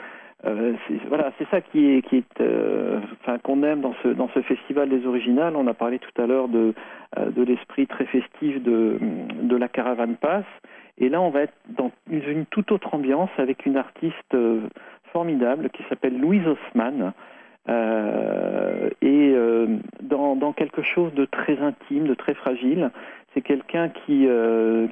euh, 0.46 0.74
voilà, 1.08 1.32
c'est 1.38 1.48
ça 1.50 1.62
qui 1.62 1.90
est, 1.94 2.02
qui 2.04 2.18
est, 2.18 2.42
euh, 2.42 3.00
qu'on 3.44 3.64
aime 3.64 3.82
dans 3.82 3.96
ce 4.04 4.10
dans 4.10 4.30
ce 4.30 4.42
festival 4.42 4.88
des 4.90 5.06
originales. 5.08 5.56
On 5.56 5.66
a 5.68 5.74
parlé 5.74 5.98
tout 6.00 6.22
à 6.22 6.28
l'heure 6.28 6.48
de 6.48 6.74
euh, 7.18 7.32
de 7.32 7.44
l'esprit 7.44 7.88
très 7.88 8.06
festif 8.06 8.62
de 8.62 9.00
de 9.42 9.56
la 9.56 9.68
caravane 9.68 10.16
passe. 10.16 10.46
Et 11.00 11.10
là, 11.10 11.22
on 11.22 11.30
va 11.30 11.42
être 11.42 11.54
dans 11.70 11.92
une, 12.10 12.24
une 12.30 12.46
toute 12.46 12.72
autre 12.72 12.94
ambiance 12.94 13.30
avec 13.38 13.66
une 13.66 13.78
artiste 13.78 14.34
euh, 14.34 14.62
formidable 15.12 15.70
qui 15.72 15.84
s'appelle 15.90 16.20
Louise 16.20 16.48
Haussmann. 16.48 17.14
euh, 17.70 18.90
et 19.02 19.36
dans, 20.02 20.36
dans 20.36 20.54
quelque 20.54 20.82
chose 20.82 21.14
de 21.14 21.26
très 21.26 21.60
intime, 21.60 22.08
de 22.08 22.14
très 22.14 22.34
fragile. 22.34 22.92
C'est 23.34 23.42
quelqu'un 23.42 23.90
qui, 23.90 24.28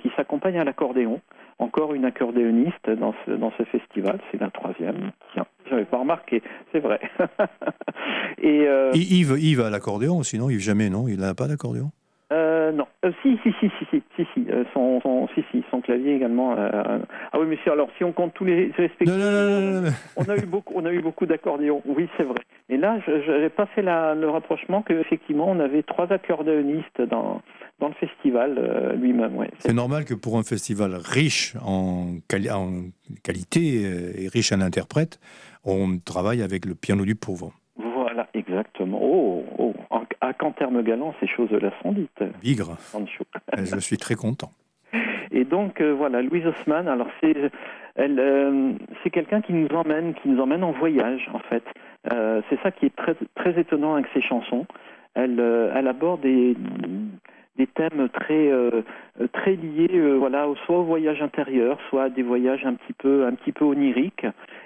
qui 0.01 0.11
s'accompagne 0.16 0.59
à 0.59 0.63
l'accordéon. 0.63 1.22
Encore 1.58 1.93
une 1.93 2.03
accordéoniste 2.03 2.89
dans 2.89 3.14
ce, 3.26 3.32
dans 3.32 3.51
ce 3.58 3.64
festival, 3.64 4.20
c'est 4.30 4.41
la 4.41 4.49
troisième. 4.49 5.12
Tiens, 5.34 5.45
j'avais 5.70 5.86
pas 5.86 5.97
remarqué, 5.97 6.43
c'est 6.72 6.80
vrai. 6.80 6.99
et 8.41 8.68
euh, 8.68 8.91
Yves, 8.93 9.36
Yves 9.39 9.62
a 9.62 9.70
l'accordéon, 9.70 10.22
sinon 10.24 10.49
Yves 10.49 10.60
jamais, 10.60 10.89
non? 10.89 11.08
Il 11.08 11.20
n'a 11.20 11.34
pas 11.34 11.47
d'accordéon? 11.47 11.91
Euh, 12.32 12.72
non, 12.72 12.88
Euh, 13.06 13.12
si, 13.22 13.38
si, 13.44 13.52
si, 13.60 13.70
si, 13.80 13.86
si, 13.92 14.04
si, 14.16 14.26
si, 14.34 14.46
euh, 14.52 14.64
son, 14.74 15.00
son, 15.02 15.28
si, 15.36 15.44
si, 15.52 15.64
son 15.70 15.82
clavier 15.82 16.16
également. 16.16 16.56
euh, 16.58 17.00
ah 17.32 17.40
oui, 17.40 17.46
monsieur, 17.46 17.72
alors 17.72 17.90
si 17.98 18.04
on 18.04 18.12
compte 18.14 18.34
tous 18.34 18.46
les 18.46 18.72
respectifs, 18.78 19.08
Non, 19.08 19.18
non, 19.18 19.32
non, 19.32 19.62
non, 19.62 19.72
non, 19.72 19.82
non. 19.82 19.92
on 20.18 20.30
a 20.30 20.36
eu 20.38 20.46
beaucoup, 20.46 20.74
on 20.76 20.86
a 20.86 20.92
eu 20.92 21.02
beaucoup 21.02 21.26
d'accordéons. 21.26 21.82
Oui, 21.86 22.08
c'est 22.18 22.24
vrai. 22.24 22.40
Et 22.70 22.78
là, 22.78 23.00
je 23.06 23.32
n'avais 23.32 23.50
pas 23.50 23.68
fait 23.68 23.84
la- 23.84 24.16
le 24.16 24.28
rapprochement 24.30 24.82
qu'effectivement, 24.82 25.48
on 25.50 25.60
avait 25.60 25.84
trois 25.84 26.12
accordéonistes 26.12 27.02
dans, 27.02 27.42
dans 27.80 27.90
le 27.90 27.94
festival 27.94 28.96
lui-même. 29.00 29.36
Ouais. 29.38 29.52
C'est 29.60 29.74
normal 29.74 30.06
que 30.06 30.16
pour 30.16 30.38
un 30.38 30.44
festival 30.44 30.96
riche 30.96 31.54
en, 31.64 32.16
quali- 32.28 32.50
en 32.52 32.86
qualité 33.24 33.84
et 34.24 34.28
riche 34.30 34.52
en 34.52 34.62
interprètes, 34.62 35.20
on 35.64 36.00
travaille 36.00 36.42
avec 36.42 36.66
le 36.66 36.74
piano 36.76 37.06
du 37.06 37.16
pauvre. 37.16 37.52
Voilà, 37.78 38.28
exactement. 38.34 39.00
Oh, 39.02 39.44
oh. 39.60 39.74
À 40.26 40.34
qu'en 40.34 40.52
termes 40.52 40.82
galants, 40.82 41.14
ces 41.20 41.28
choses-là 41.28 41.72
sont 41.84 41.92
dites. 41.92 42.24
Bigre, 42.42 42.78
Sancho. 42.80 43.26
je 43.56 43.80
suis 43.80 43.98
très 43.98 44.16
content. 44.16 44.52
Et 45.32 45.44
donc 45.44 45.82
euh, 45.82 45.94
voilà, 45.94 46.22
Louise 46.22 46.48
Haussmann, 46.48 46.88
alors 46.88 47.10
c'est 47.22 47.36
elle, 47.96 48.20
euh, 48.20 48.72
c'est 49.04 49.10
quelqu'un 49.10 49.42
qui 49.42 49.54
nous 49.54 49.68
emmène, 49.76 50.14
qui 50.16 50.30
nous 50.30 50.42
emmène 50.42 50.64
en 50.64 50.72
voyage 50.72 51.30
en 51.34 51.40
fait. 51.40 51.64
Euh, 52.12 52.42
c'est 52.50 52.60
ça 52.62 52.72
qui 52.72 52.86
est 52.88 52.96
très 52.96 53.16
très 53.36 53.60
étonnant 53.60 53.94
avec 53.94 54.08
ses 54.14 54.22
chansons. 54.22 54.66
Elle, 55.14 55.40
elle 55.76 55.88
aborde 55.88 56.22
des 56.22 56.58
des 57.58 57.68
thèmes 57.68 58.10
très 58.10 58.52
très 59.32 59.56
liés 59.56 60.18
voilà 60.18 60.46
soit 60.66 60.80
au 60.80 60.84
voyage 60.84 61.22
intérieur 61.22 61.80
soit 61.90 62.04
à 62.04 62.10
des 62.10 62.22
voyages 62.22 62.66
un 62.66 62.74
petit 62.74 62.92
peu 62.92 63.26
un 63.26 63.32
petit 63.32 63.54
peu 63.54 63.64
oniriques 63.64 64.26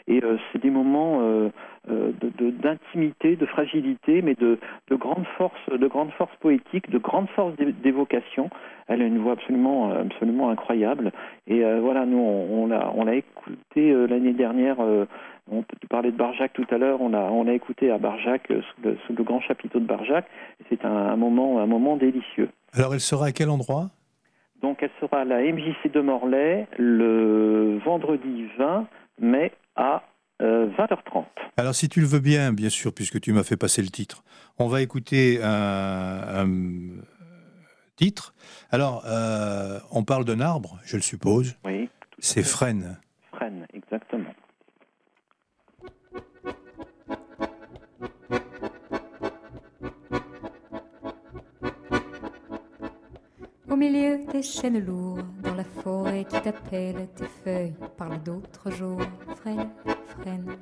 et 0.10 0.22
euh, 0.24 0.38
c'est 0.51 0.62
des 0.62 0.70
moments 0.72 1.20
euh, 1.22 1.49
euh, 1.89 2.12
de- 2.20 2.32
de- 2.38 2.51
d'intimité 2.51 3.36
de, 3.38 3.45
fragilité 3.45 4.22
mais 4.22 4.34
de, 4.36 4.60
de 4.89 4.95
grande 4.95 5.26
force 5.38 5.70
de 5.70 5.88
grande 5.88 6.12
force 6.12 6.36
poétique 6.41 6.89
de 6.89 6.97
grande 6.97 7.30
force 7.30 7.55
d'é- 7.55 7.72
d'évocation. 7.72 8.49
Elle 8.88 9.01
a 9.01 9.05
une 9.05 9.20
voix 9.20 9.34
absolument 9.34 9.91
absolument 9.91 10.49
incroyable. 10.49 11.12
Et 11.47 11.62
voilà 11.80 12.05
nous 12.05 12.18
on, 12.18 12.64
on 12.64 12.68
l'a 12.68 12.91
on 12.95 13.05
l'a 13.05 13.16
écouté 13.16 13.91
euh, 13.91 14.07
l'année 14.07 14.34
dernière 14.34 14.78
on 15.51 15.64
parler 15.89 16.12
de 16.12 16.18
Barjac 16.18 16.53
tout 16.53 16.66
à 16.72 16.78
l'heure 16.78 17.01
on 17.01 17.10
l'a 17.10 17.32
on 17.32 17.43
l'a 17.43 17.53
écouté 17.53 17.89
à 17.91 17.97
Barjac 17.97 18.47
sous 18.47 18.82
le, 18.84 18.97
sous 19.05 19.14
le 19.14 19.24
grand 19.24 19.39
chapiteau 19.41 19.80
de 19.80 19.86
Barjac. 19.86 20.26
C'est 20.70 20.84
un, 20.86 20.91
un 20.91 21.16
moment 21.16 21.60
un 21.60 21.68
moment 21.68 21.95
délicieux. 21.97 22.49
Alors 22.74 22.93
elle 22.93 22.99
sera 22.99 23.28
à 23.28 23.32
quel 23.32 23.49
endroit? 23.49 23.89
Donc 24.62 24.84
elle 24.84 24.91
sera 24.99 25.22
à 25.22 25.26
la 25.26 25.41
MJC 25.41 25.91
de 25.93 26.01
Morlaix 26.01 26.68
le 26.78 27.80
vendredi 27.86 28.45
20 28.57 28.88
mai 29.22 29.51
à 29.80 30.03
euh, 30.41 30.67
20h30. 30.77 31.25
Alors 31.57 31.73
si 31.73 31.89
tu 31.89 32.01
le 32.01 32.05
veux 32.05 32.19
bien, 32.19 32.53
bien 32.53 32.69
sûr, 32.69 32.93
puisque 32.93 33.19
tu 33.19 33.34
m'as 33.34 33.43
fait 33.43 33.57
passer 33.57 33.82
le 33.82 33.89
titre, 33.89 34.23
on 34.59 34.67
va 34.67 34.82
écouter 34.82 35.41
un, 35.41 36.45
un 36.45 36.47
titre. 37.95 38.34
Alors, 38.71 39.03
euh, 39.05 39.80
on 39.91 40.03
parle 40.03 40.25
d'un 40.25 40.39
arbre, 40.39 40.80
je 40.86 40.95
le 40.95 41.01
suppose. 41.01 41.55
Oui, 41.65 41.89
C'est 42.19 42.43
frêne. 42.43 42.97
Fresnes, 43.32 43.65
exactement. 43.73 44.34
Au 53.69 53.75
milieu 53.75 54.25
des 54.32 54.41
chênes 54.41 54.84
lourds, 54.86 55.19
dans 55.38 55.38
la 55.60 55.66
forêt 55.84 56.24
qui 56.24 56.39
t'appelle, 56.41 57.10
tes 57.18 57.28
feuilles 57.43 57.74
parlent 57.97 58.24
d'autres 58.24 58.72
jours. 58.72 59.01
Freine, 59.36 59.70
freine. 60.16 60.55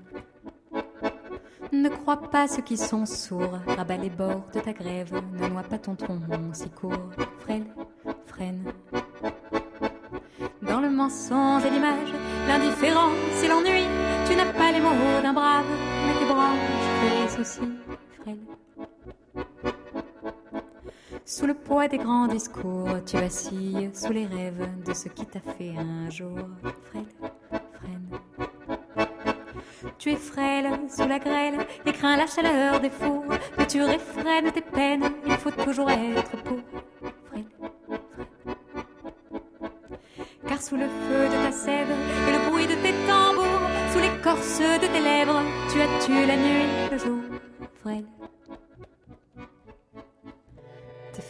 Ne 1.71 1.89
crois 1.89 2.19
pas 2.31 2.47
ceux 2.47 2.63
qui 2.63 2.77
sont 2.77 3.05
sourds, 3.05 3.59
rabat 3.67 3.97
les 3.97 4.09
bords 4.09 4.47
de 4.55 4.59
ta 4.59 4.73
grève, 4.73 5.13
ne 5.39 5.47
noie 5.49 5.61
pas 5.61 5.77
ton 5.77 5.93
tronc 5.93 6.19
si 6.53 6.69
court. 6.71 7.11
Freine, 7.41 7.67
freine. 8.25 8.63
Dans 10.63 10.81
le 10.81 10.89
mensonge 10.89 11.63
et 11.65 11.69
l'image, 11.69 12.13
l'indifférence 12.47 13.43
et 13.43 13.47
l'ennui, 13.49 13.85
tu 14.27 14.35
n'as 14.35 14.51
pas 14.51 14.71
les 14.71 14.81
mots 14.81 15.21
d'un 15.21 15.33
brave, 15.33 15.65
mais 16.07 16.17
tes 16.17 16.25
branches 16.25 16.87
crissent 17.01 17.39
aussi. 17.39 17.76
Sous 21.29 21.45
le 21.45 21.55
poids 21.55 21.89
des 21.89 21.97
grands 21.97 22.27
discours, 22.27 22.87
tu 23.05 23.17
vacilles 23.17 23.89
sous 23.93 24.13
les 24.13 24.25
rêves 24.25 24.65
de 24.85 24.93
ce 24.93 25.09
qui 25.09 25.25
t'a 25.25 25.41
fait 25.41 25.73
un 25.77 26.09
jour. 26.09 26.39
Frêle, 26.89 27.03
frêle. 27.73 29.09
Tu 29.97 30.11
es 30.11 30.15
frêle 30.15 30.69
sous 30.89 31.05
la 31.05 31.19
grêle 31.19 31.67
et 31.85 31.91
crains 31.91 32.15
la 32.15 32.27
chaleur 32.27 32.79
des 32.79 32.89
fours. 32.89 33.25
Mais 33.57 33.67
tu 33.67 33.83
réfrènes 33.83 34.53
tes 34.53 34.61
peines, 34.61 35.03
il 35.25 35.33
faut 35.33 35.51
toujours 35.51 35.91
être 35.91 36.31
pour. 36.43 36.59
Frêle. 37.29 37.43
Car 40.47 40.61
sous 40.61 40.77
le 40.77 40.87
feu 40.87 41.25
de 41.25 41.45
ta 41.45 41.51
sève 41.51 41.91
et 41.91 42.31
le 42.31 42.49
bruit 42.49 42.67
de 42.67 42.75
tes 42.75 42.93
tambours, 43.05 43.67
sous 43.91 43.99
l'écorce 43.99 44.59
de 44.59 44.87
tes 44.87 45.01
lèvres, 45.01 45.41
tu 45.73 45.81
as 45.81 45.99
tué 46.05 46.25
la 46.25 46.37
nuit, 46.37 46.89
le 46.89 46.97
jour. 46.97 47.26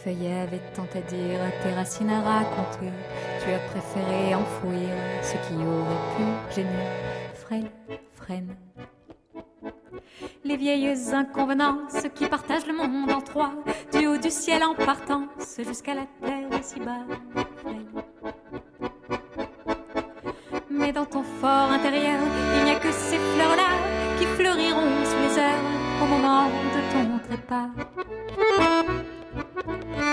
Feuillets 0.08 0.60
tant 0.74 0.86
à 0.94 1.00
dire, 1.00 1.40
tes 1.62 1.74
racines 1.74 2.10
à 2.10 2.20
raconter. 2.20 2.92
Tu 3.42 3.50
as 3.52 3.58
préféré 3.58 4.34
enfouir 4.34 4.88
ce 5.22 5.32
qui 5.32 5.54
aurait 5.54 6.04
pu 6.16 6.54
gêner. 6.54 6.86
Frêle, 7.34 7.70
freine. 8.14 8.54
Les 10.44 10.56
vieilles 10.56 10.94
inconvenances 11.12 12.06
qui 12.14 12.26
partagent 12.26 12.66
le 12.66 12.74
monde 12.74 13.10
en 13.10 13.20
trois, 13.20 13.52
du 13.92 14.06
haut 14.06 14.16
du 14.16 14.30
ciel 14.30 14.64
en 14.64 14.74
partance 14.74 15.58
jusqu'à 15.58 15.94
la 15.94 16.06
terre 16.22 16.48
si 16.62 16.80
bas. 16.80 17.04
Mais 20.70 20.92
dans 20.92 21.04
ton 21.04 21.22
fort 21.22 21.70
intérieur, 21.70 22.20
il 22.56 22.64
n'y 22.64 22.70
a 22.70 22.78
que 22.78 22.92
ces 22.92 23.18
fleurs-là 23.18 23.70
qui 24.18 24.24
fleuriront 24.24 25.04
sous 25.04 25.18
les 25.18 25.38
heures 25.38 26.02
au 26.02 26.06
moment 26.06 26.46
de 26.46 26.80
ton 26.92 27.18
trépas. 27.28 27.87
Et 29.68 30.07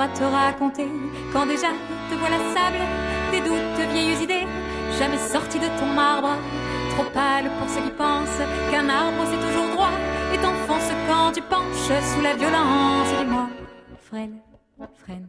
Te 0.00 0.24
raconter 0.24 0.88
quand 1.30 1.44
déjà 1.46 1.68
te 2.08 2.14
voilà 2.14 2.38
sable, 2.54 2.78
des 3.30 3.40
doutes, 3.40 3.92
vieilles 3.92 4.22
idées, 4.22 4.46
jamais 4.98 5.18
sorties 5.18 5.58
de 5.58 5.68
ton 5.78 5.86
marbre, 5.86 6.36
trop 6.90 7.04
pâle 7.12 7.50
pour 7.58 7.68
ceux 7.68 7.82
qui 7.82 7.90
pensent 7.90 8.40
qu'un 8.70 8.88
arbre 8.88 9.22
c'est 9.26 9.46
toujours 9.46 9.68
droit, 9.74 9.92
et 10.32 10.38
t'enfonce 10.38 10.90
quand 11.06 11.32
tu 11.32 11.42
penches 11.42 12.02
sous 12.14 12.22
la 12.22 12.34
violence. 12.34 13.08
Dis-moi, 13.18 13.48
frêle, 13.98 14.32
freine. 14.96 15.28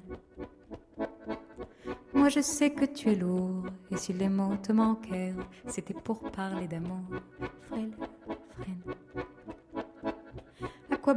Moi 2.14 2.30
je 2.30 2.40
sais 2.40 2.72
que 2.72 2.86
tu 2.86 3.10
es 3.12 3.16
lourd, 3.16 3.66
et 3.92 3.98
si 3.98 4.14
les 4.14 4.30
mots 4.30 4.56
te 4.56 4.72
manquèrent, 4.72 5.36
c'était 5.68 5.94
pour 5.94 6.32
parler 6.32 6.68
d'amour. 6.68 7.04
Frêle, 7.68 7.92
freine. 8.58 8.82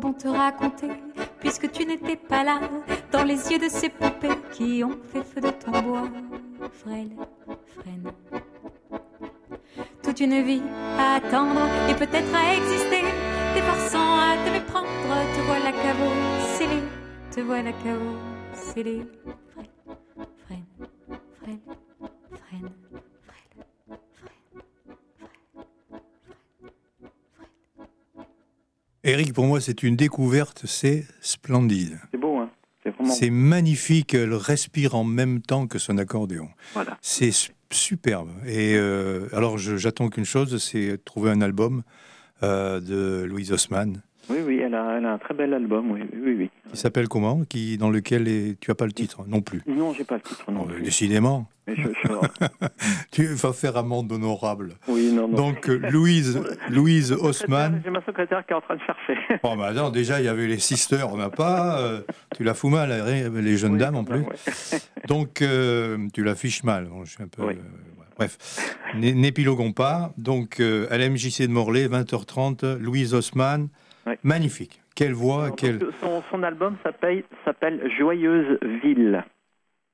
Bon 0.01 0.13
te 0.13 0.27
raconter, 0.27 0.89
puisque 1.39 1.71
tu 1.71 1.87
n'étais 1.87 2.17
pas 2.17 2.43
là, 2.43 2.59
dans 3.13 3.23
les 3.23 3.53
yeux 3.53 3.61
de 3.61 3.69
ces 3.69 3.89
poupées 3.89 4.37
qui 4.53 4.83
ont 4.83 4.99
fait 5.13 5.23
feu 5.23 5.41
de 5.41 5.51
ton 5.51 5.71
bois. 5.83 6.09
Frêle, 6.73 7.11
freine. 7.79 8.11
Toute 10.03 10.19
une 10.19 10.43
vie 10.43 10.63
à 10.99 11.15
attendre 11.15 11.61
et 11.89 11.95
peut-être 11.95 12.35
à 12.35 12.55
exister, 12.57 13.05
t'efforçant 13.55 14.19
à 14.19 14.37
te 14.45 14.51
méprendre, 14.51 14.89
te 15.35 15.41
voilà 15.47 15.71
caveau, 15.71 16.13
scellé, 16.57 16.83
te 17.31 17.41
voilà 17.41 17.71
caveau, 17.73 18.17
scellé. 18.53 19.07
Frêle, 19.55 19.71
freine, 20.45 20.65
freine, 21.41 21.61
freine, 22.33 22.71
Eric, 29.05 29.33
pour 29.35 29.45
moi, 29.47 29.61
c'est 29.61 29.83
une 29.83 29.97
découverte, 29.97 30.63
c'est 30.67 31.05
splendide. 31.21 31.99
C'est 32.11 32.19
beau, 32.19 32.39
hein 32.39 32.51
C'est 32.83 32.91
vraiment. 32.91 33.13
C'est 33.13 33.31
magnifique, 33.31 34.15
elle 34.15 34.33
respire 34.35 34.95
en 34.95 35.05
même 35.05 35.43
temps 35.43 35.67
que 35.67 35.79
son 35.79 35.99
accordéon. 35.99 36.49
Voilà. 36.73 36.97
C'est 37.03 37.31
su- 37.31 37.53
superbe. 37.71 38.31
Et 38.47 38.77
euh, 38.77 39.29
alors, 39.33 39.59
j'attends 39.59 40.09
qu'une 40.09 40.25
chose, 40.25 40.57
c'est 40.63 40.99
trouver 41.05 41.31
un 41.31 41.43
album 41.43 41.83
euh, 42.43 42.81
de 42.81 43.25
Louise 43.25 43.53
Haussmann. 43.53 44.03
Oui, 44.31 44.39
oui, 44.45 44.61
elle 44.65 44.75
a, 44.75 44.97
elle 44.99 45.05
a 45.07 45.13
un 45.13 45.19
très 45.19 45.35
bel 45.35 45.53
album, 45.53 45.91
oui, 45.91 46.01
oui, 46.15 46.35
oui. 46.39 46.51
Qui 46.71 46.77
s'appelle 46.79 47.09
comment? 47.09 47.43
Qui 47.45 47.77
dans 47.77 47.91
lequel 47.91 48.27
est- 48.27 48.59
tu 48.59 48.71
as 48.71 48.75
pas 48.75 48.87
le 48.87 48.93
titre 48.93 49.25
non 49.27 49.43
plus? 49.43 49.63
Non, 49.67 49.93
j'ai 49.93 50.05
pas 50.05 50.15
le 50.17 50.21
titre, 50.23 50.51
non. 50.51 50.63
Oh, 50.65 50.67
plus. 50.67 50.83
décidément, 50.83 51.47
Mais 51.67 51.75
je- 51.77 51.83
je- 51.83 52.47
tu 53.11 53.27
vas 53.27 53.53
faire 53.53 53.77
amende 53.77 54.11
honorable. 54.13 54.75
Oui, 54.89 55.13
non, 55.13 55.29
non. 55.29 55.37
Donc 55.37 55.69
euh, 55.69 55.79
Louise, 55.91 56.41
Louise 56.71 57.13
Haussmann. 57.13 57.81
J'ai 57.85 57.91
ma 57.91 58.03
secrétaire 58.05 58.45
qui 58.47 58.53
est 58.53 58.57
en 58.57 58.61
train 58.63 58.77
de 58.77 58.81
chercher. 58.81 59.19
Bon, 59.43 59.57
bah 59.59 59.73
non, 59.73 59.91
déjà 59.91 60.21
il 60.21 60.25
y 60.25 60.29
avait 60.29 60.47
les 60.47 60.59
sisters, 60.59 61.13
on 61.13 61.17
n'a 61.19 61.31
pas. 61.31 61.81
euh, 61.81 62.01
tu 62.37 62.45
la 62.45 62.55
fous 62.55 62.71
mal, 62.71 62.91
les 63.35 63.57
jeunes 63.57 63.73
Oui, 63.75 63.79
dames 63.79 63.97
en 63.97 64.05
plus. 64.05 64.21
ouais. 64.21 64.79
Donc 65.07 65.43
euh, 65.43 65.99
tu 66.15 66.25
l'affiches 66.25 66.65
mal. 66.65 66.87
Bon, 66.87 67.05
je 67.05 67.11
suis 67.13 67.23
un 67.23 67.29
peu. 67.29 67.43
Oui. 67.45 67.55
euh. 67.55 67.63
Bref, 68.17 68.39
N'é- 68.97 69.13
n'épiloguons 69.13 69.73
pas. 69.73 70.13
Donc 70.19 70.61
à 70.61 70.97
l'MJC 70.99 71.43
de 71.43 71.53
Morlaix, 71.53 71.89
20h30, 71.89 72.79
Louise 72.79 73.13
Haussmann. 73.13 73.69
Magnifique. 74.23 74.81
Quelle 74.95 75.13
voix, 75.13 75.45
Alors, 75.47 75.57
quelle 75.57 75.81
son, 76.01 76.23
son 76.31 76.43
album 76.43 76.77
s'appelle 76.85 77.25
Joyeuse 77.99 78.59
Ville. 78.83 79.25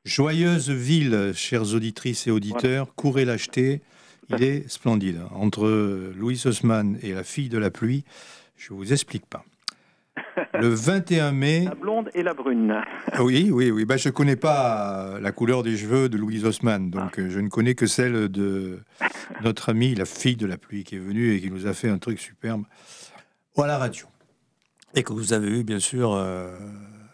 joyeuse 0.04 0.70
ville, 0.70 1.32
chères 1.34 1.74
auditrices 1.74 2.26
et 2.26 2.30
auditeurs. 2.30 2.94
Courez 2.94 3.24
l'acheter. 3.24 3.80
Il 4.28 4.42
est 4.44 4.68
splendide. 4.70 5.20
Entre 5.34 6.12
Louise 6.16 6.46
Haussmann 6.46 6.98
et 7.02 7.12
la 7.12 7.24
fille 7.24 7.48
de 7.48 7.58
la 7.58 7.70
pluie, 7.70 8.04
je 8.56 8.72
vous 8.72 8.92
explique 8.92 9.26
pas. 9.26 9.44
Le 10.54 10.68
21 10.68 11.32
mai. 11.32 11.64
La 11.64 11.74
blonde 11.74 12.10
et 12.14 12.22
la 12.22 12.32
brune. 12.34 12.80
Ah 13.12 13.24
Oui, 13.24 13.50
oui, 13.50 13.70
oui. 13.72 13.84
Bah, 13.84 13.96
je 13.96 14.08
ne 14.08 14.12
connais 14.14 14.36
pas 14.36 15.18
la 15.20 15.32
couleur 15.32 15.62
des 15.64 15.76
cheveux 15.76 16.08
de 16.08 16.16
Louise 16.16 16.44
Haussmann, 16.44 16.90
donc 16.90 17.14
Ah. 17.16 17.22
euh, 17.22 17.30
je 17.30 17.40
ne 17.40 17.48
connais 17.48 17.74
que 17.74 17.86
celle 17.86 18.28
de 18.28 18.78
notre 19.42 19.70
amie, 19.70 19.94
la 19.96 20.04
fille 20.04 20.36
de 20.36 20.46
la 20.46 20.58
pluie, 20.58 20.84
qui 20.84 20.94
est 20.96 21.00
venue 21.00 21.34
et 21.34 21.40
qui 21.40 21.50
nous 21.50 21.66
a 21.66 21.72
fait 21.74 21.88
un 21.88 21.98
truc 21.98 22.20
superbe 22.20 22.64
à 23.58 23.66
la 23.66 23.78
radio. 23.78 24.06
Et 24.94 25.02
que 25.02 25.12
vous 25.12 25.32
avez 25.32 25.48
eu, 25.60 25.64
bien 25.64 25.78
sûr. 25.78 26.12
euh, 26.14 26.56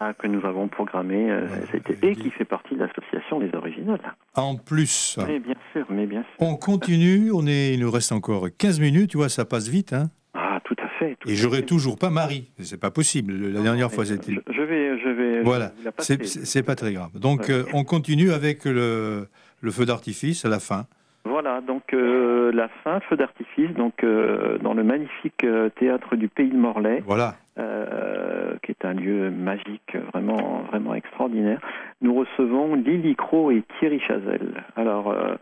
Ah, 0.01 0.12
que 0.14 0.26
nous 0.26 0.45
avons 0.47 0.68
programmé 0.68 1.30
euh, 1.30 1.47
Ouais, 1.47 1.80
et 2.03 2.14
qui- 2.14 2.30
fait 2.30 2.45
partie 2.45 2.74
de 2.74 2.80
l'association 2.80 3.41
des 3.41 3.51
originales. 3.55 4.01
en 4.34 4.57
plus, 4.57 5.18
Oui, 5.26 5.39
bien 5.41 5.55
sûr, 5.72 5.87
mais 5.91 6.07
bien 6.07 6.20
sûr. 6.22 6.47
on 6.47 6.57
continue. 6.57 7.30
On 7.32 7.47
est, 7.47 7.72
il 7.74 7.80
nous 7.80 7.91
reste 7.91 8.12
encore 8.12 8.47
15 8.59 8.78
minutes. 8.80 9.11
Tu 9.11 9.16
vois, 9.16 9.28
ça 9.30 9.45
passe 9.45 9.68
vite. 9.68 9.93
Hein, 9.95 10.11
Ah, 10.34 10.61
tout 10.64 10.76
à 10.78 10.89
fait. 10.99 11.16
tout 11.20 11.28
et 11.28 11.32
à 11.32 11.34
j'aurai 11.34 11.59
fait. 11.59 11.64
toujours 11.66 11.99
pas 11.99 12.11
Marie. 12.11 12.51
C'est 12.62 12.78
pas 12.80 12.91
possible. 12.91 13.32
La 13.34 13.59
Non, 13.59 13.64
dernière 13.64 13.89
mais 13.89 13.95
fois, 13.95 14.05
c'était. 14.05 14.32
Je, 14.34 14.53
je 14.53 14.62
vais, 14.62 14.99
je 15.01 15.09
vais. 15.09 15.43
Voilà, 15.43 15.72
c'est 15.99 16.62
pas 16.62 16.74
très 16.76 16.93
grave. 16.93 17.11
Donc, 17.18 17.41
Ouais. 17.49 17.53
euh, 17.53 17.64
on 17.72 17.82
continue 17.84 18.32
avec 18.32 18.64
le, 18.66 19.28
le 19.62 19.70
feu 19.70 19.87
d'artifice 19.87 20.45
à 20.45 20.49
la 20.51 20.61
fin. 20.61 20.87
Voilà, 21.24 21.61
donc 21.61 21.93
euh, 21.93 22.26
la 22.53 22.68
fin, 22.84 23.01
feu 23.01 23.16
d'artifice, 23.16 23.72
donc 23.74 24.03
euh, 24.05 24.59
dans 24.59 24.74
le 24.74 24.82
magnifique 24.84 25.44
euh, 25.44 25.68
théâtre 25.70 26.16
du 26.16 26.28
Pays 26.28 26.49
de 26.51 26.57
Morlaix, 26.57 27.03
Voilà. 27.07 27.34
euh, 27.59 28.55
qui 28.62 28.72
est 28.72 28.84
un 28.84 28.94
lieu 28.94 29.30
magique, 29.30 29.97
vraiment, 30.12 30.62
vraiment 30.70 30.94
extraordinaire. 30.94 31.61
Nous 32.03 32.14
recevons 32.14 32.74
Lily 32.74 33.14
Crow 33.16 33.51
et 33.51 33.62
Thierry 33.78 34.01
Chazelle. 34.01 34.62
Alors, 34.76 35.11
euh, 35.11 35.34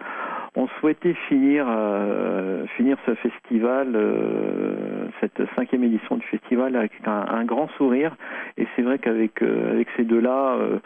on 0.57 0.69
souhaitait 0.81 1.15
finir, 1.29 1.67
euh, 1.69 2.65
finir 2.77 2.97
ce 3.07 3.15
festival, 3.15 3.89
euh, 3.95 5.07
cette 5.21 5.43
cinquième 5.57 5.83
édition 5.85 6.17
du 6.17 6.27
festival, 6.27 6.77
avec 6.77 6.93
un, 7.07 7.27
un 7.29 7.45
grand 7.45 7.69
sourire. 7.77 8.15
Et 8.57 8.67
c'est 8.77 8.83
vrai 8.83 8.99
qu'avec 8.99 9.43
euh, 9.43 9.73
avec 9.73 9.89
ces 9.97 10.05
deux-là, 10.05 10.55
euh, 10.55 10.79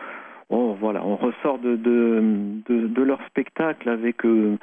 on, 0.50 0.72
voilà, 0.72 1.04
on 1.04 1.16
ressort 1.16 1.58
de, 1.58 3.02
leur 3.02 3.20
spectacle 3.26 3.88
avec 3.88 4.24
euh, 4.24 4.56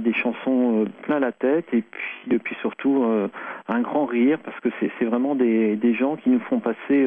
des 0.00 0.12
chansons 0.14 0.82
euh, 0.82 0.84
plein 1.02 1.18
la 1.18 1.32
tête 1.32 1.66
et 1.72 1.82
puis, 1.82 2.34
et 2.34 2.38
puis 2.38 2.56
surtout 2.60 3.04
euh, 3.04 3.28
un 3.68 3.80
grand 3.80 4.06
rire 4.06 4.38
parce 4.42 4.58
que 4.60 4.68
c'est 4.80 5.04
vraiment 5.04 5.34
des, 5.34 5.78
gens 5.94 6.16
qui 6.16 6.30
nous 6.30 6.40
font 6.40 6.60
passer 6.60 7.06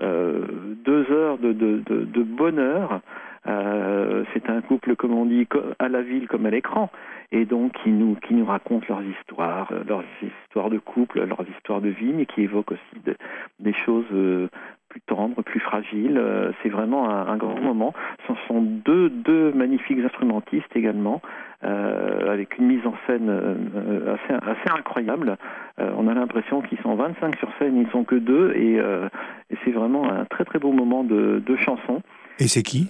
deux 0.00 1.06
heures 1.10 1.38
de, 1.38 1.52
de, 1.52 2.22
bonheur. 2.22 3.00
C'est 3.44 4.50
un 4.50 4.60
couple, 4.60 4.96
comme 4.96 5.14
on 5.14 5.24
dit, 5.24 5.46
à 5.78 5.88
la 5.88 6.02
ville 6.02 6.26
comme 6.28 6.44
à 6.46 6.50
l'écran, 6.50 6.90
et 7.32 7.44
donc 7.44 7.72
qui 7.82 7.90
nous 7.90 8.16
qui 8.16 8.34
nous 8.34 8.44
racontent 8.44 8.86
leurs 8.88 9.04
histoires, 9.04 9.72
leurs 9.86 10.04
histoires 10.22 10.70
de 10.70 10.78
couple, 10.78 11.24
leurs 11.24 11.44
histoires 11.56 11.80
de 11.80 11.88
vie, 11.88 12.12
mais 12.12 12.26
qui 12.26 12.42
évoquent 12.42 12.72
aussi 12.72 13.02
de- 13.04 13.16
des 13.60 13.72
choses 13.72 14.50
plus 14.96 15.14
tendre, 15.14 15.42
plus 15.42 15.60
fragile. 15.60 16.16
Euh, 16.18 16.52
c'est 16.62 16.68
vraiment 16.68 17.10
un, 17.10 17.26
un 17.26 17.36
grand 17.36 17.60
moment. 17.60 17.92
Ce 18.26 18.32
sont 18.48 18.62
deux, 18.62 19.10
deux 19.10 19.52
magnifiques 19.52 19.98
instrumentistes 20.04 20.74
également, 20.74 21.20
euh, 21.64 22.32
avec 22.32 22.56
une 22.58 22.66
mise 22.66 22.86
en 22.86 22.94
scène 23.06 23.28
euh, 23.28 24.14
assez, 24.14 24.34
assez 24.34 24.70
incroyable. 24.70 25.36
Euh, 25.78 25.90
on 25.96 26.08
a 26.08 26.14
l'impression 26.14 26.62
qu'ils 26.62 26.78
sont 26.78 26.94
25 26.94 27.36
sur 27.36 27.48
scène, 27.58 27.76
ils 27.76 27.90
sont 27.90 28.04
que 28.04 28.14
deux, 28.14 28.52
et, 28.54 28.76
et 28.76 29.56
c'est 29.64 29.72
vraiment 29.72 30.10
un 30.10 30.24
très 30.24 30.44
très 30.44 30.58
beau 30.58 30.72
moment 30.72 31.04
de, 31.04 31.42
de 31.44 31.56
chanson. 31.56 32.02
Et 32.38 32.48
c'est 32.48 32.62
qui? 32.62 32.88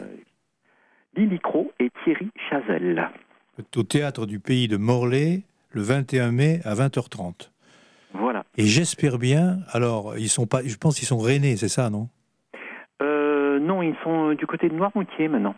Lily 1.16 1.38
Crow 1.40 1.72
et 1.80 1.90
Thierry 2.04 2.28
Chazelle. 2.50 3.08
Au 3.76 3.82
théâtre 3.82 4.26
du 4.26 4.38
pays 4.38 4.68
de 4.68 4.76
Morlaix, 4.76 5.42
le 5.70 5.82
21 5.82 6.30
mai 6.30 6.60
à 6.64 6.74
20h30. 6.74 7.50
Et 8.56 8.64
j'espère 8.64 9.18
bien, 9.18 9.58
alors, 9.70 10.16
ils 10.18 10.28
sont 10.28 10.46
pas, 10.46 10.60
je 10.64 10.76
pense 10.76 10.96
qu'ils 10.98 11.06
sont 11.08 11.18
rennais, 11.18 11.56
c'est 11.56 11.68
ça, 11.68 11.90
non? 11.90 12.08
Euh, 13.02 13.58
non, 13.60 13.82
ils 13.82 13.94
sont 14.02 14.32
du 14.34 14.46
côté 14.46 14.68
de 14.68 14.74
Noirmoutier 14.74 15.28
maintenant. 15.28 15.54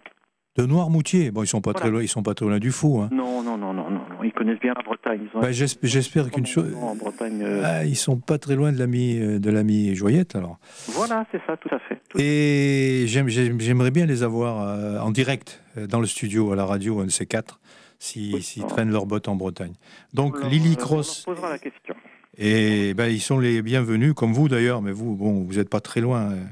De 0.56 0.66
Noirmoutier? 0.66 1.30
Bon, 1.30 1.44
ils 1.44 1.46
sont 1.46 1.60
pas 1.60 1.70
Voilà. 1.70 1.80
très 1.80 1.90
loin, 1.90 2.02
ils 2.02 2.08
sont 2.08 2.24
pas 2.24 2.34
très 2.34 2.46
loin 2.46 2.58
du 2.58 2.72
fou. 2.72 3.00
Hein. 3.00 3.10
Non, 3.12 3.42
non, 3.44 3.56
non, 3.56 3.72
non, 3.72 3.88
non. 3.90 4.00
Ils 4.24 4.32
connaissent 4.32 4.58
bien 4.58 4.72
la 4.76 4.82
Bretagne. 4.82 5.28
Bah, 5.32 5.52
j'esp- 5.52 5.78
j'espère 5.84 6.28
qu'une 6.32 6.46
chose. 6.46 6.74
en 6.74 6.96
Bretagne. 6.96 7.40
euh, 7.44 7.62
Ah, 7.64 7.84
ils 7.84 7.94
sont 7.94 8.18
pas 8.18 8.38
très 8.38 8.56
loin 8.56 8.72
de 8.72 8.78
l'ami 8.80 9.20
euh, 9.20 9.38
de 9.38 9.50
l'ami 9.52 9.94
Joyette 9.94 10.34
alors. 10.34 10.58
Voilà, 10.88 11.24
c'est 11.30 11.40
ça, 11.46 11.56
tout 11.56 11.72
à 11.72 11.78
fait. 11.78 12.00
Tout- 12.08 12.18
Et 12.20 13.04
j'aime- 13.06 13.28
j'aime- 13.28 13.60
j'aimerais 13.60 13.92
bien 13.92 14.06
les 14.06 14.24
avoir 14.24 14.62
euh, 14.66 14.98
en 14.98 15.12
direct 15.12 15.62
euh, 15.76 15.86
dans 15.86 16.00
le 16.00 16.06
studio 16.06 16.50
à 16.52 16.56
la 16.56 16.64
radio 16.64 16.98
un 16.98 17.04
de 17.06 17.10
ces 17.12 17.26
quatre 17.26 17.60
si- 18.00 18.32
Oui. 18.34 18.42
s'ils 18.42 18.66
traînent 18.66 18.90
leurs 18.90 19.06
bottes 19.06 19.28
en 19.28 19.36
Bretagne. 19.36 19.74
Donc 20.12 20.36
On 20.42 20.48
Lily 20.48 20.72
on 20.76 20.80
Cross 20.80 21.24
leur 21.28 21.36
posera 21.36 21.50
la 21.50 21.58
question. 21.58 21.94
Et 22.38 22.94
ben 22.94 23.08
ils 23.08 23.20
sont 23.20 23.38
les 23.38 23.60
bienvenus 23.62 24.14
comme 24.14 24.32
vous 24.32 24.48
d'ailleurs 24.48 24.80
mais 24.80 24.92
vous 24.92 25.14
bon 25.16 25.42
vous 25.44 25.54
n'êtes 25.54 25.68
pas 25.68 25.80
très 25.80 26.00
loin. 26.00 26.30
euh. 26.32 26.44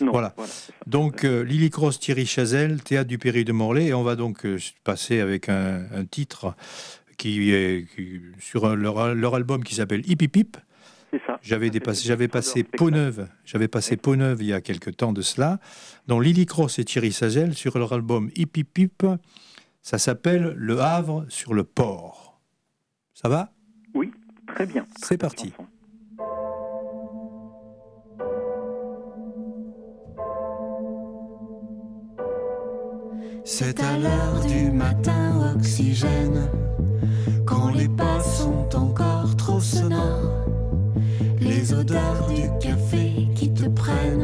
Non, 0.00 0.12
Voilà. 0.12 0.34
Donc 0.86 1.24
euh, 1.24 1.44
Lily 1.44 1.70
Cross, 1.70 2.00
Thierry 2.00 2.26
Chazelle, 2.26 2.82
Théâtre 2.82 3.08
du 3.08 3.18
Péri 3.18 3.44
de 3.44 3.52
Morlaix, 3.52 3.86
et 3.86 3.94
on 3.94 4.02
va 4.02 4.16
donc 4.16 4.44
euh, 4.46 4.58
passer 4.84 5.20
avec 5.20 5.48
un, 5.48 5.84
un 5.94 6.04
titre 6.04 6.54
qui 7.18 7.52
est 7.52 7.86
qui- 7.94 8.20
sur 8.40 8.64
un- 8.66 8.74
leur, 8.74 9.14
leur 9.14 9.34
album 9.34 9.62
qui 9.62 9.74
s'appelle 9.74 10.02
Hip 10.10 10.22
Hip 10.22 10.36
Hip. 10.36 10.56
c'est 11.12 11.20
ça. 11.26 11.38
J'avais 11.42 11.68
dépassé, 11.70 12.08
j'avais 12.08 12.26
passé 12.28 12.64
Peau. 12.64 12.90
Neuve, 12.90 13.28
j'avais 13.44 13.68
passé 13.68 13.96
Peau 13.96 14.16
Neuve 14.16 14.38
il 14.40 14.48
y 14.48 14.52
a 14.52 14.60
quelque 14.60 14.90
temps 14.90 15.12
de 15.12 15.20
cela. 15.22 15.60
Donc 16.08 16.24
Lily 16.24 16.46
Cross 16.46 16.78
et 16.78 16.84
Thierry 16.84 17.12
Chazelle 17.12 17.54
sur 17.54 17.78
leur 17.78 17.92
album 17.92 18.30
Hip 18.34 18.50
Hip 18.56 18.78
Hip, 18.78 19.06
ça 19.82 19.98
s'appelle 19.98 20.54
Le 20.56 20.80
Havre 20.80 21.26
sur 21.28 21.52
le 21.54 21.62
port. 21.64 22.40
Ça 23.12 23.28
va? 23.28 23.52
Très 24.54 24.66
bien. 24.66 24.86
C'est 25.02 25.18
parti. 25.18 25.50
Chanson. 25.50 25.66
C'est 33.44 33.80
à 33.80 33.98
l'heure 33.98 34.40
du 34.46 34.70
matin 34.70 35.54
oxygène, 35.54 36.48
quand 37.44 37.70
les 37.72 37.88
pas 37.88 38.20
sont 38.20 38.68
encore 38.76 39.36
trop 39.36 39.60
sonores, 39.60 40.46
les 41.40 41.74
odeurs 41.74 42.28
du 42.28 42.48
café 42.64 43.28
qui 43.34 43.52
te 43.52 43.68
prennent, 43.68 44.23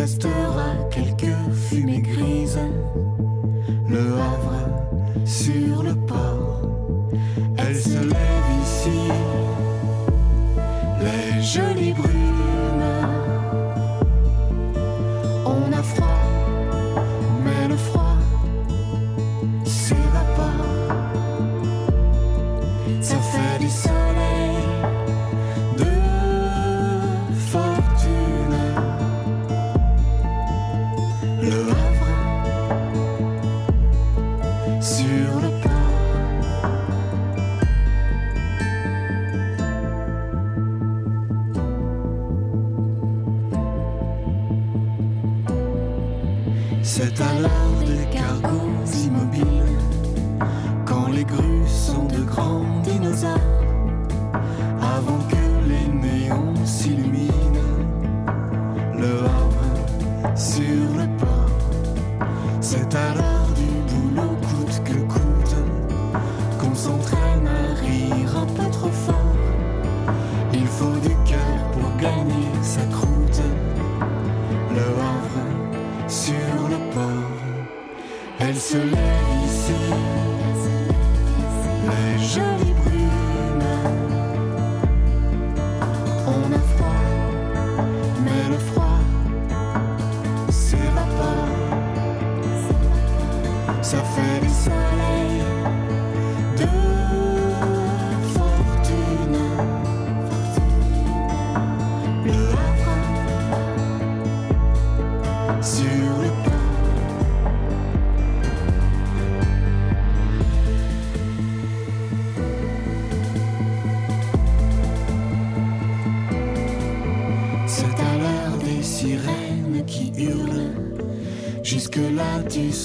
restera 0.00 0.88
quelques 0.90 1.36
fumées 1.68 2.00
grises, 2.00 2.58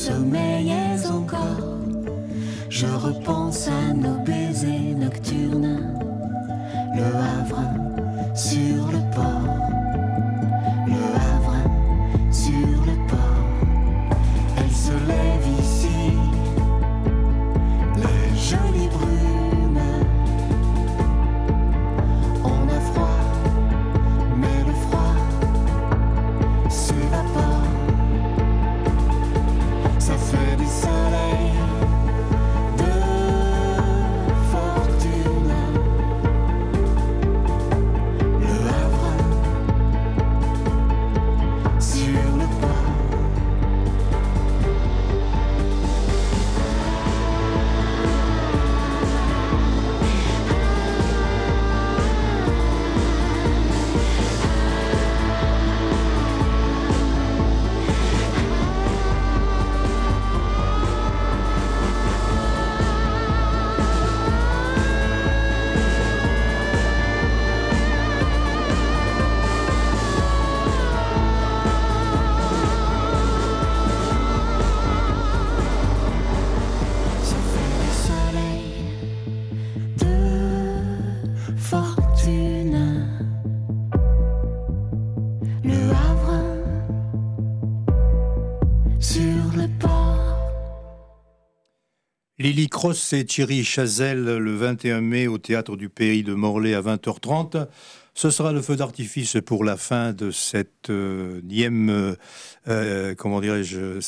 sommeillais 0.05 1.07
encore. 1.09 1.79
Je 2.69 2.85
repense 2.85 3.67
à 3.67 3.93
nos 3.93 4.19
baisers 4.23 4.93
nocturnes. 4.95 5.74
Lily 92.55 92.69
Cross 92.69 93.11
et 93.11 93.25
Thierry 93.25 93.65
Chazelle 93.65 94.23
le 94.37 94.55
21 94.55 95.01
mai 95.01 95.27
au 95.27 95.37
théâtre 95.37 95.75
du 95.75 95.89
Pays 95.89 96.23
de 96.23 96.33
Morlaix 96.33 96.73
à 96.73 96.79
20h30. 96.79 97.67
Ce 98.13 98.29
sera 98.29 98.53
le 98.53 98.61
feu 98.61 98.77
d'artifice 98.77 99.35
pour 99.45 99.65
la 99.65 99.75
fin 99.75 100.13
de 100.13 100.31
cette 100.31 100.89
euh, 100.89 101.41
nième, 101.43 101.89
euh, 101.89 102.13
euh, 102.69 103.13
comment 103.13 103.41
dirais-je, 103.41 103.99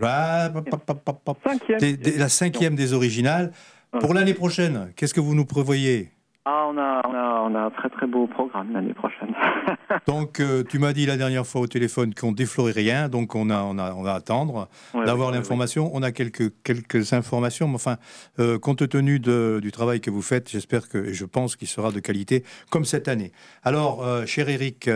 ah, 0.00 0.48
Cinquième. 1.44 1.78
des- 1.80 1.96
des- 1.96 2.16
la 2.18 2.28
cinquième 2.28 2.76
des 2.76 2.92
originales. 2.92 3.50
Pour 3.98 4.14
l'année 4.14 4.34
prochaine, 4.34 4.92
qu'est-ce 4.94 5.12
que 5.14 5.20
vous 5.20 5.34
nous 5.34 5.44
prévoyez? 5.46 6.12
Ah, 6.44 6.66
on 6.72 6.78
a, 6.78 7.02
on, 7.04 7.12
a, 7.14 7.42
on 7.50 7.54
a 7.56 7.60
un 7.66 7.70
très 7.70 7.88
très 7.90 8.06
beau 8.06 8.28
programme 8.28 8.72
l'année 8.74 8.94
prochaine. 8.94 9.34
Donc, 10.06 10.40
euh, 10.40 10.62
tu 10.68 10.78
m'as 10.78 10.92
dit 10.92 11.06
la 11.06 11.16
dernière 11.16 11.46
fois 11.46 11.60
au 11.62 11.66
téléphone 11.66 12.14
qu'on 12.14 12.32
déflorait 12.32 12.72
rien, 12.72 13.08
donc 13.08 13.34
on, 13.34 13.50
a, 13.50 13.62
on, 13.62 13.78
a, 13.78 13.92
on 13.94 14.02
va 14.02 14.14
attendre 14.14 14.68
Ouais, 14.94 15.04
d'avoir 15.04 15.28
ouais, 15.28 15.32
ouais, 15.34 15.38
l'information. 15.38 15.90
On 15.94 16.02
a 16.02 16.12
quelques, 16.12 16.52
quelques 16.62 17.12
informations, 17.12 17.68
mais 17.68 17.74
enfin, 17.74 17.96
euh, 18.38 18.58
compte 18.58 18.88
tenu 18.88 19.18
de- 19.20 19.58
du 19.62 19.72
travail 19.72 20.00
que 20.00 20.10
vous 20.10 20.22
faites, 20.22 20.48
j'espère 20.50 20.88
que, 20.88 20.98
et 20.98 21.14
je 21.14 21.24
pense 21.24 21.56
qu'il 21.56 21.68
sera 21.68 21.90
de 21.92 22.00
qualité, 22.00 22.44
comme 22.70 22.84
cette 22.84 23.08
année. 23.08 23.32
Alors, 23.62 24.04
euh, 24.04 24.24
cher 24.26 24.48
Eric, 24.48 24.88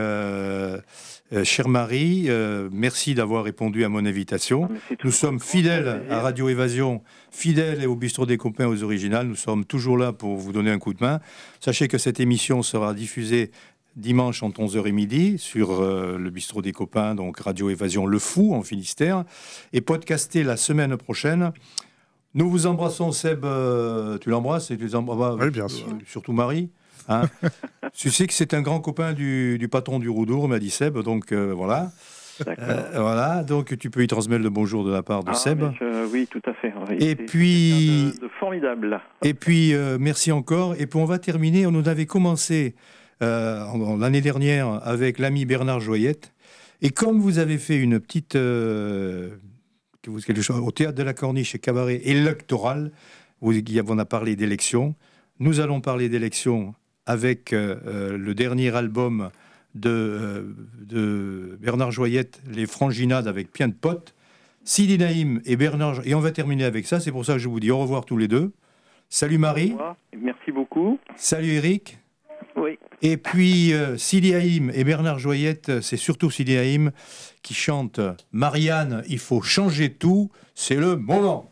cher 1.45 1.69
Marie, 1.69 2.29
merci 2.71 3.15
d'avoir 3.15 3.45
répondu 3.45 3.85
à 3.85 3.89
mon 3.89 4.05
invitation. 4.05 4.69
c'est 4.89 5.03
Nous 5.05 5.11
sommes 5.11 5.41
fidèles 5.41 6.03
à 6.11 6.21
Radio 6.21 6.49
Évasion, 6.49 7.03
fidèles 7.31 7.83
et 7.83 7.87
au 7.87 7.97
bistrot 7.97 8.27
des 8.27 8.37
copains 8.37 8.67
aux 8.67 8.83
originales. 8.83 9.27
Nous 9.27 9.35
sommes 9.37 9.65
toujours 9.65 9.97
là 9.97 10.13
pour 10.13 10.37
vous 10.37 10.53
donner 10.53 10.71
un 10.71 10.79
coup 10.79 10.93
de 10.93 11.03
main. 11.03 11.21
Sachez 11.61 11.89
que 11.89 11.97
cette 11.97 12.21
émission 12.21 12.63
sera 12.63 12.93
diffusée 12.93 13.51
dimanche 13.97 14.43
entre 14.43 14.61
11h 14.61 14.87
et 14.87 14.93
midi 14.93 15.39
sur 15.39 15.71
euh, 15.83 16.17
le 16.19 16.31
bistrot 16.31 16.63
des 16.63 16.73
copains, 16.73 17.15
donc 17.15 17.39
Radio 17.41 17.69
Évasion 17.71 18.07
Le 18.07 18.19
Fou 18.19 18.55
en 18.55 18.63
Finistère, 18.63 19.25
et 19.73 19.81
podcastée 19.81 20.43
la 20.45 20.57
semaine 20.57 20.97
prochaine. 20.97 21.53
Nous 22.35 22.49
vous 22.49 22.67
embrassons, 22.67 23.13
Seb. 23.13 23.45
euh, 23.45 24.17
tu 24.19 24.31
l'embrasses 24.31 24.71
et 24.71 24.77
tu 24.79 24.85
les 24.85 24.95
embrasses 24.95 25.37
Oui, 25.41 25.51
bien 25.51 25.69
sûr. 25.69 25.87
surtout 26.07 26.33
Marie. 26.33 26.71
hein. 27.09 27.23
tu 27.93 28.11
sais 28.11 28.27
que 28.27 28.33
c'est 28.33 28.55
un 28.55 28.63
grand 28.63 28.81
copain 28.81 29.13
du, 29.13 29.59
du 29.59 29.69
patron 29.69 29.99
du 29.99 30.09
Roudour, 30.09 30.49
m'a 30.49 30.59
dit 30.59 30.71
Seb. 30.71 30.99
Donc 30.99 31.33
euh, 31.33 31.53
voilà. 31.55 31.91
D'accord. 32.47 32.65
Euh, 32.67 32.91
voilà. 32.95 33.43
Donc 33.45 33.77
tu 33.77 33.91
peux 33.91 34.03
y 34.03 34.07
transmettre 34.07 34.43
le 34.43 34.49
bonjour 34.49 34.83
de 34.87 34.91
la 34.91 35.03
part 35.03 35.23
de 35.23 35.31
Ah, 35.31 35.35
Seb. 35.35 35.63
je- 35.79 36.07
oui, 36.11 36.27
tout 36.31 36.41
à 36.47 36.55
fait. 36.55 36.73
Oui, 36.89 36.97
Et 37.01 37.15
puis- 37.15 38.13
de, 38.19 38.21
de 38.25 38.29
formidable. 38.41 39.01
Et 39.23 39.35
puis, 39.35 39.75
euh, 39.75 39.99
merci 40.01 40.33
encore. 40.33 40.75
Et 40.79 40.87
puis, 40.87 40.99
on 40.99 41.05
va 41.05 41.19
terminer. 41.19 41.67
On 41.67 41.75
avait 41.87 42.07
commencé 42.07 42.75
euh, 43.23 43.99
l'année 43.99 44.21
dernière 44.21 44.81
avec 44.87 45.19
l'ami 45.19 45.45
Bernard 45.45 45.81
Joyette. 45.81 46.33
Et 46.81 46.91
comme 46.91 47.21
vous 47.21 47.39
avez 47.39 47.59
fait 47.59 47.77
une 47.79 48.01
petite. 48.01 48.35
euh, 48.35 49.31
quelque 50.03 50.43
chose, 50.43 50.59
au 50.59 50.71
théâtre 50.73 50.97
de 50.97 51.03
la 51.03 51.15
Corniche 51.15 51.55
et 51.55 51.59
cabaret 51.59 52.01
électoral, 52.05 52.91
où 53.41 53.53
on 53.89 53.99
a 53.99 54.05
parlé 54.05 54.37
d'élections, 54.37 54.95
nous 55.39 55.61
allons 55.61 55.81
parler 55.81 56.09
d'élections 56.09 56.75
avec 57.07 57.53
euh, 57.53 58.17
le 58.17 58.35
dernier 58.35 58.75
album 58.75 59.31
de, 59.75 60.55
de 60.81 61.59
Bernard 61.61 61.93
Joyette, 61.93 62.43
Les 62.51 62.67
Franginades 62.67 63.29
avec 63.29 63.53
Pien 63.53 63.69
de 63.69 63.75
Pote. 63.75 64.15
Sidi 64.65 64.99
Naïm 64.99 65.41
et 65.45 65.57
Bernard. 65.57 66.07
Et 66.07 66.15
on 66.15 66.21
va 66.21 66.31
terminer 66.31 66.65
avec 66.65 66.87
ça. 66.87 67.01
C'est 67.01 67.11
pour 67.11 67.25
ça 67.25 67.35
que 67.35 67.39
je 67.41 67.49
vous 67.49 67.59
dis 67.59 67.71
au 67.71 67.79
revoir 67.79 68.05
tous 68.05 68.17
les 68.17 68.29
deux. 68.29 68.53
Salut 69.09 69.39
Marie. 69.39 69.75
Merci 70.17 70.53
beaucoup. 70.53 70.99
Salut 71.17 71.51
Eric. 71.51 71.99
Oui. 72.57 72.79
Et 73.01 73.17
puis 73.17 73.73
euh, 73.73 73.97
Sidi 73.97 74.35
Haïm 74.35 74.71
et 74.75 74.85
Bernard 74.85 75.19
Joyette, 75.19 75.69
euh, 75.71 75.81
c'est 75.81 75.97
surtout 75.97 76.31
Sidi 76.31 76.57
Haïm 76.57 76.93
qui 77.43 77.55
chante 77.55 77.99
Marianne, 78.33 79.03
il 79.09 79.19
faut 79.19 79.43
changer 79.43 79.91
tout, 79.93 80.31
c'est 80.55 80.77
le 80.77 80.97
moment. 80.97 81.51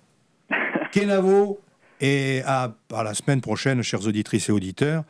Kenavo, 0.93 1.59
et 2.01 2.43
à, 2.47 2.75
à 2.95 3.03
la 3.03 3.15
semaine 3.15 3.41
prochaine, 3.41 3.83
chères 3.83 4.07
auditrices 4.07 4.49
et 4.49 4.53
auditeurs. 4.53 5.05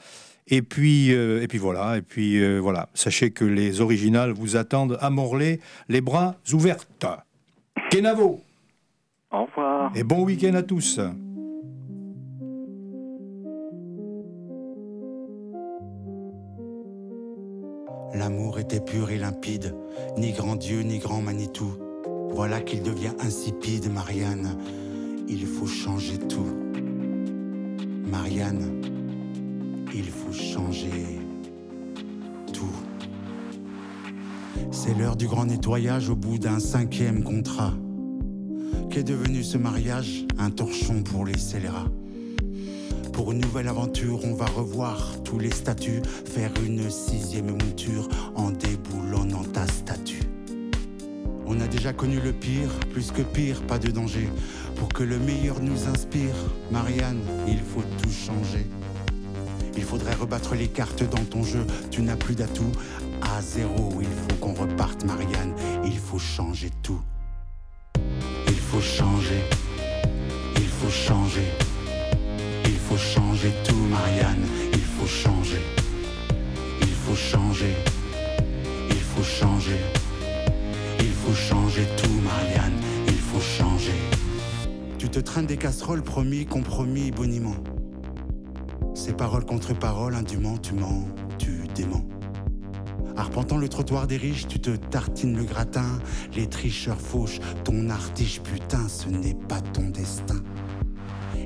Et 0.49 0.63
puis, 0.63 1.13
euh, 1.13 1.43
et 1.43 1.47
puis 1.49 1.59
voilà, 1.59 1.97
et 1.99 2.03
puis 2.03 2.43
euh, 2.43 2.59
voilà. 2.59 2.89
Sachez 2.95 3.31
que 3.31 3.45
les 3.45 3.81
originales 3.81 4.33
vous 4.33 4.57
attendent 4.57 4.99
à 5.01 5.11
Morlaix, 5.11 5.61
les 5.89 6.01
bras 6.01 6.37
ouverts. 6.53 6.85
Kenavo, 7.91 8.41
Au 9.31 9.45
revoir. 9.45 9.93
et 9.95 10.03
bon 10.03 10.25
week-end 10.25 10.55
à 10.55 10.63
tous. 10.63 10.99
L'amour 18.71 18.83
était 18.83 18.93
pur 18.93 19.11
et 19.11 19.19
limpide, 19.19 19.75
ni 20.17 20.33
grand 20.33 20.55
Dieu, 20.55 20.83
ni 20.83 20.99
grand 20.99 21.23
Manitou. 21.23 21.73
Voilà 22.31 22.61
qu'il 22.61 22.83
devient 22.83 23.13
insipide, 23.21 23.91
Marianne. 23.93 24.57
Il 25.29 25.45
faut 25.47 25.67
changer 25.67 26.19
tout. 26.19 26.47
Marianne, 28.07 28.83
il 29.95 30.09
faut 30.09 30.33
changer 30.33 31.21
tout. 32.53 32.73
C'est 34.71 34.95
l'heure 34.97 35.17
du 35.17 35.27
grand 35.27 35.47
nettoyage 35.47 36.09
au 36.09 36.17
bout 36.17 36.39
d'un 36.39 36.61
cinquième 36.61 37.25
contrat. 37.25 37.73
Qu'est 38.91 39.05
devenu 39.05 39.43
ce 39.43 39.59
mariage? 39.59 40.27
Un 40.39 40.51
torchon 40.51 41.03
pour 41.03 41.25
les 41.25 41.39
scélérats. 41.39 41.89
Pour 43.21 43.33
une 43.33 43.43
nouvelle 43.43 43.69
aventure, 43.69 44.25
on 44.25 44.33
va 44.33 44.47
revoir 44.47 45.23
tous 45.25 45.39
les 45.39 45.51
statuts, 45.51 46.01
faire 46.25 46.51
une 46.65 46.89
sixième 46.89 47.51
mouture 47.51 48.09
en 48.35 48.51
déboulonnant 48.51 49.45
ta 49.45 49.67
statue. 49.67 50.23
On 51.45 51.61
a 51.61 51.67
déjà 51.67 51.93
connu 51.93 52.19
le 52.19 52.33
pire, 52.33 52.71
plus 52.91 53.13
que 53.13 53.21
pire, 53.21 53.61
pas 53.67 53.79
de 53.79 53.91
danger. 53.91 54.27
Pour 54.77 54.89
que 54.89 55.03
le 55.03 55.19
meilleur 55.19 55.61
nous 55.61 55.87
inspire, 55.87 56.35
Marianne, 56.71 57.21
il 57.47 57.59
faut 57.59 57.85
tout 58.03 58.11
changer. 58.11 58.65
Il 59.77 59.83
faudrait 59.83 60.15
rebattre 60.15 60.55
les 60.55 60.69
cartes 60.69 61.03
dans 61.03 61.25
ton 61.25 61.43
jeu, 61.43 61.67
tu 61.91 62.01
n'as 62.01 62.17
plus 62.17 62.37
d'atout. 62.37 62.73
À 63.21 63.43
zéro, 63.43 64.01
il 64.01 64.09
faut 64.09 64.37
qu'on 64.41 64.55
reparte, 64.55 65.05
Marianne, 65.05 65.53
il 65.85 65.99
faut 65.99 66.19
changer 66.19 66.71
tout. 66.83 67.03
Il 68.47 68.59
faut 68.59 68.81
changer, 68.81 69.43
il 70.57 70.69
faut 70.69 70.89
changer. 70.89 71.45
Il 72.91 72.97
faut 72.97 73.21
changer 73.21 73.53
tout, 73.63 73.87
Marianne. 73.89 74.45
Il 74.73 74.81
faut 74.81 75.07
changer. 75.07 75.61
Il 76.81 76.89
faut 76.89 77.15
changer. 77.15 77.77
Il 78.89 78.97
faut 78.97 79.23
changer. 79.23 79.79
Il 80.99 81.13
faut 81.13 81.33
changer 81.33 81.87
tout, 81.97 82.21
Marianne. 82.21 82.81
Il 83.07 83.15
faut 83.15 83.41
changer. 83.41 83.95
Tu 84.99 85.09
te 85.09 85.21
traînes 85.21 85.47
des 85.47 85.57
casseroles, 85.57 86.03
promis, 86.03 86.47
compromis, 86.47 87.13
boniment. 87.13 87.55
Ces 88.97 89.13
paroles 89.13 89.45
contre 89.45 89.73
paroles, 89.73 90.17
indûment, 90.17 90.59
tu 90.59 90.75
mens, 90.75 91.07
tu 91.39 91.69
déments. 91.77 92.05
Arpentant 93.17 93.57
le 93.57 93.69
trottoir 93.69 94.09
des 94.09 94.17
riches, 94.17 94.49
tu 94.49 94.59
te 94.59 94.71
tartines 94.71 95.37
le 95.37 95.45
gratin. 95.45 96.01
Les 96.35 96.49
tricheurs 96.49 97.01
fauchent 97.01 97.39
ton 97.63 97.89
artiche, 97.89 98.41
putain, 98.41 98.89
ce 98.89 99.09
n'est 99.09 99.37
pas 99.49 99.61
ton 99.61 99.91
destin. 99.91 100.43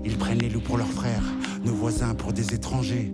Ils 0.05 0.19
prennent 0.19 0.39
les 0.39 0.51
loups 0.51 0.61
pour 0.61 0.77
leurs 0.77 0.87
frères, 0.87 1.25
nos 1.65 1.75
voisins 1.75 2.15
pour 2.15 2.33
des 2.33 2.55
étrangers. 2.55 3.13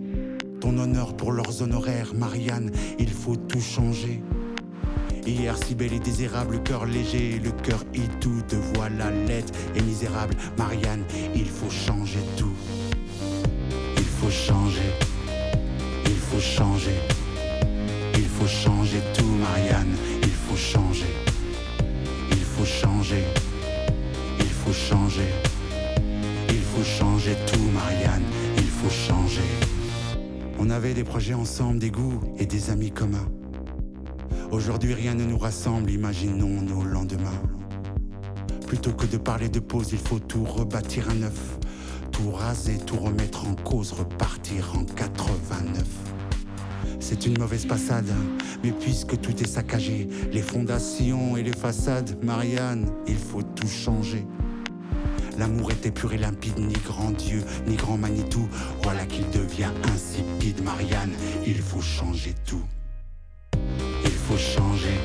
Ton 0.59 0.77
honneur 0.77 1.15
pour 1.15 1.31
leurs 1.31 1.61
honoraires, 1.61 2.13
Marianne, 2.13 2.71
il 2.99 3.09
faut 3.09 3.35
tout 3.35 3.61
changer. 3.61 4.21
Hier 5.25 5.55
si 5.65 5.75
belle 5.75 5.93
et 5.93 5.99
désirable, 5.99 6.55
le 6.55 6.59
cœur 6.59 6.85
léger, 6.85 7.39
le 7.39 7.51
cœur 7.51 7.83
hideux, 7.93 8.41
te 8.47 8.55
voilà 8.55 9.11
laide 9.11 9.49
et 9.75 9.81
misérable. 9.81 10.35
Marianne, 10.57 11.03
il 11.35 11.47
faut 11.47 11.69
changer 11.69 12.19
tout. 12.37 12.53
Il 13.97 14.03
faut 14.03 14.31
changer. 14.31 14.91
Il 16.05 16.17
faut 16.17 16.39
changer. 16.39 16.99
Il 18.15 18.25
faut 18.25 18.47
changer 18.47 18.99
tout, 19.15 19.25
Marianne. 19.25 19.95
Il 20.23 20.29
faut 20.29 20.57
changer. 20.57 21.13
Il 22.31 22.43
faut 22.43 22.65
changer. 22.65 23.23
Il 24.39 24.49
faut 24.49 24.73
changer. 24.73 25.50
Il 26.73 26.77
faut 26.77 26.89
changer 26.89 27.35
tout, 27.47 27.69
Marianne. 27.73 28.23
Il 28.55 28.63
faut 28.63 28.89
changer. 28.89 29.41
On 30.57 30.69
avait 30.69 30.93
des 30.93 31.03
projets 31.03 31.33
ensemble, 31.33 31.79
des 31.79 31.91
goûts 31.91 32.21
et 32.37 32.45
des 32.45 32.69
amis 32.69 32.91
communs. 32.91 33.27
Aujourd'hui, 34.51 34.93
rien 34.93 35.13
ne 35.13 35.25
nous 35.25 35.37
rassemble, 35.37 35.91
imaginons 35.91 36.61
nos 36.61 36.83
lendemains. 36.83 37.41
Plutôt 38.67 38.93
que 38.93 39.05
de 39.05 39.17
parler 39.17 39.49
de 39.49 39.59
pause, 39.59 39.89
il 39.91 39.97
faut 39.97 40.19
tout 40.19 40.45
rebâtir 40.45 41.09
à 41.09 41.13
neuf. 41.13 41.57
Tout 42.11 42.31
raser, 42.31 42.77
tout 42.77 42.97
remettre 42.97 43.47
en 43.47 43.55
cause, 43.55 43.91
repartir 43.91 44.71
en 44.73 44.85
89. 44.85 45.83
C'est 47.01 47.25
une 47.25 47.37
mauvaise 47.37 47.65
passade, 47.65 48.09
mais 48.63 48.71
puisque 48.71 49.19
tout 49.19 49.43
est 49.43 49.47
saccagé, 49.47 50.07
les 50.31 50.41
fondations 50.41 51.35
et 51.35 51.43
les 51.43 51.51
façades, 51.51 52.23
Marianne, 52.23 52.89
il 53.07 53.17
faut 53.17 53.43
tout 53.43 53.67
changer. 53.67 54.25
L'amour 55.41 55.71
était 55.71 55.89
pur 55.89 56.13
et 56.13 56.19
limpide, 56.19 56.59
ni 56.59 56.75
grand 56.85 57.09
Dieu, 57.09 57.43
ni 57.65 57.75
grand 57.75 57.97
Manitou. 57.97 58.47
Voilà 58.83 59.07
qu'il 59.07 59.27
devient 59.31 59.71
insipide, 59.91 60.63
Marianne. 60.63 61.13
Il 61.47 61.57
faut 61.57 61.81
changer 61.81 62.35
tout. 62.45 62.61
Il 64.05 64.11
faut 64.11 64.37
changer. 64.37 64.99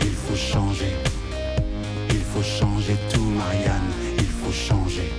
Il 0.00 0.14
faut 0.14 0.34
changer. 0.34 0.94
Il 2.08 2.22
faut 2.22 2.42
changer 2.42 2.96
tout, 3.12 3.28
Marianne. 3.36 3.90
Il 4.16 4.24
faut 4.24 4.50
changer. 4.50 5.12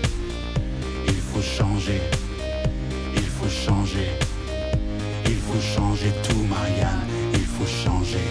Il 1.08 1.14
faut 1.14 1.44
changer. 1.44 2.02
Il 3.16 3.28
faut 3.28 3.48
changer. 3.48 4.10
Il 5.28 5.36
faut 5.36 5.62
changer 5.62 6.12
tout, 6.28 6.44
Marianne. 6.50 7.06
Il 7.36 7.46
faut 7.46 7.68
changer. 7.68 8.26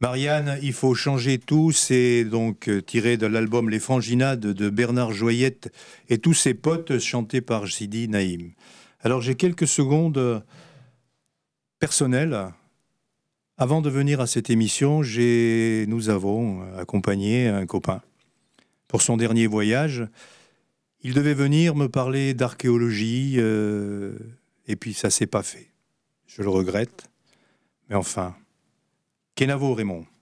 Marianne, 0.00 0.60
il 0.62 0.72
faut 0.72 0.94
changer 0.94 1.38
tout. 1.38 1.72
C'est 1.72 2.24
donc 2.24 2.68
euh, 2.68 2.80
tiré 2.80 3.16
de 3.16 3.26
l'album 3.26 3.68
Les 3.68 3.80
Franginades 3.80 4.40
de 4.40 4.70
Bernard 4.70 5.12
Joyette 5.12 5.72
et 6.08 6.18
tous 6.18 6.34
ses 6.34 6.54
potes, 6.54 7.00
chantés 7.00 7.40
par 7.40 7.66
Sidi 7.66 8.08
Naïm. 8.08 8.52
Alors 9.00 9.20
j'ai 9.20 9.34
quelques 9.34 9.66
secondes 9.66 10.18
euh, 10.18 10.40
personnelles. 11.80 12.52
Avant 13.56 13.82
de 13.82 13.90
venir 13.90 14.20
à 14.20 14.28
cette 14.28 14.50
émission, 14.50 15.00
nous 15.00 16.08
avons 16.10 16.62
accompagné 16.76 17.48
un 17.48 17.66
copain 17.66 18.02
pour 18.86 19.02
son 19.02 19.16
dernier 19.16 19.48
voyage. 19.48 20.06
Il 21.02 21.12
devait 21.12 21.34
venir 21.34 21.74
me 21.74 21.88
parler 21.88 22.34
d'archéologie 22.34 23.34
euh, 23.38 24.16
et 24.68 24.76
puis 24.76 24.94
ça 24.94 25.10
s'est 25.10 25.26
pas 25.26 25.42
fait. 25.42 25.72
Je 26.28 26.42
le 26.42 26.50
regrette, 26.50 27.10
mais 27.88 27.96
enfin. 27.96 28.36
Kenavo 29.38 29.72
Raymond. 29.76 30.17